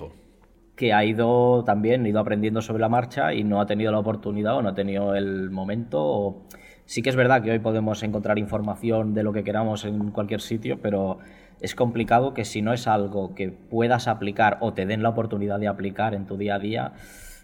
que 0.79 0.93
ha 0.93 1.03
ido 1.03 1.65
también, 1.65 2.07
ido 2.07 2.21
aprendiendo 2.21 2.61
sobre 2.61 2.79
la 2.79 2.87
marcha 2.87 3.33
y 3.33 3.43
no 3.43 3.59
ha 3.59 3.65
tenido 3.65 3.91
la 3.91 3.99
oportunidad 3.99 4.55
o 4.55 4.61
no 4.61 4.69
ha 4.69 4.73
tenido 4.73 5.13
el 5.13 5.49
momento. 5.49 6.45
Sí 6.89 7.03
que 7.03 7.11
es 7.11 7.15
verdad 7.15 7.43
que 7.43 7.51
hoy 7.51 7.59
podemos 7.59 8.01
encontrar 8.01 8.39
información 8.39 9.13
de 9.13 9.21
lo 9.21 9.31
que 9.31 9.43
queramos 9.43 9.85
en 9.85 10.09
cualquier 10.09 10.41
sitio, 10.41 10.79
pero 10.81 11.19
es 11.61 11.75
complicado 11.75 12.33
que 12.33 12.45
si 12.45 12.63
no 12.63 12.73
es 12.73 12.87
algo 12.87 13.35
que 13.35 13.49
puedas 13.49 14.07
aplicar 14.07 14.57
o 14.59 14.73
te 14.73 14.87
den 14.87 15.03
la 15.03 15.09
oportunidad 15.09 15.59
de 15.59 15.67
aplicar 15.67 16.15
en 16.15 16.25
tu 16.25 16.35
día 16.35 16.55
a 16.55 16.59
día, 16.59 16.93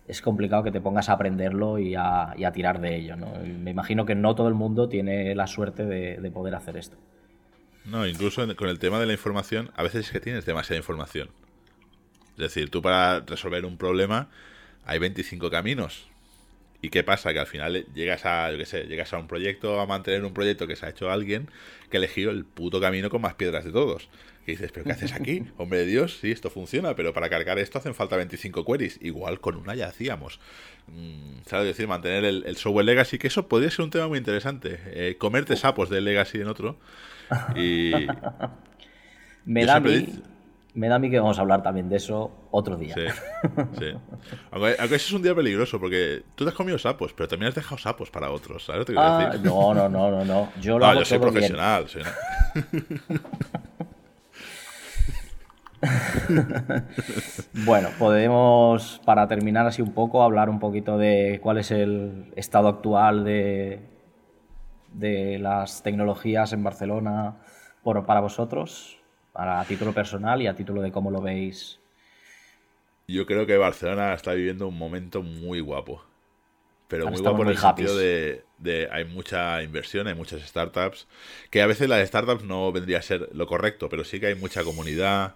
es 0.07 0.23
complicado 0.23 0.63
que 0.63 0.71
te 0.71 0.81
pongas 0.81 1.09
a 1.09 1.13
aprenderlo 1.13 1.77
y 1.77 1.93
a, 1.93 2.33
tirar 2.55 2.81
de 2.81 2.95
ello. 2.95 3.17
Me 3.17 3.69
imagino 3.69 4.03
que 4.07 4.15
no 4.15 4.33
todo 4.33 4.47
el 4.47 4.55
mundo 4.55 4.89
tiene 4.89 5.35
la 5.35 5.45
suerte 5.45 5.85
de 5.85 6.31
poder 6.31 6.55
hacer 6.55 6.75
esto. 6.75 6.97
No, 7.85 8.07
incluso 8.07 8.43
con 8.55 8.67
el 8.67 8.79
tema 8.79 8.99
de 8.99 9.05
la 9.05 9.13
información, 9.13 9.69
a 9.75 9.83
veces 9.83 10.07
es 10.07 10.11
que 10.11 10.19
tienes 10.19 10.47
demasiada 10.47 10.79
información. 10.79 11.29
Es 12.31 12.41
decir, 12.41 12.71
tú 12.71 12.81
para 12.81 13.19
resolver 13.19 13.63
un 13.63 13.77
problema 13.77 14.27
hay 14.87 14.97
25 14.97 15.51
caminos. 15.51 16.09
¿Y 16.85 16.89
qué 16.89 17.03
pasa? 17.03 17.33
Que 17.33 17.39
al 17.39 17.47
final 17.47 17.83
llegas 17.95 18.27
a, 18.27 18.51
yo 18.51 18.59
qué 18.59 18.67
sé, 18.67 18.83
llegas 18.83 19.11
a 19.11 19.17
un 19.17 19.25
proyecto, 19.25 19.79
a 19.81 19.87
mantener 19.87 20.23
un 20.23 20.35
proyecto 20.35 20.67
que 20.67 20.75
se 20.75 20.85
ha 20.85 20.89
hecho 20.89 21.09
alguien 21.09 21.49
que 21.89 21.97
elegido 21.97 22.29
el 22.29 22.45
puto 22.45 22.79
camino 22.79 23.09
con 23.09 23.23
más 23.23 23.33
piedras 23.33 23.65
de 23.65 23.71
todos. 23.71 24.07
Y 24.45 24.51
dices, 24.51 24.71
¿pero 24.71 24.85
qué 24.85 24.91
haces 24.91 25.13
aquí? 25.13 25.45
Hombre 25.57 25.79
de 25.79 25.87
Dios, 25.87 26.19
sí, 26.21 26.29
esto 26.29 26.51
funciona, 26.51 26.95
pero 26.95 27.11
para 27.11 27.27
cargar 27.27 27.57
esto 27.57 27.79
hacen 27.79 27.95
falta 27.95 28.17
25 28.17 28.63
queries. 28.63 28.99
Igual 29.01 29.39
con 29.39 29.55
una 29.55 29.73
ya 29.73 29.87
hacíamos. 29.87 30.39
Mm, 30.85 31.39
¿Sabes? 31.47 31.65
decir, 31.65 31.87
mantener 31.87 32.23
el, 32.23 32.55
software 32.55 32.85
legacy, 32.85 33.17
que 33.17 33.29
eso 33.29 33.47
podría 33.47 33.71
ser 33.71 33.85
un 33.85 33.89
tema 33.89 34.07
muy 34.07 34.19
interesante. 34.19 34.77
Eh, 34.85 35.15
comerte 35.17 35.55
sapos 35.55 35.89
de 35.89 36.01
legacy 36.01 36.41
en 36.41 36.47
otro 36.49 36.77
y 37.55 37.93
me, 39.45 39.65
da 39.65 39.77
a 39.77 39.79
mí, 39.79 40.21
me 40.75 40.89
da 40.89 40.95
a 40.95 40.99
mí 40.99 41.09
que 41.09 41.19
vamos 41.19 41.39
a 41.39 41.41
hablar 41.41 41.63
también 41.63 41.87
de 41.89 41.95
eso 41.95 42.31
otro 42.51 42.75
día. 42.75 42.93
Sí, 42.93 43.05
sí. 43.79 43.93
Aunque, 44.51 44.73
ese 44.73 44.95
es 44.95 45.13
un 45.13 45.21
día 45.21 45.33
peligroso 45.33 45.79
porque 45.79 46.23
tú 46.35 46.43
te 46.43 46.49
has 46.49 46.55
comido 46.55 46.77
sapos, 46.77 47.13
pero 47.13 47.29
también 47.29 47.47
has 47.49 47.55
dejado 47.55 47.77
sapos 47.77 48.11
para 48.11 48.29
otros. 48.29 48.65
¿Sabes 48.65 48.85
ah, 48.97 49.35
No, 49.41 49.73
no, 49.73 49.87
no, 49.87 50.11
no, 50.11 50.25
no. 50.25 50.49
Yo 50.61 50.77
lo 50.77 50.93
yo 50.93 51.05
soy 51.05 51.17
profesional. 51.19 51.85
bueno, 57.65 57.89
podemos, 57.97 59.01
para 59.05 59.27
terminar 59.27 59.65
así 59.67 59.81
un 59.81 59.93
poco, 59.93 60.23
hablar 60.23 60.49
un 60.49 60.59
poquito 60.59 60.97
de 60.97 61.39
cuál 61.41 61.57
es 61.57 61.71
el 61.71 62.33
estado 62.35 62.67
actual 62.67 63.23
de, 63.23 63.79
de 64.91 65.39
las 65.39 65.83
tecnologías 65.83 66.51
en 66.51 66.63
Barcelona 66.63 67.37
por, 67.83 68.05
para 68.05 68.19
vosotros, 68.19 68.99
a 69.35 69.63
título 69.67 69.93
personal 69.93 70.41
y 70.41 70.47
a 70.47 70.55
título 70.55 70.81
de 70.81 70.91
cómo 70.91 71.11
lo 71.11 71.21
veis? 71.21 71.79
Yo 73.07 73.25
creo 73.25 73.45
que 73.45 73.57
Barcelona 73.57 74.13
está 74.13 74.33
viviendo 74.33 74.67
un 74.67 74.77
momento 74.77 75.21
muy 75.21 75.59
guapo. 75.59 76.03
Pero 76.87 77.07
muy 77.09 77.19
guapo 77.19 77.43
en 77.43 77.49
el 77.49 77.57
sentido 77.57 77.97
de, 77.97 78.43
de, 78.59 78.87
hay 78.91 79.05
mucha 79.05 79.61
inversión, 79.63 80.07
hay 80.07 80.13
muchas 80.13 80.41
startups, 80.43 81.07
que 81.49 81.61
a 81.61 81.67
veces 81.67 81.89
las 81.89 82.07
startups 82.07 82.43
no 82.43 82.71
vendría 82.71 82.99
a 82.99 83.01
ser 83.01 83.29
lo 83.33 83.47
correcto, 83.47 83.89
pero 83.89 84.03
sí 84.03 84.19
que 84.19 84.27
hay 84.27 84.35
mucha 84.35 84.63
comunidad, 84.63 85.35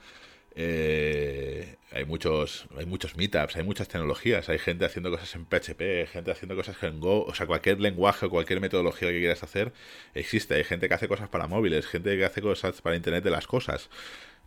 eh, 0.55 1.75
hay 1.91 2.05
muchos 2.05 2.67
hay 2.77 2.85
muchos 2.85 3.15
meetups, 3.17 3.55
hay 3.55 3.63
muchas 3.63 3.87
tecnologías, 3.87 4.49
hay 4.49 4.59
gente 4.59 4.85
haciendo 4.85 5.11
cosas 5.11 5.33
en 5.35 5.45
PHP, 5.45 6.07
gente 6.11 6.31
haciendo 6.31 6.55
cosas 6.55 6.81
en 6.83 6.99
Go, 6.99 7.23
o 7.25 7.33
sea, 7.33 7.47
cualquier 7.47 7.79
lenguaje 7.79 8.25
o 8.25 8.29
cualquier 8.29 8.61
metodología 8.61 9.09
que 9.09 9.19
quieras 9.19 9.43
hacer 9.43 9.73
existe. 10.13 10.55
Hay 10.55 10.63
gente 10.63 10.87
que 10.87 10.93
hace 10.93 11.07
cosas 11.07 11.29
para 11.29 11.47
móviles, 11.47 11.87
gente 11.87 12.15
que 12.17 12.25
hace 12.25 12.41
cosas 12.41 12.81
para 12.81 12.95
Internet 12.95 13.23
de 13.23 13.31
las 13.31 13.47
cosas. 13.47 13.89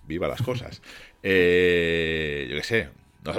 Viva 0.06 0.28
las 0.28 0.42
cosas. 0.42 0.82
Eh, 1.24 2.48
yo 2.50 2.56
qué 2.56 2.62
sé. 2.64 2.88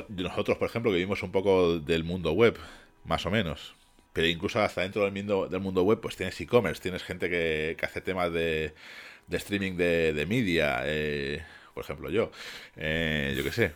Nosotros, 0.08 0.58
por 0.58 0.69
ejemplo, 0.69 0.91
que 0.91 0.95
vivimos 0.95 1.21
un 1.23 1.34
poco 1.34 1.80
del 1.80 2.06
mundo 2.06 2.32
web, 2.32 2.58
más 3.04 3.26
o 3.26 3.32
menos. 3.32 3.76
Pero 4.13 4.28
incluso 4.28 4.62
hasta 4.62 4.82
dentro 4.82 5.04
del 5.04 5.12
mundo, 5.12 5.47
del 5.49 5.60
mundo 5.60 5.84
web, 5.84 5.99
pues 5.99 6.15
tienes 6.15 6.39
e-commerce, 6.39 6.82
tienes 6.82 7.04
gente 7.04 7.30
que, 7.30 7.76
hace 7.82 7.99
temas 7.99 8.32
de, 8.32 8.73
streaming 9.30 9.76
de, 9.76 10.13
de 10.13 10.26
media. 10.26 10.84
Eh, 10.86 11.43
por 11.73 11.83
ejemplo 11.83 12.09
yo, 12.09 12.31
eh, 12.75 13.33
yo 13.38 13.43
qué 13.43 13.51
sé. 13.51 13.73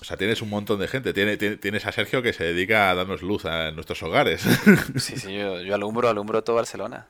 O 0.00 0.04
sea, 0.04 0.16
tienes 0.16 0.40
un 0.40 0.48
montón 0.48 0.80
de 0.80 0.88
gente. 0.88 1.12
Tienes, 1.12 1.38
tienes 1.60 1.86
a 1.86 1.92
Sergio 1.92 2.22
que 2.22 2.32
se 2.32 2.44
dedica 2.44 2.90
a 2.90 2.94
darnos 2.94 3.20
luz 3.22 3.44
a 3.44 3.70
nuestros 3.70 4.02
hogares. 4.02 4.42
Sí, 4.96 5.16
sí, 5.16 5.34
yo, 5.34 5.60
yo 5.60 5.74
alumbro, 5.74 6.08
alumbro 6.08 6.42
todo 6.42 6.56
Barcelona. 6.56 7.06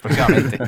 Próximamente. 0.00 0.58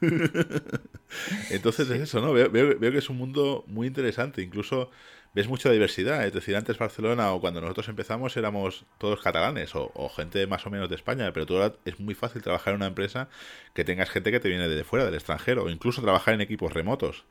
Entonces 1.50 1.88
es 1.90 2.00
eso, 2.00 2.20
¿no? 2.20 2.32
Veo, 2.32 2.50
veo, 2.50 2.92
que 2.92 2.98
es 2.98 3.08
un 3.08 3.18
mundo 3.18 3.64
muy 3.68 3.86
interesante. 3.86 4.42
Incluso 4.42 4.90
ves 5.32 5.46
mucha 5.46 5.70
diversidad. 5.70 6.26
Es 6.26 6.32
decir, 6.32 6.56
antes 6.56 6.76
Barcelona 6.76 7.32
o 7.32 7.40
cuando 7.40 7.60
nosotros 7.60 7.88
empezamos 7.88 8.36
éramos 8.36 8.84
todos 8.98 9.20
catalanes 9.20 9.76
o, 9.76 9.92
o, 9.94 10.08
gente 10.08 10.46
más 10.48 10.66
o 10.66 10.70
menos 10.70 10.88
de 10.88 10.96
España, 10.96 11.32
pero 11.32 11.46
tú 11.46 11.56
ahora 11.56 11.74
es 11.84 12.00
muy 12.00 12.14
fácil 12.14 12.42
trabajar 12.42 12.72
en 12.72 12.78
una 12.78 12.86
empresa 12.86 13.28
que 13.74 13.84
tengas 13.84 14.10
gente 14.10 14.32
que 14.32 14.40
te 14.40 14.48
viene 14.48 14.68
de 14.68 14.84
fuera, 14.84 15.04
del 15.04 15.14
extranjero, 15.14 15.64
o 15.64 15.70
incluso 15.70 16.02
trabajar 16.02 16.34
en 16.34 16.40
equipos 16.40 16.72
remotos. 16.72 17.24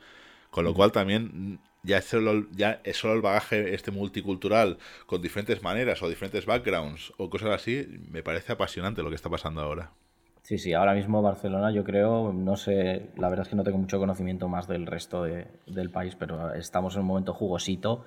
Con 0.53 0.65
lo 0.65 0.75
cual 0.75 0.91
también 0.91 1.57
ya 1.81 1.97
es, 1.97 2.05
solo, 2.05 2.45
ya 2.51 2.79
es 2.83 2.97
solo 2.97 3.15
el 3.15 3.23
bagaje 3.23 3.73
este 3.73 3.89
multicultural 3.89 4.78
con 5.07 5.19
diferentes 5.19 5.63
maneras 5.63 6.03
o 6.03 6.07
diferentes 6.07 6.45
backgrounds 6.45 7.11
o 7.17 7.28
cosas 7.28 7.49
así, 7.49 7.88
me 8.11 8.21
parece 8.21 8.53
apasionante 8.53 9.01
lo 9.01 9.09
que 9.09 9.15
está 9.15 9.32
pasando 9.32 9.61
ahora. 9.61 9.89
Sí, 10.43 10.59
sí, 10.59 10.73
ahora 10.73 10.93
mismo 10.93 11.23
Barcelona 11.23 11.71
yo 11.71 11.84
creo, 11.84 12.32
no 12.34 12.55
sé, 12.55 13.09
la 13.17 13.30
verdad 13.30 13.47
es 13.47 13.49
que 13.49 13.55
no 13.55 13.63
tengo 13.63 13.80
mucho 13.80 13.97
conocimiento 13.97 14.47
más 14.47 14.67
del 14.67 14.86
resto 14.86 15.23
del 15.23 15.89
país, 15.89 16.15
pero 16.15 16.53
estamos 16.53 16.93
en 16.93 17.01
un 17.01 17.07
momento 17.07 17.34
jugosito 17.34 18.05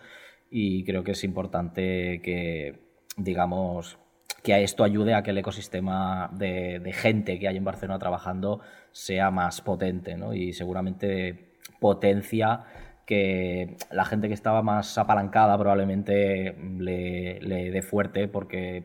y 0.49 0.85
creo 0.85 1.03
que 1.03 1.11
es 1.11 1.25
importante 1.25 2.21
que, 2.23 2.79
digamos, 3.17 3.99
que 4.45 4.63
esto 4.63 4.85
ayude 4.85 5.15
a 5.15 5.25
que 5.25 5.33
el 5.33 5.39
ecosistema 5.39 6.31
de, 6.33 6.93
gente 6.95 7.41
que 7.41 7.49
hay 7.49 7.57
en 7.57 7.65
Barcelona 7.65 7.99
trabajando 7.99 8.61
sea 8.93 9.33
más 9.33 9.61
potente, 9.63 10.17
¿no? 10.17 10.33
Y 10.33 10.53
seguramente 10.53 11.46
potencia 11.81 12.65
que 13.07 13.77
la 13.91 14.05
gente 14.05 14.29
que 14.29 14.35
estaba 14.35 14.63
más 14.63 14.99
apalancada 14.99 15.57
probablemente 15.57 16.57
le, 16.79 17.41
le 17.41 17.71
dé 17.71 17.83
fuerte 17.83 18.27
porque 18.27 18.85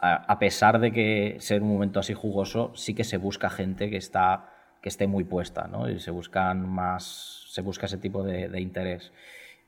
a, 0.00 0.38
pesar 0.38 0.80
de 0.80 0.92
que 0.92 1.36
ser 1.40 1.62
un 1.62 1.68
momento 1.68 2.00
así 2.00 2.14
jugoso, 2.14 2.72
sí 2.74 2.94
que 2.94 3.04
se 3.04 3.18
busca 3.18 3.50
gente 3.50 3.90
que 3.90 3.98
está 3.98 4.46
que 4.80 4.88
esté 4.88 5.06
muy 5.06 5.24
puesta, 5.24 5.68
¿no? 5.68 5.90
Y 5.90 5.98
se 5.98 6.10
buscan 6.10 6.66
más, 6.66 7.44
se 7.48 7.60
busca 7.60 7.84
ese 7.84 7.98
tipo 7.98 8.22
de, 8.22 8.58
interés. 8.58 9.12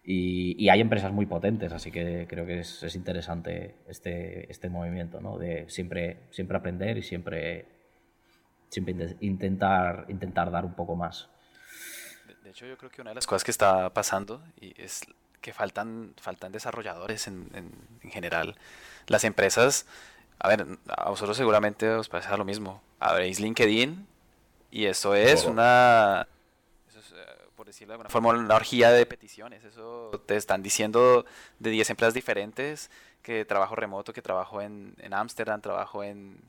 Y, 0.03 0.71
hay 0.71 0.81
empresas 0.81 1.13
muy 1.13 1.27
potentes, 1.27 1.71
así 1.73 1.91
que 1.91 2.27
creo 2.27 2.47
que 2.47 2.61
es, 2.61 2.97
interesante 2.97 3.75
este, 3.89 4.51
este 4.51 4.71
movimiento, 4.71 5.21
¿no? 5.21 5.37
De 5.37 5.69
siempre, 5.69 6.21
siempre 6.31 6.57
aprender 6.57 6.97
y 6.97 7.03
siempre, 7.03 7.67
siempre 8.71 9.17
intentar, 9.21 10.07
intentar 10.09 10.51
dar 10.51 10.65
un 10.65 10.73
poco 10.73 10.97
más. 10.97 11.29
De 12.43 12.51
hecho, 12.51 12.67
yo 12.67 12.77
creo 12.77 12.91
que 12.91 13.01
una 13.01 13.11
de 13.11 13.15
las 13.15 13.27
cosas 13.27 13.45
que 13.45 13.51
está 13.51 13.91
pasando 13.91 14.43
y 14.61 14.81
es 14.81 15.03
que 15.41 15.53
faltan, 15.53 16.15
faltan 16.21 16.53
desarrolladores 16.53 17.27
en, 17.27 17.49
en 18.03 18.11
general. 18.11 18.57
Las 19.07 19.25
empresas 19.25 19.87
a 20.43 20.49
ver, 20.49 20.67
a 20.89 21.09
vosotros 21.09 21.37
seguramente 21.37 21.89
os 21.89 22.09
parece 22.09 22.37
lo 22.37 22.45
mismo. 22.45 22.83
Abréis 22.99 23.39
LinkedIn 23.39 24.07
y 24.73 24.87
eso 24.87 25.15
es 25.15 25.45
una, 25.45 26.27
eso 26.89 26.99
es, 26.99 27.13
eh, 27.13 27.17
por 27.55 27.67
decirlo 27.67 27.93
de 27.93 27.95
alguna 27.95 28.11
forma, 28.11 28.31
una 28.31 28.57
orgía 28.57 28.91
de 28.91 29.07
peticiones. 29.07 29.63
Eso 29.63 30.11
te 30.27 30.35
están 30.35 30.61
diciendo 30.61 31.25
de 31.61 31.71
10 31.71 31.91
empresas 31.91 32.13
diferentes 32.13 32.91
que 33.23 33.45
trabajo 33.45 33.77
remoto, 33.77 34.13
que 34.13 34.21
trabajo 34.21 34.61
en 34.61 34.97
Ámsterdam, 35.13 35.61
trabajo 35.61 36.03
en, 36.03 36.41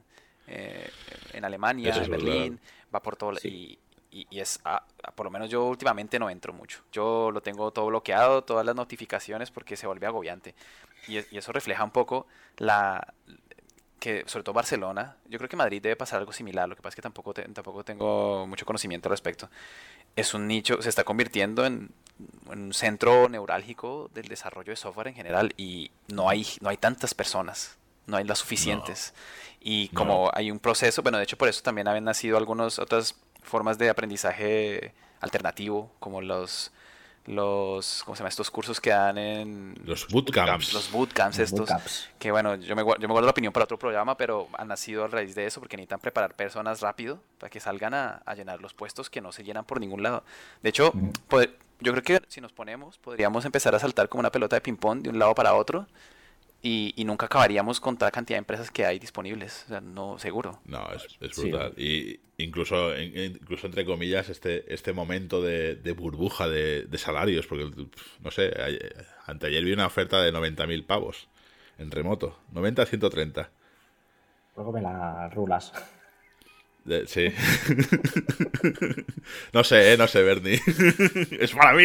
eh, 0.47 0.89
en 1.33 1.45
Alemania, 1.45 1.93
en 1.95 2.09
Berlín, 2.09 2.59
va 2.93 2.99
por 2.99 3.15
todo. 3.15 3.33
Y, 3.43 3.77
y, 4.13 4.39
es, 4.39 4.61
por 5.15 5.25
lo 5.25 5.31
menos 5.31 5.49
yo 5.49 5.65
últimamente 5.65 6.19
no 6.19 6.29
entro 6.29 6.53
mucho. 6.53 6.79
Yo 6.91 7.31
lo 7.31 7.41
tengo 7.41 7.71
todo 7.71 7.87
bloqueado, 7.87 8.43
todas 8.43 8.65
las 8.65 8.75
notificaciones, 8.75 9.49
porque 9.51 9.75
se 9.75 9.87
vuelve 9.87 10.05
agobiante. 10.05 10.53
Y, 11.07 11.17
y 11.17 11.37
eso 11.37 11.51
refleja 11.51 11.83
un 11.83 11.91
poco 11.91 12.27
la, 12.57 13.13
que 14.03 14.25
sobre 14.27 14.43
todo 14.43 14.53
Barcelona, 14.53 15.15
yo 15.29 15.37
creo 15.37 15.47
que 15.47 15.55
Madrid 15.55 15.81
debe 15.81 15.95
pasar 15.95 16.19
algo 16.19 16.33
similar, 16.33 16.67
lo 16.67 16.75
que 16.75 16.81
pasa 16.81 16.89
es 16.89 16.95
que 16.97 17.01
tampoco, 17.01 17.33
tampoco 17.33 17.85
tengo 17.85 18.45
mucho 18.45 18.65
conocimiento 18.65 19.07
al 19.07 19.11
respecto. 19.11 19.49
Es 20.17 20.33
un 20.33 20.45
nicho, 20.45 20.81
se 20.81 20.89
está 20.89 21.05
convirtiendo 21.05 21.65
en, 21.65 21.89
un 22.47 22.73
centro 22.73 23.29
neurálgico 23.29 24.11
del 24.13 24.27
desarrollo 24.27 24.73
de 24.73 24.75
software 24.75 25.07
en 25.07 25.15
general 25.15 25.53
y 25.55 25.89
no 26.09 26.27
hay, 26.27 26.45
no 26.59 26.67
hay 26.67 26.75
tantas 26.75 27.13
personas, 27.13 27.77
no 28.05 28.17
hay 28.17 28.25
las 28.25 28.39
suficientes. 28.39 29.13
Y 29.61 29.87
como 29.89 30.29
hay 30.33 30.51
un 30.51 30.59
proceso, 30.59 31.01
bueno, 31.01 31.17
de 31.17 31.23
hecho 31.23 31.37
por 31.37 31.47
eso 31.47 31.63
también 31.63 31.87
han 31.87 32.03
nacido 32.03 32.35
algunas 32.35 32.79
otras 32.79 33.15
formas 33.43 33.77
de 33.77 33.89
aprendizaje 33.89 34.93
alternativo, 35.21 35.91
como 35.99 36.21
los 36.21 36.71
los, 37.25 38.03
¿cómo 38.03 38.15
se 38.15 38.19
llama? 38.19 38.29
Estos 38.29 38.51
cursos 38.51 38.81
que 38.81 38.89
dan 38.89 39.17
en... 39.17 39.75
Los 39.85 40.07
bootcamps. 40.07 40.73
Los 40.73 40.91
bootcamps 40.91 41.39
estos. 41.39 41.69
Que 42.19 42.31
bueno, 42.31 42.55
yo 42.55 42.75
me, 42.75 42.83
yo 42.83 43.07
me 43.07 43.07
guardo 43.07 43.21
la 43.21 43.31
opinión 43.31 43.53
para 43.53 43.63
otro 43.63 43.79
programa, 43.79 44.17
pero 44.17 44.49
han 44.57 44.67
nacido 44.67 45.05
a 45.05 45.07
raíz 45.07 45.33
de 45.35 45.45
eso 45.45 45.61
porque 45.61 45.77
necesitan 45.77 45.99
preparar 45.99 46.35
personas 46.35 46.81
rápido 46.81 47.19
para 47.37 47.49
que 47.49 47.59
salgan 47.59 47.93
a, 47.93 48.21
llenar 48.35 48.61
los 48.61 48.73
puestos 48.73 49.09
que 49.09 49.21
no 49.21 49.31
se 49.31 49.43
llenan 49.43 49.63
por 49.63 49.79
ningún 49.79 50.03
lado. 50.03 50.23
De 50.61 50.69
hecho, 50.69 50.91
yo 51.79 51.91
creo 51.91 52.03
que 52.03 52.21
si 52.27 52.41
nos 52.41 52.51
ponemos, 52.51 52.97
podríamos 52.97 53.45
empezar 53.45 53.73
a 53.75 53.79
saltar 53.79 54.09
como 54.09 54.19
una 54.19 54.31
pelota 54.31 54.55
de 54.55 54.61
ping-pong 54.61 55.01
de 55.03 55.09
un 55.09 55.19
lado 55.19 55.33
para 55.33 55.53
otro 55.53 55.87
y, 56.65 57.03
nunca 57.03 57.25
acabaríamos 57.25 57.81
con 57.81 57.97
toda 57.97 58.07
la 58.07 58.11
cantidad 58.11 58.37
de 58.37 58.39
empresas 58.39 58.71
que 58.71 58.85
hay 58.85 58.97
disponibles. 58.97 59.65
O 59.65 59.67
sea, 59.67 59.81
no, 59.81 60.17
seguro. 60.17 60.61
No, 60.63 60.87
es, 60.93 61.35
brutal. 61.35 61.73
Y 61.77 62.21
incluso, 62.37 62.97
incluso 62.97 63.67
entre 63.67 63.83
comillas, 63.83 64.29
este, 64.29 64.73
este 64.73 64.93
momento 64.93 65.41
de, 65.41 65.75
burbuja 65.91 66.47
de, 66.47 66.87
salarios, 66.97 67.47
porque, 67.47 67.69
no 68.21 68.31
sé, 68.31 68.53
anteayer 69.25 69.65
vi 69.65 69.73
una 69.73 69.87
oferta 69.87 70.21
de 70.21 70.31
90.000 70.31 70.85
pavos 70.85 71.27
en 71.77 71.91
remoto. 71.91 72.39
90 72.53 72.81
a 72.81 72.85
130. 72.85 73.49
Luego 74.55 74.71
me 74.71 74.81
la 74.81 75.27
rulas. 75.29 75.73
sí. 77.07 77.27
no 79.53 79.65
sé, 79.65 79.93
¿eh? 79.93 79.97
no 79.97 80.07
sé, 80.07 80.23
Bernie. 80.23 80.61
es 81.41 81.51
para 81.51 81.73
mí. 81.73 81.83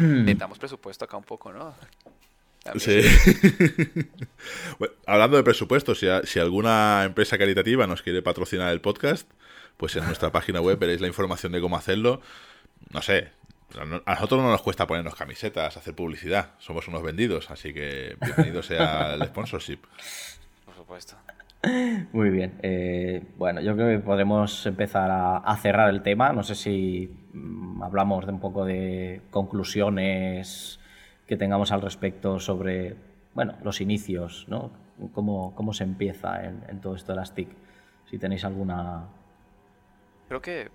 Necesitamos 0.00 0.58
presupuesto 0.58 1.04
acá 1.04 1.16
un 1.16 1.24
poco, 1.24 1.52
¿no? 1.52 1.74
Sí. 2.76 3.00
hablando 5.06 5.36
de 5.36 5.44
presupuesto, 5.44 5.94
si, 5.94 6.06
si, 6.24 6.40
alguna 6.40 7.04
empresa 7.04 7.38
caritativa 7.38 7.86
nos 7.86 8.02
quiere 8.02 8.22
patrocinar 8.22 8.72
el 8.72 8.80
podcast, 8.80 9.30
pues 9.76 9.94
en 9.94 10.04
nuestra 10.04 10.32
página 10.32 10.60
web 10.60 10.78
veréis 10.78 11.00
la 11.00 11.06
información 11.06 11.52
de 11.52 11.60
cómo 11.60 11.76
hacerlo. 11.76 12.20
No 12.90 13.02
sé, 13.02 13.30
a 13.74 14.14
nosotros 14.14 14.42
no 14.42 14.50
nos 14.50 14.62
cuesta 14.62 14.86
ponernos 14.86 15.14
camisetas, 15.14 15.76
hacer 15.76 15.94
publicidad. 15.94 16.50
Somos 16.58 16.88
unos 16.88 17.02
vendidos, 17.02 17.50
así 17.50 17.74
que 17.74 18.16
bienvenido 18.20 18.62
sea 18.62 19.14
el 19.14 19.24
sponsorship. 19.24 19.78
Por 20.64 20.74
supuesto. 20.74 21.16
Muy 22.12 22.30
bien. 22.30 22.54
Eh, 22.62 23.22
bueno, 23.36 23.60
yo 23.60 23.74
creo 23.74 23.88
que 23.88 24.04
podremos 24.04 24.64
empezar 24.66 25.10
a, 25.10 25.56
cerrar 25.56 25.90
el 25.90 26.02
tema. 26.02 26.32
No 26.32 26.42
sé 26.42 26.54
si 26.54 27.10
hablamos 27.82 28.26
de 28.26 28.32
un 28.32 28.40
poco 28.40 28.64
de 28.64 29.22
conclusiones 29.30 30.78
que 31.26 31.36
tengamos 31.36 31.72
al 31.72 31.82
respecto 31.82 32.38
sobre, 32.38 32.96
bueno, 33.34 33.56
los 33.62 33.80
inicios, 33.80 34.46
¿no? 34.48 34.70
Cómo, 35.12 35.54
cómo 35.54 35.72
se 35.74 35.84
empieza 35.84 36.44
en, 36.44 36.80
todo 36.80 36.94
esto 36.94 37.12
de 37.12 37.16
las 37.16 37.34
TIC. 37.34 37.48
Si 38.10 38.18
tenéis 38.18 38.44
alguna... 38.44 39.06
Creo 40.28 40.40
que 40.40 40.70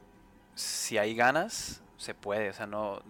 si 0.53 0.97
hay 0.97 1.15
ganas, 1.15 1.81
se 1.97 2.13
puede. 2.13 2.49
O 2.49 2.53
sea, 2.53 2.67
no 2.67 3.01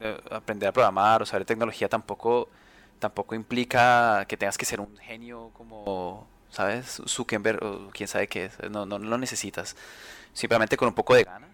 eh, 0.00 0.20
aprender 0.30 0.68
a 0.68 0.72
programar 0.72 1.22
o 1.22 1.26
saber 1.26 1.44
tecnología 1.44 1.88
tampoco, 1.88 2.48
tampoco 2.98 3.34
implica 3.34 4.24
que 4.26 4.36
tengas 4.36 4.58
que 4.58 4.64
ser 4.64 4.80
un 4.80 4.96
genio 4.96 5.50
como 5.52 6.26
¿sabes? 6.50 7.02
Zuckerberg 7.06 7.62
o 7.62 7.90
quién 7.90 8.08
sabe 8.08 8.26
qué 8.26 8.46
es, 8.46 8.70
no, 8.70 8.86
no, 8.86 8.98
lo 8.98 9.18
necesitas. 9.18 9.76
Simplemente 10.32 10.76
con 10.76 10.88
un 10.88 10.94
poco 10.94 11.14
de 11.14 11.24
ganas, 11.24 11.47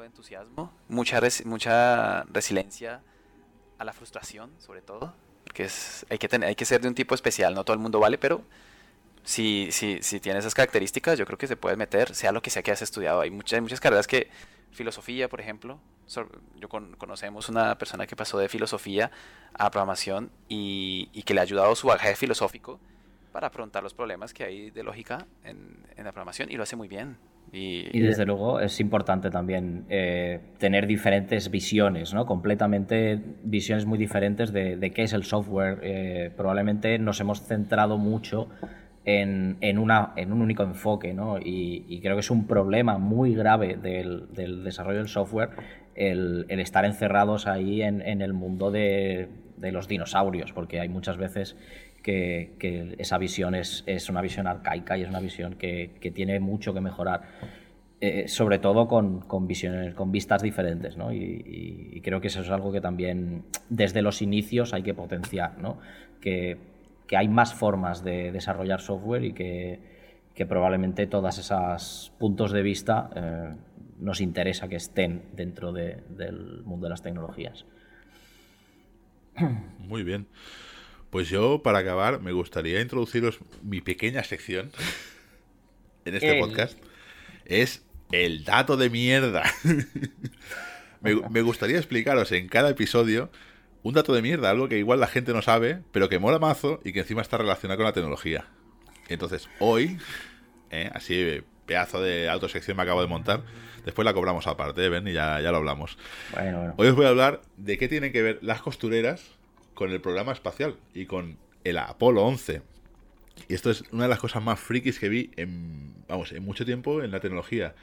de 0.00 0.06
entusiasmo, 0.06 0.72
mucha, 0.88 1.20
mucha 1.44 2.24
resiliencia 2.24 3.02
a 3.78 3.84
la 3.84 3.92
frustración, 3.92 4.50
sobre 4.58 4.82
todo, 4.82 5.14
porque 5.44 5.64
es, 5.64 6.06
hay, 6.10 6.18
que 6.18 6.28
tener, 6.28 6.48
hay 6.48 6.54
que 6.54 6.64
ser 6.64 6.80
de 6.80 6.88
un 6.88 6.94
tipo 6.94 7.14
especial, 7.14 7.54
no 7.54 7.64
todo 7.64 7.74
el 7.74 7.80
mundo 7.80 8.00
vale, 8.00 8.18
pero 8.18 8.42
si, 9.24 9.68
si, 9.72 10.02
si 10.02 10.20
tiene 10.20 10.38
esas 10.38 10.54
características, 10.54 11.18
yo 11.18 11.26
creo 11.26 11.38
que 11.38 11.46
se 11.46 11.56
puede 11.56 11.76
meter, 11.76 12.14
sea 12.14 12.32
lo 12.32 12.42
que 12.42 12.50
sea 12.50 12.62
que 12.62 12.72
has 12.72 12.82
estudiado. 12.82 13.20
Hay 13.20 13.30
muchas, 13.30 13.60
muchas 13.60 13.80
carreras 13.80 14.06
que, 14.06 14.30
filosofía, 14.72 15.28
por 15.28 15.40
ejemplo, 15.40 15.80
yo 16.56 16.68
conocemos 16.68 17.48
una 17.48 17.76
persona 17.78 18.06
que 18.06 18.16
pasó 18.16 18.38
de 18.38 18.48
filosofía 18.48 19.10
a 19.54 19.70
programación 19.70 20.30
y, 20.48 21.08
y 21.12 21.22
que 21.22 21.34
le 21.34 21.40
ha 21.40 21.42
ayudado 21.42 21.74
su 21.74 21.86
bagaje 21.86 22.16
filosófico 22.16 22.80
para 23.32 23.48
afrontar 23.48 23.82
los 23.82 23.94
problemas 23.94 24.34
que 24.34 24.44
hay 24.44 24.70
de 24.70 24.82
lógica 24.82 25.26
en, 25.44 25.84
la 25.96 26.12
programación 26.12 26.50
y 26.50 26.56
lo 26.56 26.62
hace 26.62 26.76
muy 26.76 26.88
bien. 26.88 27.16
Y, 27.52 28.00
desde 28.00 28.26
luego 28.26 28.60
es 28.60 28.78
importante 28.78 29.28
también 29.28 29.84
eh, 29.88 30.38
tener 30.58 30.86
diferentes 30.86 31.50
visiones, 31.50 32.14
¿no? 32.14 32.24
completamente 32.24 33.20
visiones 33.42 33.86
muy 33.86 33.98
diferentes 33.98 34.52
de, 34.52 34.92
qué 34.94 35.02
es 35.02 35.12
el 35.12 35.24
software. 35.24 35.80
Eh, 35.82 36.30
probablemente 36.36 36.98
nos 36.98 37.20
hemos 37.20 37.42
centrado 37.42 37.98
mucho 37.98 38.48
en, 39.04 39.56
en, 39.60 39.78
una, 39.78 40.12
en 40.16 40.32
un 40.32 40.42
único 40.42 40.62
enfoque 40.62 41.12
¿no? 41.12 41.38
y, 41.40 42.00
creo 42.00 42.14
que 42.14 42.20
es 42.20 42.30
un 42.30 42.46
problema 42.46 42.98
muy 42.98 43.34
grave 43.34 43.76
del, 43.76 44.32
del 44.32 44.62
desarrollo 44.62 44.98
del 44.98 45.08
software 45.08 45.50
el, 45.96 46.46
el, 46.48 46.60
estar 46.60 46.84
encerrados 46.84 47.48
ahí 47.48 47.82
en, 47.82 48.00
en 48.00 48.22
el 48.22 48.32
mundo 48.32 48.70
de, 48.70 49.28
de 49.60 49.72
los 49.72 49.88
dinosaurios, 49.88 50.52
porque 50.52 50.80
hay 50.80 50.88
muchas 50.88 51.16
veces 51.16 51.56
que, 52.02 52.96
esa 52.98 53.18
visión 53.18 53.54
es, 53.54 53.84
una 54.08 54.20
visión 54.20 54.46
arcaica 54.46 54.96
y 54.98 55.02
es 55.02 55.08
una 55.08 55.20
visión 55.20 55.54
que, 55.54 55.90
tiene 56.14 56.40
mucho 56.40 56.74
que 56.74 56.80
mejorar. 56.80 57.22
Eh, 58.02 58.28
sobre 58.28 58.58
todo 58.58 58.88
con, 58.88 59.46
visiones, 59.46 59.94
con 59.94 60.10
vistas 60.10 60.40
diferentes, 60.40 60.96
¿no? 60.96 61.12
Y, 61.12 62.00
creo 62.02 62.20
que 62.20 62.28
eso 62.28 62.40
es 62.40 62.48
algo 62.48 62.72
que 62.72 62.80
también 62.80 63.44
desde 63.68 64.00
los 64.00 64.22
inicios 64.22 64.72
hay 64.72 64.82
que 64.82 64.94
potenciar, 64.94 65.58
¿no? 65.58 65.78
Que, 66.20 66.56
hay 67.14 67.28
más 67.28 67.54
formas 67.54 68.04
de 68.04 68.30
desarrollar 68.30 68.80
software 68.80 69.24
y 69.24 69.32
que, 69.32 70.00
probablemente 70.48 71.06
todas 71.06 71.36
esas 71.36 72.14
puntos 72.18 72.50
de 72.50 72.62
vista 72.62 73.10
eh, 73.14 73.54
nos 73.98 74.22
interesa 74.22 74.68
que 74.68 74.76
estén 74.76 75.24
dentro 75.34 75.70
del 75.70 76.62
mundo 76.64 76.86
de 76.86 76.90
las 76.90 77.02
tecnologías. 77.02 77.66
Muy 79.78 80.02
bien. 80.02 80.26
Pues 81.10 81.28
yo, 81.28 81.62
para 81.62 81.80
acabar, 81.80 82.20
me 82.20 82.32
gustaría 82.32 82.80
introduciros 82.80 83.40
mi 83.62 83.80
pequeña 83.80 84.22
sección 84.22 84.70
en 86.04 86.14
este 86.14 86.38
podcast. 86.38 86.78
Es 87.44 87.82
el 88.12 88.44
dato 88.44 88.76
de 88.76 88.90
mierda. 88.90 89.42
me, 91.00 91.42
gustaría 91.42 91.78
explicaros 91.78 92.30
en 92.30 92.48
cada 92.48 92.70
episodio 92.70 93.30
un 93.82 93.94
dato 93.94 94.12
de 94.12 94.22
mierda, 94.22 94.50
algo 94.50 94.68
que 94.68 94.78
igual 94.78 95.00
la 95.00 95.08
gente 95.08 95.32
no 95.32 95.42
sabe, 95.42 95.80
pero 95.90 96.08
que 96.08 96.18
mola 96.18 96.38
mazo 96.38 96.80
y 96.84 96.92
que 96.92 97.00
encima 97.00 97.22
está 97.22 97.38
relacionado 97.38 97.78
con 97.78 97.86
la 97.86 97.92
tecnología. 97.92 98.44
Entonces, 99.08 99.48
hoy, 99.58 99.98
¿eh? 100.70 100.90
así, 100.94 101.42
pedazo 101.66 102.00
de 102.00 102.28
autosección 102.28 102.76
me 102.76 102.84
acabo 102.84 103.00
de 103.00 103.08
montar. 103.08 103.42
Después 103.84 104.04
la 104.04 104.12
cobramos 104.12 104.46
aparte, 104.46 104.88
¿ven? 104.88 105.08
Y 105.08 105.12
ya, 105.12 105.40
ya 105.40 105.50
lo 105.50 105.56
hablamos. 105.56 105.98
Hoy 106.76 106.86
os 106.88 106.94
voy 106.94 107.06
a 107.06 107.08
hablar 107.08 107.40
de 107.56 107.78
qué 107.78 107.88
tienen 107.88 108.12
que 108.12 108.22
ver 108.22 108.38
las 108.42 108.60
costureras 108.60 109.39
con 109.74 109.90
el 109.90 110.00
programa 110.00 110.32
espacial 110.32 110.76
y 110.94 111.06
con 111.06 111.38
el 111.64 111.78
Apolo 111.78 112.24
11. 112.24 112.62
Y 113.48 113.54
esto 113.54 113.70
es 113.70 113.84
una 113.92 114.04
de 114.04 114.08
las 114.10 114.18
cosas 114.18 114.42
más 114.42 114.60
frikis 114.60 114.98
que 114.98 115.08
vi 115.08 115.30
en, 115.36 115.94
vamos, 116.08 116.32
en 116.32 116.44
mucho 116.44 116.64
tiempo 116.64 117.02
en 117.02 117.10
la 117.10 117.20
tecnología. 117.20 117.74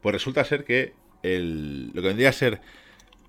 Pues 0.00 0.12
resulta 0.12 0.44
ser 0.44 0.64
que 0.64 0.94
el, 1.22 1.88
lo 1.88 2.02
que 2.02 2.08
vendría 2.08 2.30
a 2.30 2.32
ser 2.32 2.60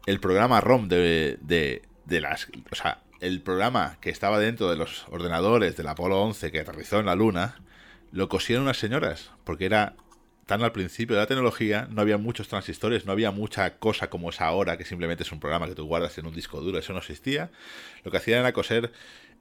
el 0.06 0.20
programa 0.20 0.62
ROM 0.62 0.88
de, 0.88 1.38
de, 1.42 1.82
de 2.06 2.22
las... 2.22 2.48
O 2.72 2.76
sea, 2.76 3.02
el 3.20 3.42
programa 3.42 3.98
que 4.02 4.10
estaba 4.10 4.40
dentro 4.40 4.70
de 4.70 4.76
los 4.76 5.06
ordenadores 5.10 5.78
del 5.78 5.88
Apolo 5.88 6.22
11 6.22 6.52
que 6.52 6.60
aterrizó 6.60 7.00
en 7.00 7.06
la 7.06 7.16
Luna, 7.16 7.62
lo 8.12 8.28
cosieron 8.28 8.64
unas 8.64 8.78
señoras, 8.78 9.32
porque 9.44 9.66
era 9.66 9.96
tan 10.46 10.64
al 10.64 10.72
principio 10.72 11.16
de 11.16 11.22
la 11.22 11.28
tecnología, 11.28 11.88
no 11.92 12.02
había 12.02 12.18
muchos 12.18 12.48
transistores, 12.48 13.06
no 13.06 13.12
había 13.12 13.32
mucha 13.32 13.78
cosa 13.78 14.10
como 14.10 14.30
es 14.30 14.42
ahora, 14.42 14.78
que 14.78 14.86
simplemente 14.86 15.24
es 15.24 15.32
un 15.32 15.40
programa 15.40 15.68
que 15.68 15.76
tú 15.76 15.86
guardas 15.86 16.18
en 16.18 16.26
un 16.26 16.34
disco 16.34 16.62
duro, 16.62 16.80
eso 16.80 16.94
no 16.94 17.00
existía. 17.00 17.52
Lo 18.04 18.12
que 18.12 18.18
hacían 18.18 18.40
era 18.40 18.54
coser 18.54 18.92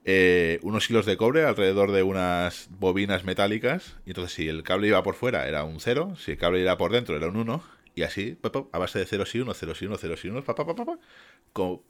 eh, 0.05 0.59
unos 0.63 0.89
hilos 0.89 1.05
de 1.05 1.17
cobre 1.17 1.43
alrededor 1.43 1.91
de 1.91 2.03
unas 2.03 2.67
bobinas 2.71 3.23
metálicas, 3.23 3.97
y 4.05 4.11
entonces 4.11 4.33
si 4.33 4.47
el 4.47 4.63
cable 4.63 4.87
iba 4.87 5.03
por 5.03 5.15
fuera 5.15 5.47
era 5.47 5.63
un 5.63 5.79
0, 5.79 6.15
si 6.17 6.31
el 6.31 6.37
cable 6.37 6.61
iba 6.61 6.77
por 6.77 6.91
dentro 6.91 7.15
era 7.15 7.27
un 7.27 7.37
1, 7.37 7.63
y 7.93 8.03
así, 8.03 8.37
a 8.71 8.79
base 8.79 8.99
de 8.99 9.05
ceros 9.05 9.35
y 9.35 9.39
1, 9.41 9.53
ceros 9.53 9.81
y 9.81 9.85
1, 9.85 9.97
ceros 9.97 10.23
y 10.23 10.29
1, 10.29 10.43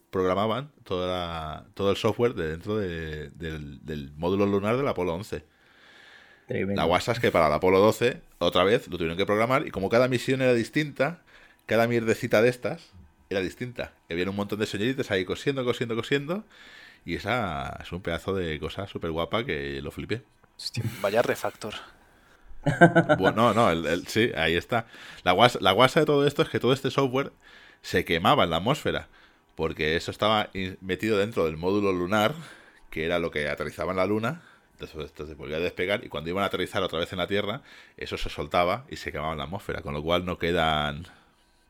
programaban 0.10 0.72
todo 0.84 1.92
el 1.92 1.96
software 1.96 2.34
de 2.34 2.50
dentro 2.50 2.78
del, 2.78 3.86
del 3.86 4.12
módulo 4.16 4.48
lunar 4.48 4.78
del 4.78 4.88
Apolo 4.88 5.14
11. 5.14 5.46
La 6.76 6.84
guasa 6.84 7.14
es 7.14 7.20
que 7.20 7.32
para 7.32 7.48
el 7.48 7.54
Apolo 7.54 7.80
12, 7.80 8.22
otra 8.40 8.64
vez, 8.64 8.88
lo 8.88 8.98
tuvieron 8.98 9.18
que 9.18 9.26
programar 9.26 9.66
y 9.68 9.72
como 9.72 9.90
cada 9.90 10.08
misión 10.08 10.42
era 10.42 10.54
distinta, 10.54 11.22
cada 11.66 11.88
mierdecita 11.88 12.42
de 12.42 12.50
estas 12.50 12.92
era 13.30 13.40
distinta. 13.40 13.94
Y 14.10 14.14
había 14.14 14.30
un 14.30 14.36
montón 14.36 14.60
de 14.60 14.66
señoritas 14.66 15.12
ahí 15.12 15.24
cosiendo, 15.24 15.64
cosiendo, 15.64 15.96
cosiendo. 15.96 16.44
Y 17.06 17.16
esa 17.16 17.80
es 17.82 17.92
un 17.92 18.02
pedazo 18.02 18.36
de 18.36 18.60
cosa 18.60 18.88
súper 18.88 19.12
guapa 19.12 19.46
que 19.46 19.82
lo 19.82 19.92
flipé. 19.92 20.24
vaya 21.02 21.22
refactor. 21.22 21.74
Bueno, 23.18 23.54
no, 23.54 23.70
sí, 24.06 24.32
ahí 24.36 24.56
está. 24.56 24.86
La 25.24 25.32
guasa, 25.32 25.58
la 25.62 25.72
guasa 25.72 26.02
de 26.02 26.06
todo 26.06 26.28
esto 26.28 26.44
es 26.44 26.50
que 26.50 26.60
todo 26.60 26.74
este 26.74 26.92
software 26.92 27.32
se 27.82 28.06
quemaba 28.06 28.44
en 28.44 28.52
la 28.52 28.58
atmósfera. 28.58 29.08
Porque 29.56 29.96
eso 29.96 30.12
estaba 30.12 30.50
metido 30.82 31.18
dentro 31.18 31.46
del 31.46 31.58
módulo 31.58 31.92
lunar, 31.92 32.34
que 32.90 33.06
era 33.06 33.20
lo 33.20 33.32
que 33.32 33.50
aterrizaba 33.50 33.92
en 33.92 33.98
la 33.98 34.06
luna 34.06 34.42
esto 34.84 35.28
se 35.28 35.34
volvía 35.34 35.58
a 35.58 35.60
despegar 35.60 36.04
y 36.04 36.10
cuando 36.10 36.30
iban 36.30 36.44
a 36.44 36.48
aterrizar 36.48 36.84
otra 36.84 37.00
vez 37.00 37.12
en 37.12 37.20
la 37.20 37.28
Tierra, 37.28 37.62
eso 37.98 38.18
se 38.18 38.30
soltaba 38.30 38.86
y 38.90 38.96
se 38.96 39.12
quemaba 39.12 39.32
en 39.32 39.38
la 39.40 39.46
atmósfera, 39.46 39.82
con 39.82 39.94
lo 39.94 40.04
cual 40.04 40.26
no 40.26 40.38
quedan... 40.38 41.06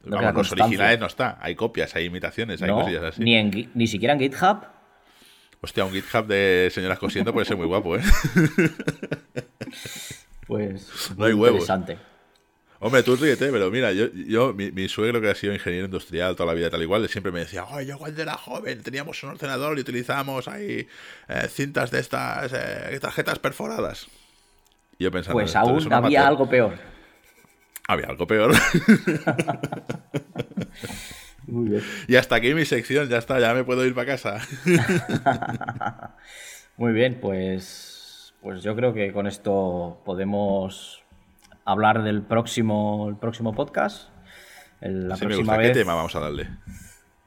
los 0.04 0.52
originales 0.52 1.00
no 1.00 1.08
está, 1.08 1.38
hay 1.42 1.56
copias, 1.56 1.96
hay 1.96 2.06
imitaciones, 2.06 2.62
hay 2.62 2.72
cosillas 2.72 3.04
así. 3.04 3.24
Ni, 3.24 3.70
ni 3.74 3.88
siquiera 3.88 4.14
en 4.14 4.20
GitHub. 4.20 4.66
Hostia, 5.62 5.86
un 5.86 5.92
GitHub 5.92 6.26
de 6.26 6.70
señoras 6.72 6.98
cosiendo 6.98 7.34
puede 7.34 7.46
ser 7.46 7.56
muy 7.56 7.68
guapo, 7.68 7.96
¿eh? 7.96 8.02
Pues 10.48 11.12
no 11.18 11.26
hay 11.26 11.34
huevos. 11.34 11.62
Interesante. 11.62 12.11
Hombre, 12.84 13.04
tú 13.04 13.16
ríete, 13.16 13.52
pero 13.52 13.70
mira, 13.70 13.92
yo, 13.92 14.08
yo 14.12 14.56
mi, 14.56 14.88
suegro 14.88 15.22
que 15.22 15.30
ha 15.30 15.36
sido 15.36 15.54
ingeniero 15.54 15.86
industrial 15.86 16.36
toda 16.36 16.48
la 16.48 16.56
vida 16.56 16.72
tal 16.72 16.82
igual, 16.82 17.08
siempre 17.10 17.32
me 17.32 17.42
decía, 17.42 17.64
oye, 17.66 17.86
yo 17.86 18.00
cuando 18.00 18.20
era 18.20 18.34
joven 18.34 18.82
teníamos 18.82 19.22
un 19.22 19.30
ordenador 19.30 19.78
y 19.78 19.82
utilizábamos 19.82 20.48
ahí 20.48 20.88
eh, 21.30 21.48
cintas 21.48 21.92
de 21.92 22.00
estas, 22.00 22.52
eh, 22.54 22.98
tarjetas 23.00 23.38
perforadas. 23.38 24.08
Y 24.98 25.04
yo 25.04 25.12
pensando, 25.12 25.34
pues 25.34 25.56
aún 25.56 25.94
había 25.94 26.28
algo 26.28 26.50
peor. 26.50 26.74
Había 27.88 28.08
algo 28.08 28.26
peor. 28.26 28.52
Muy 31.46 31.70
bien. 31.70 31.84
Y 32.08 32.16
hasta 32.16 32.38
aquí 32.38 32.56
mi 32.56 32.66
sección, 32.66 33.08
ya 33.10 33.20
está, 33.20 33.40
ya 33.40 33.54
me 33.54 33.64
puedo 33.64 33.86
ir 33.86 33.94
para 33.94 34.08
casa. 34.08 34.40
Muy 36.78 36.94
bien, 36.94 37.20
pues, 37.22 38.34
pues 38.42 38.64
yo 38.64 38.76
creo 38.76 38.92
que 38.92 39.14
con 39.14 39.28
esto 39.28 40.02
podemos 40.04 41.01
hablar 41.66 42.04
del 42.04 42.22
próximo, 42.22 43.08
el 43.10 43.16
próximo 43.16 43.54
podcast. 43.54 44.10
la 44.80 45.16
próxima 45.16 45.58
vez. 45.58 45.70
¿Qué 45.70 45.80
tema 45.80 45.96
vamos 45.96 46.16
a 46.16 46.20
darle? 46.20 46.48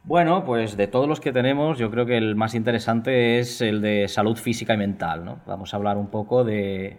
Bueno, 0.04 0.44
pues 0.44 0.76
de 0.76 0.86
todos 0.86 1.08
los 1.08 1.18
que 1.18 1.32
tenemos, 1.32 1.78
yo 1.78 1.90
creo 1.90 2.04
que 2.04 2.18
el 2.18 2.36
más 2.36 2.54
interesante 2.54 3.38
es 3.38 3.62
el 3.62 3.80
de 3.80 4.06
salud 4.08 4.36
física 4.36 4.74
y 4.74 4.76
mental. 4.76 5.24
¿no? 5.24 5.40
Vamos 5.46 5.72
a 5.72 5.78
hablar 5.78 5.96
un 5.96 6.08
poco 6.08 6.44
de 6.44 6.98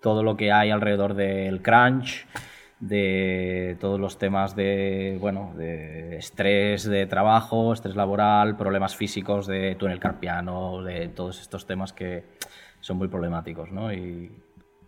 todo 0.00 0.22
lo 0.22 0.36
que 0.36 0.50
hay 0.50 0.70
alrededor 0.70 1.12
del 1.12 1.60
crunch, 1.60 2.26
de 2.78 3.76
todos 3.80 4.00
los 4.00 4.18
temas 4.18 4.56
de, 4.56 5.18
bueno, 5.20 5.52
de 5.56 6.16
estrés 6.16 6.84
de 6.84 7.06
trabajo, 7.06 7.74
estrés 7.74 7.94
laboral, 7.94 8.56
problemas 8.56 8.96
físicos 8.96 9.46
de 9.46 9.74
túnel 9.74 10.00
carpiano, 10.00 10.82
de 10.82 11.08
todos 11.08 11.38
estos 11.38 11.66
temas 11.66 11.92
que 11.92 12.24
son 12.80 12.96
muy 12.96 13.08
problemáticos, 13.08 13.70
¿no? 13.70 13.92
Y 13.92 14.32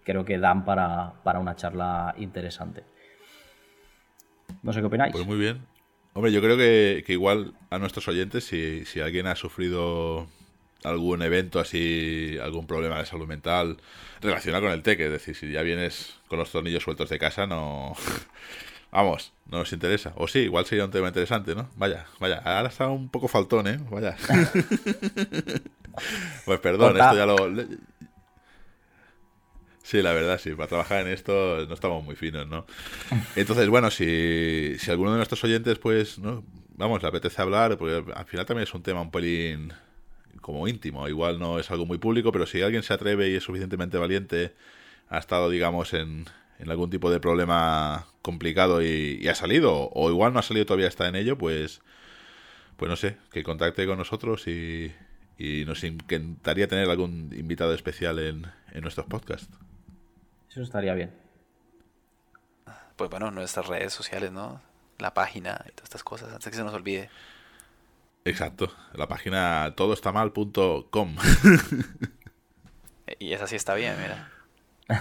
creo 0.05 0.25
que 0.25 0.39
dan 0.39 0.65
para, 0.65 1.15
una 1.39 1.57
charla 1.57 2.15
interesante. 2.19 2.85
No 4.63 4.73
sé 4.73 4.81
qué 4.81 4.87
opináis. 4.87 5.13
Pues 5.13 5.27
muy 5.27 5.39
bien. 5.39 5.67
Hombre, 6.15 6.33
yo 6.33 6.43
creo 6.43 6.57
que, 6.57 7.05
igual 7.09 7.55
a 7.71 7.79
nuestros 7.79 8.07
oyentes, 8.09 8.45
si, 8.45 8.85
si, 8.85 9.01
alguien 9.01 9.27
ha 9.27 9.35
sufrido 9.35 10.27
algún 10.85 11.23
evento 11.23 11.59
así, 11.59 12.37
algún 12.43 12.67
problema 12.67 12.99
de 12.99 13.07
salud 13.07 13.27
mental 13.27 13.79
relacionado 14.21 14.65
con 14.65 14.73
el 14.73 14.83
TEC, 14.83 15.01
es 15.01 15.11
decir, 15.11 15.35
si 15.35 15.51
ya 15.51 15.63
vienes 15.63 16.19
con 16.29 16.39
los 16.39 16.51
tornillos 16.51 16.83
sueltos 16.83 17.09
de 17.09 17.19
casa, 17.19 17.47
no... 17.47 17.95
Vamos, 18.93 19.33
no 19.47 19.59
nos 19.59 19.73
interesa. 19.73 20.13
O 20.17 20.29
sí, 20.29 20.41
igual 20.41 20.67
sería 20.67 20.85
un 20.85 20.91
tema 20.91 21.09
interesante, 21.09 21.55
¿no? 21.55 21.71
Vaya, 21.77 22.05
vaya. 22.21 22.43
Ahora 22.45 22.69
está 22.69 22.89
un 22.89 23.09
poco 23.09 23.27
faltón, 23.27 23.67
¿eh? 23.67 23.81
Vaya. 23.91 24.19
pues 26.45 26.61
perdón, 26.61 26.99
esto 26.99 27.17
ya 27.17 27.25
lo, 27.25 27.37
Sí, 29.83 30.01
la 30.01 30.13
verdad, 30.13 30.39
sí. 30.39 30.55
Para 30.55 30.69
trabajar 30.69 31.07
en 31.07 31.13
esto 31.13 31.67
no 31.67 31.75
estamos 31.75 32.05
muy 32.05 32.17
finos, 32.17 32.47
¿no? 32.47 32.67
Entonces, 33.37 33.69
bueno, 33.69 33.91
si, 33.91 34.77
si 34.79 34.91
alguno 34.91 35.11
de 35.11 35.17
nuestros 35.17 35.43
oyentes, 35.45 35.79
pues, 35.79 36.19
¿no? 36.19 36.45
Vamos, 36.77 37.03
le 37.03 37.09
apetece 37.09 37.43
hablar, 37.43 37.77
porque 37.77 38.03
al 38.15 38.25
final 38.27 38.47
también 38.47 38.65
es 38.65 38.75
un 38.75 38.83
tema 38.83 39.01
un 39.03 39.11
pelín 39.11 39.73
como 40.41 40.69
íntimo. 40.69 41.09
Igual 41.09 41.39
no 41.39 41.59
es 41.59 41.71
algo 41.71 41.87
muy 41.87 41.99
público, 41.99 42.33
pero 42.33 42.47
si 42.47 42.63
alguien 42.63 42.83
se 42.83 42.95
atreve 42.95 43.31
y 43.31 43.35
es 43.37 43.45
suficientemente 43.45 43.99
valiente, 43.99 44.55
ha 45.09 45.19
estado, 45.19 45.51
digamos, 45.51 45.95
en, 45.95 46.27
en 46.59 46.71
algún 46.71 46.91
tipo 46.91 47.11
de 47.11 47.21
problema 47.21 48.07
complicado 48.23 48.83
y, 48.83 49.27
ha 49.29 49.35
salido, 49.35 49.91
o 49.93 50.11
igual 50.11 50.33
no 50.33 50.39
ha 50.39 50.43
salido 50.43 50.67
todavía 50.67 50.89
está 50.89 51.09
en 51.09 51.17
ello, 51.17 51.37
pues, 51.37 51.83
pues 52.77 52.89
no 52.89 52.97
sé, 52.97 53.17
que 53.33 53.43
contacte 53.43 53.87
con 53.87 53.99
nosotros 53.99 54.47
y, 54.47 54.93
y 55.39 55.65
nos 55.67 55.85
encantaría 55.85 56.69
tener 56.69 56.89
algún 56.89 57.31
invitado 57.37 57.75
especial 57.75 58.19
en, 58.19 58.47
en 58.73 58.81
nuestros 58.83 59.07
podcasts. 59.07 59.49
Eso 60.53 60.61
estaría 60.61 60.93
bien. 60.93 61.11
Pues 62.97 63.09
bueno, 63.09 63.31
nuestras 63.31 63.67
redes 63.67 63.95
sociales, 63.95 64.33
¿no? 64.33 64.61
La 64.99 65.15
página 65.15 65.65
y 65.67 65.71
todas 65.71 65.85
estas 65.85 66.05
cosas, 66.05 66.31
antes 66.31 66.51
que 66.51 66.57
se 66.57 66.63
nos 66.63 66.75
olvide. 66.75 67.09
Exacto, 68.27 68.71
la 68.93 69.09
página 69.09 69.73
todoestamal.com. 69.75 71.17
y 73.19 73.33
esa 73.33 73.47
sí 73.47 73.57
está 73.57 73.75
bien, 73.75 73.95
mira. 73.99 74.31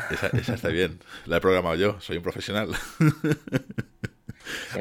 Esa, 0.10 0.56
está 0.56 0.70
bien, 0.70 1.02
la 1.26 1.38
he 1.38 1.42
programado 1.42 1.76
yo, 1.76 2.00
soy 2.00 2.16
un 2.16 2.24
profesional. 2.24 2.70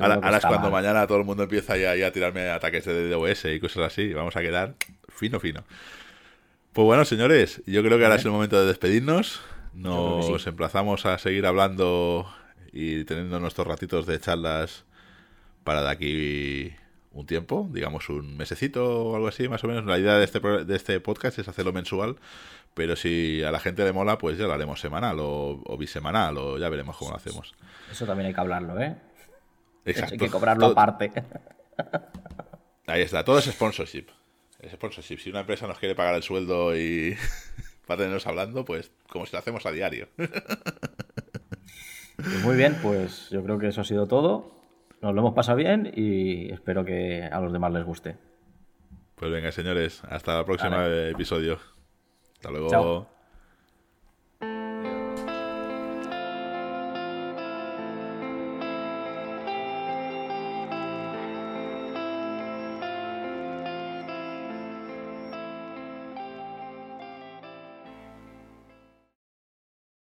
ahora, 0.00 0.36
es 0.36 0.46
cuando 0.46 0.70
mañana 0.70 1.04
todo 1.08 1.18
el 1.18 1.24
mundo 1.24 1.42
empieza 1.42 1.76
ya, 1.76 2.06
a 2.06 2.12
tirarme 2.12 2.48
ataques 2.48 2.84
de 2.84 3.10
DOS 3.10 3.46
y 3.46 3.58
cosas 3.58 3.92
así, 3.92 4.14
vamos 4.14 4.36
a 4.36 4.40
quedar 4.40 4.76
fino, 5.08 5.40
fino. 5.40 5.64
Pues 6.72 6.84
bueno, 6.84 7.04
señores, 7.04 7.60
yo 7.66 7.82
creo 7.82 7.98
que 7.98 8.04
ahora 8.04 8.16
es 8.16 8.24
el 8.24 8.30
momento 8.30 8.60
de 8.60 8.68
despedirnos. 8.68 9.40
Nos 9.72 10.46
emplazamos 10.46 11.06
a 11.06 11.18
seguir 11.18 11.46
hablando 11.46 12.26
y 12.72 13.04
teniendo 13.04 13.40
nuestros 13.40 13.66
ratitos 13.66 14.06
de 14.06 14.20
charlas 14.20 14.84
para 15.64 15.82
de 15.82 15.90
aquí 15.90 16.74
un 17.12 17.26
tiempo, 17.26 17.68
digamos 17.72 18.08
un 18.08 18.36
mesecito 18.36 19.04
o 19.04 19.16
algo 19.16 19.28
así, 19.28 19.48
más 19.48 19.64
o 19.64 19.68
menos. 19.68 19.84
La 19.84 19.98
idea 19.98 20.14
de 20.14 20.24
este, 20.24 20.40
de 20.40 20.76
este 20.76 21.00
podcast 21.00 21.38
es 21.38 21.48
hacerlo 21.48 21.72
mensual, 21.72 22.16
pero 22.74 22.96
si 22.96 23.42
a 23.42 23.50
la 23.50 23.58
gente 23.58 23.84
le 23.84 23.92
mola, 23.92 24.18
pues 24.18 24.38
ya 24.38 24.46
lo 24.46 24.52
haremos 24.52 24.80
semanal 24.80 25.16
o, 25.20 25.76
bisemanal 25.78 26.38
o 26.38 26.58
ya 26.58 26.68
veremos 26.68 26.96
cómo 26.96 27.10
lo 27.10 27.16
hacemos. 27.16 27.54
Eso 27.90 28.06
también 28.06 28.28
hay 28.28 28.34
que 28.34 28.40
hablarlo, 28.40 28.80
¿eh? 28.80 28.96
Exacto. 29.84 30.14
Hay 30.14 30.18
que 30.18 30.30
cobrarlo 30.30 30.66
aparte. 30.66 31.12
Ahí 32.86 33.02
está, 33.02 33.24
todo 33.24 33.38
es 33.38 33.46
sponsorship. 33.46 34.06
Es 34.60 34.72
sponsorship. 34.72 35.18
Si 35.18 35.30
una 35.30 35.40
empresa 35.40 35.66
nos 35.66 35.78
quiere 35.78 35.94
pagar 35.94 36.14
el 36.14 36.22
sueldo 36.22 36.76
y 36.76 37.16
para 37.91 38.03
tenernos 38.03 38.24
hablando, 38.28 38.64
pues 38.64 38.93
como 39.09 39.26
si 39.26 39.32
lo 39.32 39.41
hacemos 39.41 39.66
a 39.66 39.72
diario. 39.72 40.07
Pues 42.16 42.45
muy 42.45 42.55
bien, 42.55 42.76
pues 42.80 43.30
yo 43.30 43.43
creo 43.43 43.59
que 43.59 43.66
eso 43.66 43.80
ha 43.80 43.84
sido 43.84 44.07
todo. 44.07 44.53
Nos 45.03 45.12
lo 45.12 45.22
hemos 45.22 45.34
pasado 45.34 45.57
bien 45.57 45.91
y 45.97 46.53
espero 46.53 46.84
que 46.84 47.24
a 47.24 47.41
los 47.41 47.53
demás 47.53 47.72
les 47.72 47.82
guste. 47.82 48.16
Pues 49.16 49.32
venga, 49.32 49.51
señores, 49.51 50.05
hasta 50.09 50.38
el 50.38 50.45
próximo 50.45 50.76
Vale. 50.76 51.11
episodio. 51.11 51.59
Hasta 52.34 52.51
luego. 52.53 52.68
Chao. 52.70 53.19